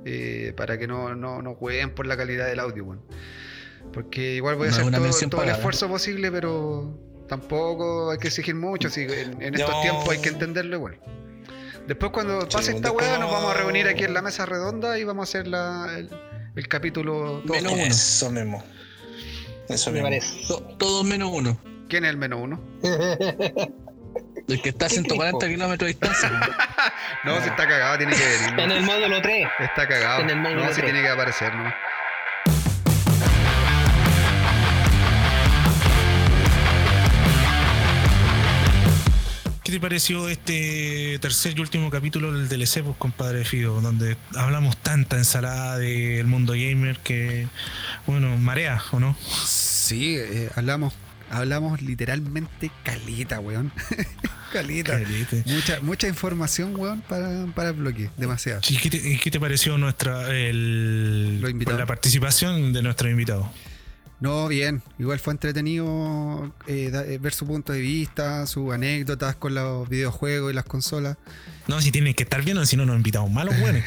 eh, 0.06 0.54
para 0.58 0.78
que 0.78 0.88
no, 0.88 1.16
no, 1.16 1.42
no 1.42 1.56
jueguen 1.56 1.94
por 1.94 2.06
la 2.08 2.18
calidad 2.18 2.48
del 2.48 2.60
audio, 2.60 2.84
weón. 2.86 3.02
Porque 3.94 4.34
igual 4.36 4.56
voy 4.56 4.68
a 4.68 4.72
No 4.72 5.08
hacer 5.10 5.30
todo, 5.30 5.44
el 5.44 5.50
esfuerzo 5.50 5.88
posible, 5.88 6.32
pero 6.32 7.00
tampoco 7.28 8.12
hay 8.12 8.18
que 8.18 8.28
exigir 8.28 8.56
mucho. 8.56 8.90
Si 8.90 9.02
en, 9.02 9.42
en 9.42 9.56
estos 9.56 9.70
No. 9.76 9.82
tiempos 9.82 10.10
hay 10.10 10.20
que 10.20 10.30
entenderlo 10.30 10.76
igual. 10.78 11.00
Después 11.88 12.12
cuando 12.12 12.48
pase 12.50 12.72
esta 12.76 12.92
weá 12.92 13.18
nos 13.20 13.32
vamos 13.32 13.52
a 13.52 13.58
reunir 13.58 13.88
aquí 13.88 14.04
en 14.04 14.14
la 14.14 14.22
mesa 14.24 14.46
redonda 14.46 14.98
y 14.98 15.04
vamos 15.04 15.28
a 15.28 15.30
hacer 15.30 15.48
la, 15.48 15.88
el, 15.98 16.10
el 16.56 16.68
capítulo 16.68 17.42
Menos 17.46 17.74
uno. 17.74 17.82
Eso 17.84 18.32
mismo. 18.32 18.64
Eso 19.70 19.90
Me 19.92 19.96
mismo. 19.96 20.06
parece. 20.08 20.48
To- 20.48 20.62
Todos 20.78 21.06
menos 21.06 21.30
uno. 21.32 21.60
¿Quién 21.88 22.04
es 22.06 22.10
el 22.10 22.18
menos 22.18 22.40
uno? 22.42 22.60
El 24.48 24.62
que 24.62 24.70
está 24.70 24.86
a 24.86 24.90
¿Qué 24.90 24.96
140 24.96 25.40
tipo? 25.40 25.52
kilómetros 25.52 25.88
de 25.88 25.94
distancia. 25.94 26.30
No, 27.24 27.42
si 27.42 27.50
está 27.50 27.68
cagado, 27.68 27.98
tiene 27.98 28.16
que 28.16 28.24
venir. 28.24 28.60
en 28.60 28.70
¿no? 28.70 28.76
el 28.76 28.84
módulo 28.84 29.20
3. 29.22 29.48
Está 29.62 29.88
cagado. 29.88 30.22
en 30.22 30.30
el 30.30 30.36
módulo 30.38 30.62
No, 30.66 30.70
si 30.70 30.76
tres. 30.76 30.86
tiene 30.86 31.02
que 31.02 31.10
aparecer, 31.10 31.56
¿no? 31.56 31.74
Te 39.76 39.82
pareció 39.82 40.30
este 40.30 41.20
tercer 41.20 41.54
y 41.58 41.60
último 41.60 41.90
capítulo 41.90 42.32
del 42.32 42.48
DLC, 42.48 42.82
pues, 42.82 42.96
compadre 42.98 43.44
Fido? 43.44 43.82
Donde 43.82 44.16
hablamos 44.34 44.78
tanta 44.78 45.18
ensalada 45.18 45.78
del 45.78 46.26
mundo 46.28 46.54
gamer 46.54 46.98
que, 47.00 47.50
bueno, 48.08 48.38
marea, 48.38 48.82
¿o 48.94 49.02
no? 49.02 49.18
Sí, 49.46 50.16
eh, 50.16 50.50
hablamos, 50.56 50.94
hablamos 51.30 51.82
literalmente 51.82 52.72
calita, 52.84 53.42
weón. 53.42 53.74
calita. 54.54 54.98
Mucha, 55.46 55.82
mucha 55.82 56.08
información, 56.08 56.74
weón, 56.78 57.02
para, 57.02 57.46
para 57.48 57.72
el 57.72 57.76
bloque. 57.76 58.10
Demasiado. 58.16 58.62
¿Y 58.70 58.78
qué 58.78 58.90
te, 58.90 59.20
qué 59.20 59.30
te 59.30 59.42
pareció 59.42 59.78
nuestra 59.78 60.34
el, 60.34 61.42
la 61.42 61.86
participación 61.86 62.72
de 62.72 62.82
nuestro 62.82 63.10
invitado? 63.10 63.52
No, 64.22 64.48
bien. 64.48 64.82
Igual 64.98 65.20
fue 65.20 65.34
entretenido 65.34 66.54
eh, 66.68 66.90
eh, 66.94 67.18
ver 67.22 67.34
su 67.34 67.46
punto 67.46 67.74
de 67.74 67.82
vista, 67.82 68.48
sus 68.48 68.74
anécdotas 68.74 69.36
con 69.36 69.54
los 69.54 69.88
videojuegos 69.90 70.52
y 70.52 70.56
las 70.56 70.64
consolas. 70.66 71.18
No, 71.68 71.82
si 71.82 71.92
tienen 71.92 72.14
que 72.14 72.24
estar 72.24 72.44
bien, 72.44 72.58
o 72.58 72.66
si 72.66 72.78
no 72.78 72.86
nos 72.86 72.96
invitamos 72.96 73.30
malos, 73.32 73.60
bueno. 73.60 73.80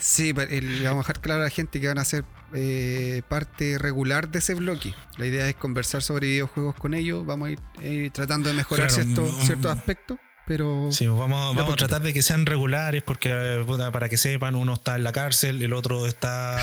Sí, 0.00 0.32
pa- 0.32 0.44
el- 0.44 0.82
le 0.82 0.88
vamos 0.88 1.04
a 1.04 1.08
dejar 1.08 1.20
claro 1.20 1.40
a 1.42 1.44
la 1.44 1.50
gente 1.50 1.80
que 1.80 1.88
van 1.88 1.98
a 1.98 2.04
ser 2.04 2.24
eh, 2.52 3.22
parte 3.28 3.78
regular 3.78 4.28
de 4.28 4.38
ese 4.38 4.54
bloque. 4.54 4.94
La 5.18 5.26
idea 5.26 5.48
es 5.48 5.54
conversar 5.56 6.02
sobre 6.02 6.28
videojuegos 6.28 6.74
con 6.76 6.94
ellos. 6.94 7.24
Vamos 7.26 7.48
a 7.48 7.50
ir 7.52 7.58
eh, 7.80 8.10
tratando 8.12 8.48
de 8.48 8.54
mejorar 8.56 8.88
Claro, 8.88 9.02
ciertos, 9.04 9.32
mm, 9.38 9.46
ciertos 9.46 9.70
aspectos, 9.76 10.18
pero 10.46 10.88
Sí, 10.92 11.06
pues 11.06 11.18
vamos, 11.18 11.54
vamos 11.56 11.72
a 11.74 11.76
tratar 11.76 12.02
de 12.02 12.12
que 12.14 12.22
sean 12.22 12.46
regulares, 12.46 13.02
porque 13.02 13.64
para 13.92 14.08
que 14.08 14.16
sepan, 14.16 14.54
uno 14.54 14.74
está 14.74 14.96
en 14.96 15.04
la 15.04 15.12
cárcel, 15.12 15.62
el 15.62 15.72
otro 15.72 16.06
está 16.06 16.58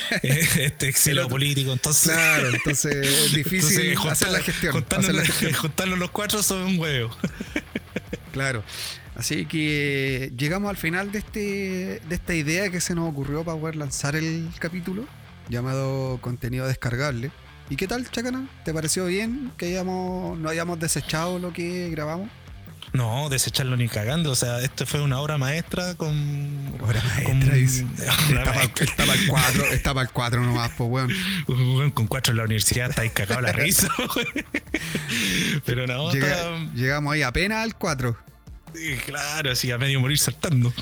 eh, 0.22 0.46
este 0.60 0.88
exilio 0.88 1.28
político, 1.28 1.72
entonces. 1.72 2.12
claro, 2.12 2.48
entonces 2.48 2.94
es 3.06 3.32
difícil 3.34 3.90
entonces, 3.90 3.96
juntar- 3.98 4.12
hacer 4.12 4.30
la 4.30 4.40
gestión. 4.40 4.72
juntarnos, 4.72 5.04
hacer 5.08 5.14
la 5.14 5.24
gestión. 5.26 5.52
juntarnos 5.54 5.98
los 5.98 6.10
cuatro 6.10 6.42
son 6.42 6.62
un 6.62 6.78
huevo. 6.78 7.10
Claro. 8.32 8.62
Así 9.14 9.46
que 9.46 10.30
llegamos 10.36 10.68
al 10.68 10.76
final 10.76 11.10
de 11.10 11.18
este 11.20 11.40
de 12.06 12.14
esta 12.14 12.34
idea 12.34 12.70
que 12.70 12.82
se 12.82 12.94
nos 12.94 13.08
ocurrió 13.10 13.44
para 13.44 13.58
poder 13.58 13.76
lanzar 13.76 14.14
el 14.14 14.50
capítulo 14.58 15.06
llamado 15.48 16.18
contenido 16.20 16.66
descargable. 16.66 17.30
¿Y 17.70 17.76
qué 17.76 17.86
tal, 17.88 18.08
Chacana? 18.10 18.46
¿Te 18.64 18.74
pareció 18.74 19.06
bien 19.06 19.52
que 19.56 19.66
hayamos, 19.66 20.38
no 20.38 20.50
hayamos 20.50 20.78
desechado 20.78 21.38
lo 21.38 21.52
que 21.54 21.88
grabamos? 21.90 22.28
No, 22.92 23.28
desecharlo 23.28 23.76
ni 23.76 23.88
cagando. 23.88 24.30
O 24.30 24.34
sea, 24.34 24.60
esto 24.60 24.86
fue 24.86 25.02
una 25.02 25.20
obra 25.20 25.38
maestra 25.38 25.94
con. 25.96 26.72
Obra 26.80 27.02
con- 27.24 27.38
maestra, 27.46 27.54
dice. 27.56 27.86
El 28.30 29.26
4, 29.28 29.64
está 29.72 29.92
para 29.94 30.06
el 30.06 30.12
4 30.12 30.40
nomás, 30.42 30.70
pues 30.76 30.90
weón. 30.90 31.12
Weón, 31.48 31.90
con 31.90 32.06
cuatro 32.06 32.32
en 32.32 32.38
la 32.38 32.44
universidad 32.44 32.90
estáis 32.90 33.12
cagados 33.12 33.42
la 33.42 33.52
risa. 33.52 33.88
weón. 33.98 34.46
Pero 35.64 35.86
no, 35.86 36.10
Llega- 36.12 36.28
está- 36.28 36.74
llegamos 36.74 37.12
ahí 37.14 37.22
apenas 37.22 37.62
al 37.64 37.74
4. 37.76 38.16
eh, 38.76 39.00
claro, 39.06 39.50
así 39.52 39.70
a 39.70 39.78
medio 39.78 40.00
morir 40.00 40.18
saltando. 40.18 40.72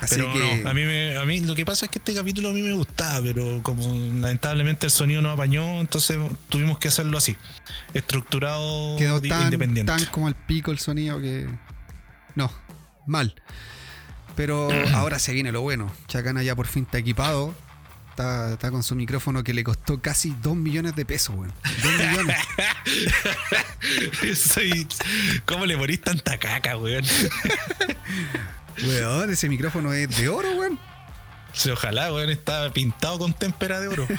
Así 0.00 0.16
Pero 0.16 0.32
que 0.32 0.60
no, 0.62 0.70
a 0.70 0.74
mí, 0.74 0.84
me, 0.84 1.16
a 1.16 1.24
mí 1.24 1.40
lo 1.40 1.54
que 1.54 1.64
pasa 1.64 1.86
es 1.86 1.90
que 1.90 1.98
este 1.98 2.14
capítulo 2.14 2.50
a 2.50 2.52
mí 2.52 2.62
me 2.62 2.72
gustaba, 2.72 3.20
pero 3.22 3.60
como 3.62 3.82
lamentablemente 4.20 4.86
el 4.86 4.92
sonido 4.92 5.20
no 5.22 5.30
apañó, 5.30 5.80
entonces 5.80 6.16
tuvimos 6.48 6.78
que 6.78 6.88
hacerlo 6.88 7.18
así, 7.18 7.36
estructurado 7.94 8.96
quedó 8.96 9.20
tan, 9.20 9.44
independiente. 9.44 9.90
tan 9.92 10.04
como 10.06 10.28
el 10.28 10.34
pico 10.34 10.70
el 10.70 10.78
sonido 10.78 11.20
que. 11.20 11.48
No, 12.36 12.52
mal. 13.06 13.34
Pero 14.36 14.68
ahora 14.94 15.18
se 15.18 15.32
viene 15.32 15.50
lo 15.50 15.62
bueno. 15.62 15.92
Chacana 16.06 16.42
ya 16.44 16.54
por 16.54 16.66
fin 16.68 16.84
está 16.84 16.98
equipado. 16.98 17.54
Está, 18.10 18.52
está 18.54 18.70
con 18.72 18.82
su 18.82 18.96
micrófono 18.96 19.44
que 19.44 19.54
le 19.54 19.62
costó 19.62 20.00
casi 20.02 20.34
2 20.42 20.56
millones 20.56 20.96
de 20.96 21.04
pesos, 21.04 21.36
weón. 21.36 21.52
2 21.82 21.92
millones. 22.08 22.36
Soy- 24.38 24.88
¿Cómo 25.44 25.66
le 25.66 25.76
morís 25.76 26.00
tanta 26.00 26.36
caca, 26.38 26.76
weón? 26.76 27.04
weón, 28.84 29.30
ese 29.30 29.48
micrófono 29.48 29.92
es 29.92 30.16
de 30.16 30.28
oro, 30.28 30.50
weón. 30.56 30.78
Sí, 31.52 31.70
Ojalá, 31.70 32.12
weón, 32.12 32.30
está 32.30 32.70
pintado 32.72 33.18
con 33.18 33.32
témpera 33.34 33.80
de 33.80 33.88
oro. 33.88 34.06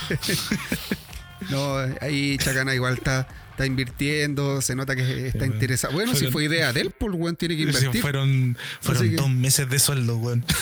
No, 1.49 1.78
ahí 2.01 2.38
Chacana 2.38 2.76
igual 2.76 2.95
está, 2.95 3.26
está 3.51 3.66
invirtiendo, 3.66 4.62
se 4.62 4.76
nota 4.76 4.93
que 4.93 5.28
está 5.28 5.45
interesado. 5.45 5.93
Bueno, 5.93 6.14
si 6.14 6.28
fue 6.28 6.43
idea 6.43 6.74
de 6.74 6.82
él, 6.82 6.91
pues 6.91 7.14
weón 7.16 7.38
tiene 7.38 7.55
que 7.55 7.62
invertir. 7.64 8.01
fueron 8.01 8.57
fueron 8.82 9.10
que- 9.10 9.16
dos 9.16 9.30
meses 9.30 9.70
de 9.70 9.80
sueldo, 9.80 10.18
weón. 10.18 10.43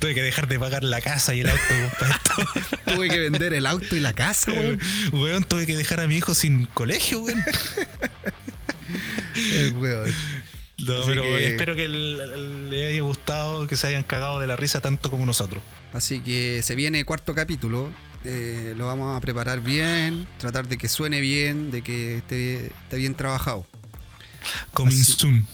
Tuve 0.00 0.14
que 0.14 0.22
dejar 0.22 0.48
de 0.48 0.58
pagar 0.58 0.82
la 0.82 1.00
casa 1.00 1.32
y 1.34 1.40
el 1.40 1.50
auto 1.50 1.62
weón, 1.70 1.90
para 1.98 2.14
esto. 2.14 2.34
Tuve 2.96 3.08
que 3.08 3.18
vender 3.20 3.54
el 3.54 3.66
auto 3.66 3.94
y 3.94 4.00
la 4.00 4.14
casa, 4.14 4.50
weón. 4.52 4.80
Weón, 5.12 5.44
tuve 5.44 5.64
que 5.66 5.76
dejar 5.76 6.00
a 6.00 6.08
mi 6.08 6.16
hijo 6.16 6.34
sin 6.34 6.66
colegio, 6.66 7.20
weón. 7.20 7.42
El 9.54 9.72
weón. 9.74 10.12
No, 10.86 10.94
pero 11.06 11.22
que- 11.22 11.46
espero 11.48 11.74
que 11.76 11.88
le 11.88 12.86
haya 12.88 13.02
gustado, 13.02 13.66
que 13.66 13.76
se 13.76 13.86
hayan 13.88 14.02
cagado 14.02 14.40
de 14.40 14.46
la 14.46 14.56
risa 14.56 14.80
tanto 14.80 15.10
como 15.10 15.26
nosotros. 15.26 15.62
Así 15.92 16.20
que 16.20 16.62
se 16.62 16.74
viene 16.74 17.04
cuarto 17.04 17.34
capítulo. 17.34 17.90
eh, 18.22 18.74
lo 18.76 18.84
vamos 18.86 19.16
a 19.16 19.20
preparar 19.22 19.62
bien, 19.62 20.26
tratar 20.36 20.68
de 20.68 20.76
que 20.76 20.88
suene 20.90 21.20
bien, 21.22 21.70
de 21.70 21.80
que 21.80 22.18
esté, 22.18 22.66
esté 22.66 22.98
bien 22.98 23.14
trabajado. 23.14 23.66
Coming 24.74 25.00
Así- 25.00 25.12
soon. 25.14 25.46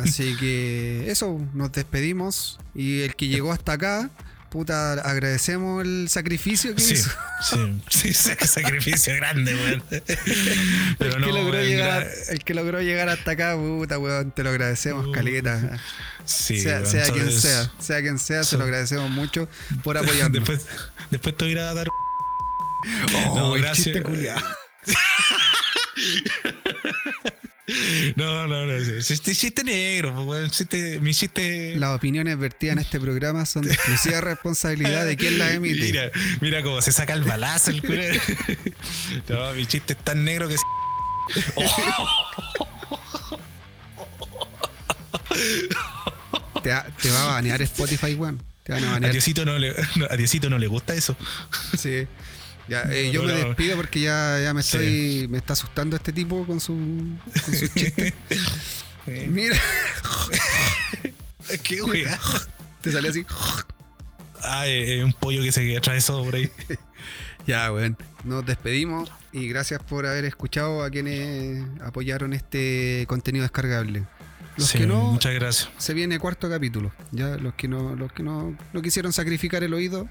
Así 0.00 0.36
que 0.36 1.10
eso, 1.10 1.40
nos 1.52 1.72
despedimos. 1.72 2.58
Y 2.76 3.00
el 3.00 3.16
que 3.16 3.26
llegó 3.26 3.50
hasta 3.50 3.72
acá, 3.72 4.10
puta, 4.50 4.92
agradecemos 4.94 5.84
el 5.84 6.08
sacrificio 6.08 6.74
que 6.74 6.80
Sí, 6.82 6.94
hizo. 6.94 7.10
sí, 7.42 7.82
sí, 7.90 8.08
ese 8.10 8.46
sacrificio 8.46 9.14
grande, 9.16 9.54
weón. 9.54 9.82
Pero 10.98 11.14
el, 11.16 11.20
no, 11.20 11.26
que 11.26 11.32
logró 11.32 11.52
weón, 11.52 11.66
llegar, 11.66 12.08
el 12.28 12.44
que 12.44 12.54
logró 12.54 12.80
llegar 12.82 13.08
hasta 13.08 13.32
acá, 13.32 13.56
puta, 13.56 13.98
weón, 13.98 14.30
te 14.32 14.42
lo 14.42 14.50
agradecemos, 14.50 15.06
Uh, 15.06 15.12
caleta. 15.12 15.78
Sí, 16.24 16.60
sea, 16.60 16.76
weón, 16.80 16.86
sea 16.90 17.10
quien 17.12 17.30
sea, 17.32 17.70
sea 17.78 18.00
quien 18.00 18.18
sea, 18.18 18.44
se 18.44 18.50
so- 18.50 18.58
lo 18.58 18.64
agradecemos 18.64 19.10
mucho 19.10 19.48
por 19.84 19.96
apoyarnos. 19.98 20.32
Después, 20.32 20.66
después 21.10 21.36
te 21.36 21.44
voy 21.44 21.50
a 21.50 21.52
ir 21.52 21.58
a 21.60 21.74
dar. 21.74 21.88
Oh, 21.88 23.34
No, 23.34 23.56
el 23.56 23.62
gracias. 23.62 23.96
No, 28.16 28.46
no, 28.46 28.64
no. 28.66 28.72
Chiste, 29.02 29.34
chiste 29.34 29.64
negro, 29.64 30.14
pues, 30.14 30.26
weón. 30.26 30.50
Chiste, 30.50 31.00
mi 31.00 31.12
chiste. 31.12 31.74
Las 31.76 31.96
opiniones 31.96 32.38
vertidas 32.38 32.74
en 32.74 32.78
este 32.80 33.00
programa 33.00 33.44
son 33.44 33.64
de 33.64 33.72
exclusiva 33.74 34.20
responsabilidad 34.22 35.04
de 35.04 35.16
quien 35.16 35.38
las 35.38 35.52
emite. 35.52 35.80
Mira, 35.86 36.10
mira 36.40 36.62
cómo 36.62 36.80
se 36.80 36.92
saca 36.92 37.12
el 37.14 37.24
balazo 37.24 37.70
el 37.72 37.80
culo. 37.82 38.02
No, 39.28 39.52
mi 39.54 39.66
chiste 39.66 39.94
es 39.94 39.98
tan 40.04 40.24
negro 40.24 40.48
que. 40.48 40.56
se- 40.56 40.62
Te, 46.62 46.70
va- 46.70 46.86
te 47.00 47.10
va 47.10 47.22
a 47.22 47.26
banear 47.34 47.62
Spotify, 47.62 48.14
weón. 48.14 48.42
Te 48.64 48.72
van 48.72 48.84
a 48.84 48.88
A 48.88 48.92
banear. 48.94 49.12
Diosito 49.12 49.44
no 49.44 49.58
le, 49.58 49.74
no, 49.96 50.06
a 50.10 50.16
Diosito 50.16 50.50
no 50.50 50.58
le 50.58 50.66
gusta 50.66 50.94
eso. 50.94 51.16
Sí. 51.78 52.06
Ya, 52.68 52.82
eh, 52.90 53.10
yo 53.12 53.22
me 53.22 53.32
despido 53.32 53.76
porque 53.76 54.00
ya, 54.00 54.40
ya 54.42 54.52
me 54.54 54.62
Sí. 54.62 54.76
estoy. 54.76 55.28
Me 55.28 55.38
está 55.38 55.52
asustando 55.52 55.96
este 55.96 56.12
tipo 56.12 56.44
con 56.46 56.60
su 56.60 56.72
con 56.74 57.54
sus 57.54 57.72
chistes. 57.74 58.12
Mira, 59.28 59.56
Qué 61.62 61.82
wea. 61.82 62.18
te 62.80 62.92
sale 62.92 63.08
así. 63.08 63.24
Ah, 64.42 64.66
eh, 64.66 64.98
eh, 64.98 65.04
un 65.04 65.12
pollo 65.12 65.42
que 65.42 65.52
se 65.52 65.76
atravesó 65.76 66.24
por 66.24 66.34
ahí. 66.34 66.50
Ya, 67.46 67.72
weón. 67.72 67.96
Nos 68.24 68.44
despedimos 68.44 69.08
y 69.30 69.46
gracias 69.46 69.80
por 69.80 70.04
haber 70.04 70.24
escuchado 70.24 70.82
a 70.82 70.90
quienes 70.90 71.64
apoyaron 71.80 72.32
este 72.32 73.04
contenido 73.06 73.44
descargable. 73.44 74.02
Los 74.56 74.66
Sí, 74.70 74.78
que 74.78 74.86
no, 74.88 75.12
Muchas 75.12 75.32
gracias. 75.32 75.70
se 75.78 75.94
viene 75.94 76.18
cuarto 76.18 76.50
capítulo. 76.50 76.92
Ya, 77.12 77.36
los 77.36 77.54
que 77.54 77.68
no, 77.68 77.94
los 77.94 78.10
que 78.12 78.24
no, 78.24 78.58
no 78.72 78.82
quisieron 78.82 79.12
sacrificar 79.12 79.62
el 79.62 79.74
oído, 79.74 80.08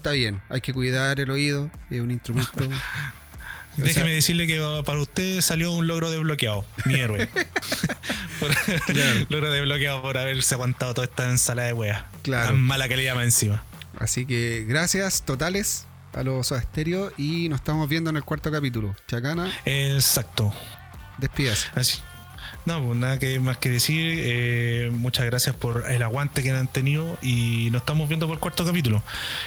está 0.00 0.12
bien. 0.12 0.40
Hay 0.48 0.60
que 0.60 0.72
cuidar 0.72 1.20
el 1.20 1.30
oído, 1.30 1.70
es 1.90 2.00
un 2.00 2.10
instrumento. 2.10 2.50
O 2.56 2.62
sea, 3.76 3.84
Déjeme 3.84 4.10
decirle 4.12 4.46
que 4.46 4.60
uh, 4.60 4.82
para 4.84 4.98
usted 5.00 5.40
salió 5.40 5.72
un 5.72 5.86
logro 5.86 6.10
desbloqueado. 6.10 6.64
Mi 6.84 6.94
héroe. 6.94 7.28
Por- 8.40 8.50
Claro. 8.86 9.26
logro 9.28 9.50
desbloqueado 9.52 10.02
por 10.02 10.16
haberse 10.18 10.54
aguantado 10.54 10.94
toda 10.94 11.06
esta 11.06 11.28
ensalada 11.30 11.68
de 11.68 11.74
weas. 11.74 12.02
Claro. 12.22 12.48
Tan 12.48 12.60
mala 12.60 12.88
que 12.88 12.96
le 12.96 13.04
llama 13.04 13.22
encima. 13.24 13.62
Así 13.98 14.24
que 14.26 14.64
gracias 14.66 15.22
totales 15.22 15.86
a 16.14 16.22
los 16.22 16.46
Soda 16.48 16.62
Stereo 16.62 17.12
y 17.16 17.48
nos 17.48 17.60
estamos 17.60 17.88
viendo 17.88 18.10
en 18.10 18.16
el 18.16 18.24
cuarto 18.24 18.50
capítulo. 18.50 18.96
Chacana, 19.06 19.52
Exacto. 19.66 20.52
despídase. 21.18 21.68
Así. 21.74 21.98
No, 22.70 22.86
pues 22.86 22.98
nada 22.98 23.18
que 23.18 23.40
más 23.40 23.56
que 23.58 23.68
decir. 23.68 24.20
eh, 24.22 24.90
muchas 24.92 25.26
gracias 25.26 25.56
por 25.56 25.90
el 25.90 26.02
aguante 26.04 26.40
que 26.42 26.52
han 26.52 26.68
tenido 26.68 27.18
y 27.20 27.68
nos 27.72 27.80
estamos 27.82 28.08
viendo 28.08 28.26
por 28.28 28.34
el 28.34 28.40
cuarto 28.40 28.64
capítulo. 28.64 29.02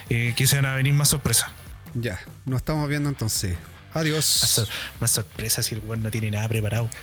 Eh, 0.09 0.34
que 0.36 0.45
se 0.45 0.57
van 0.57 0.65
a 0.65 0.76
venir 0.76 0.93
más 0.93 1.07
sorpresas. 1.07 1.49
Ya, 1.93 2.19
nos 2.45 2.57
estamos 2.57 2.89
viendo 2.89 3.07
entonces. 3.07 3.55
Más, 3.93 4.01
Adiós. 4.01 4.26
sor- 4.26 4.67
más 4.99 5.11
sorpresas 5.11 5.65
si 5.65 5.76
el 5.76 5.82
weón 5.86 6.03
no 6.03 6.11
tiene 6.11 6.32
nada 6.32 6.49
preparado. 6.49 6.89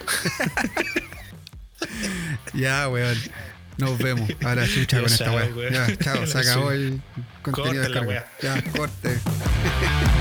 Ya, 2.52 2.86
weón. 2.90 3.16
Nos 3.78 3.96
vemos. 3.96 4.28
A 4.44 4.54
la 4.54 4.66
chucha 4.68 4.98
Ya, 4.98 5.02
con 5.02 5.12
esta 5.12 5.32
weón. 5.32 5.72
Ya, 5.72 5.96
chao. 5.96 6.26
Se 6.26 6.38
acabó 6.40 6.70
el 6.72 7.00
contenido 7.40 7.82
descargado. 7.82 8.26
Ya, 8.42 8.62
corte. 8.76 9.18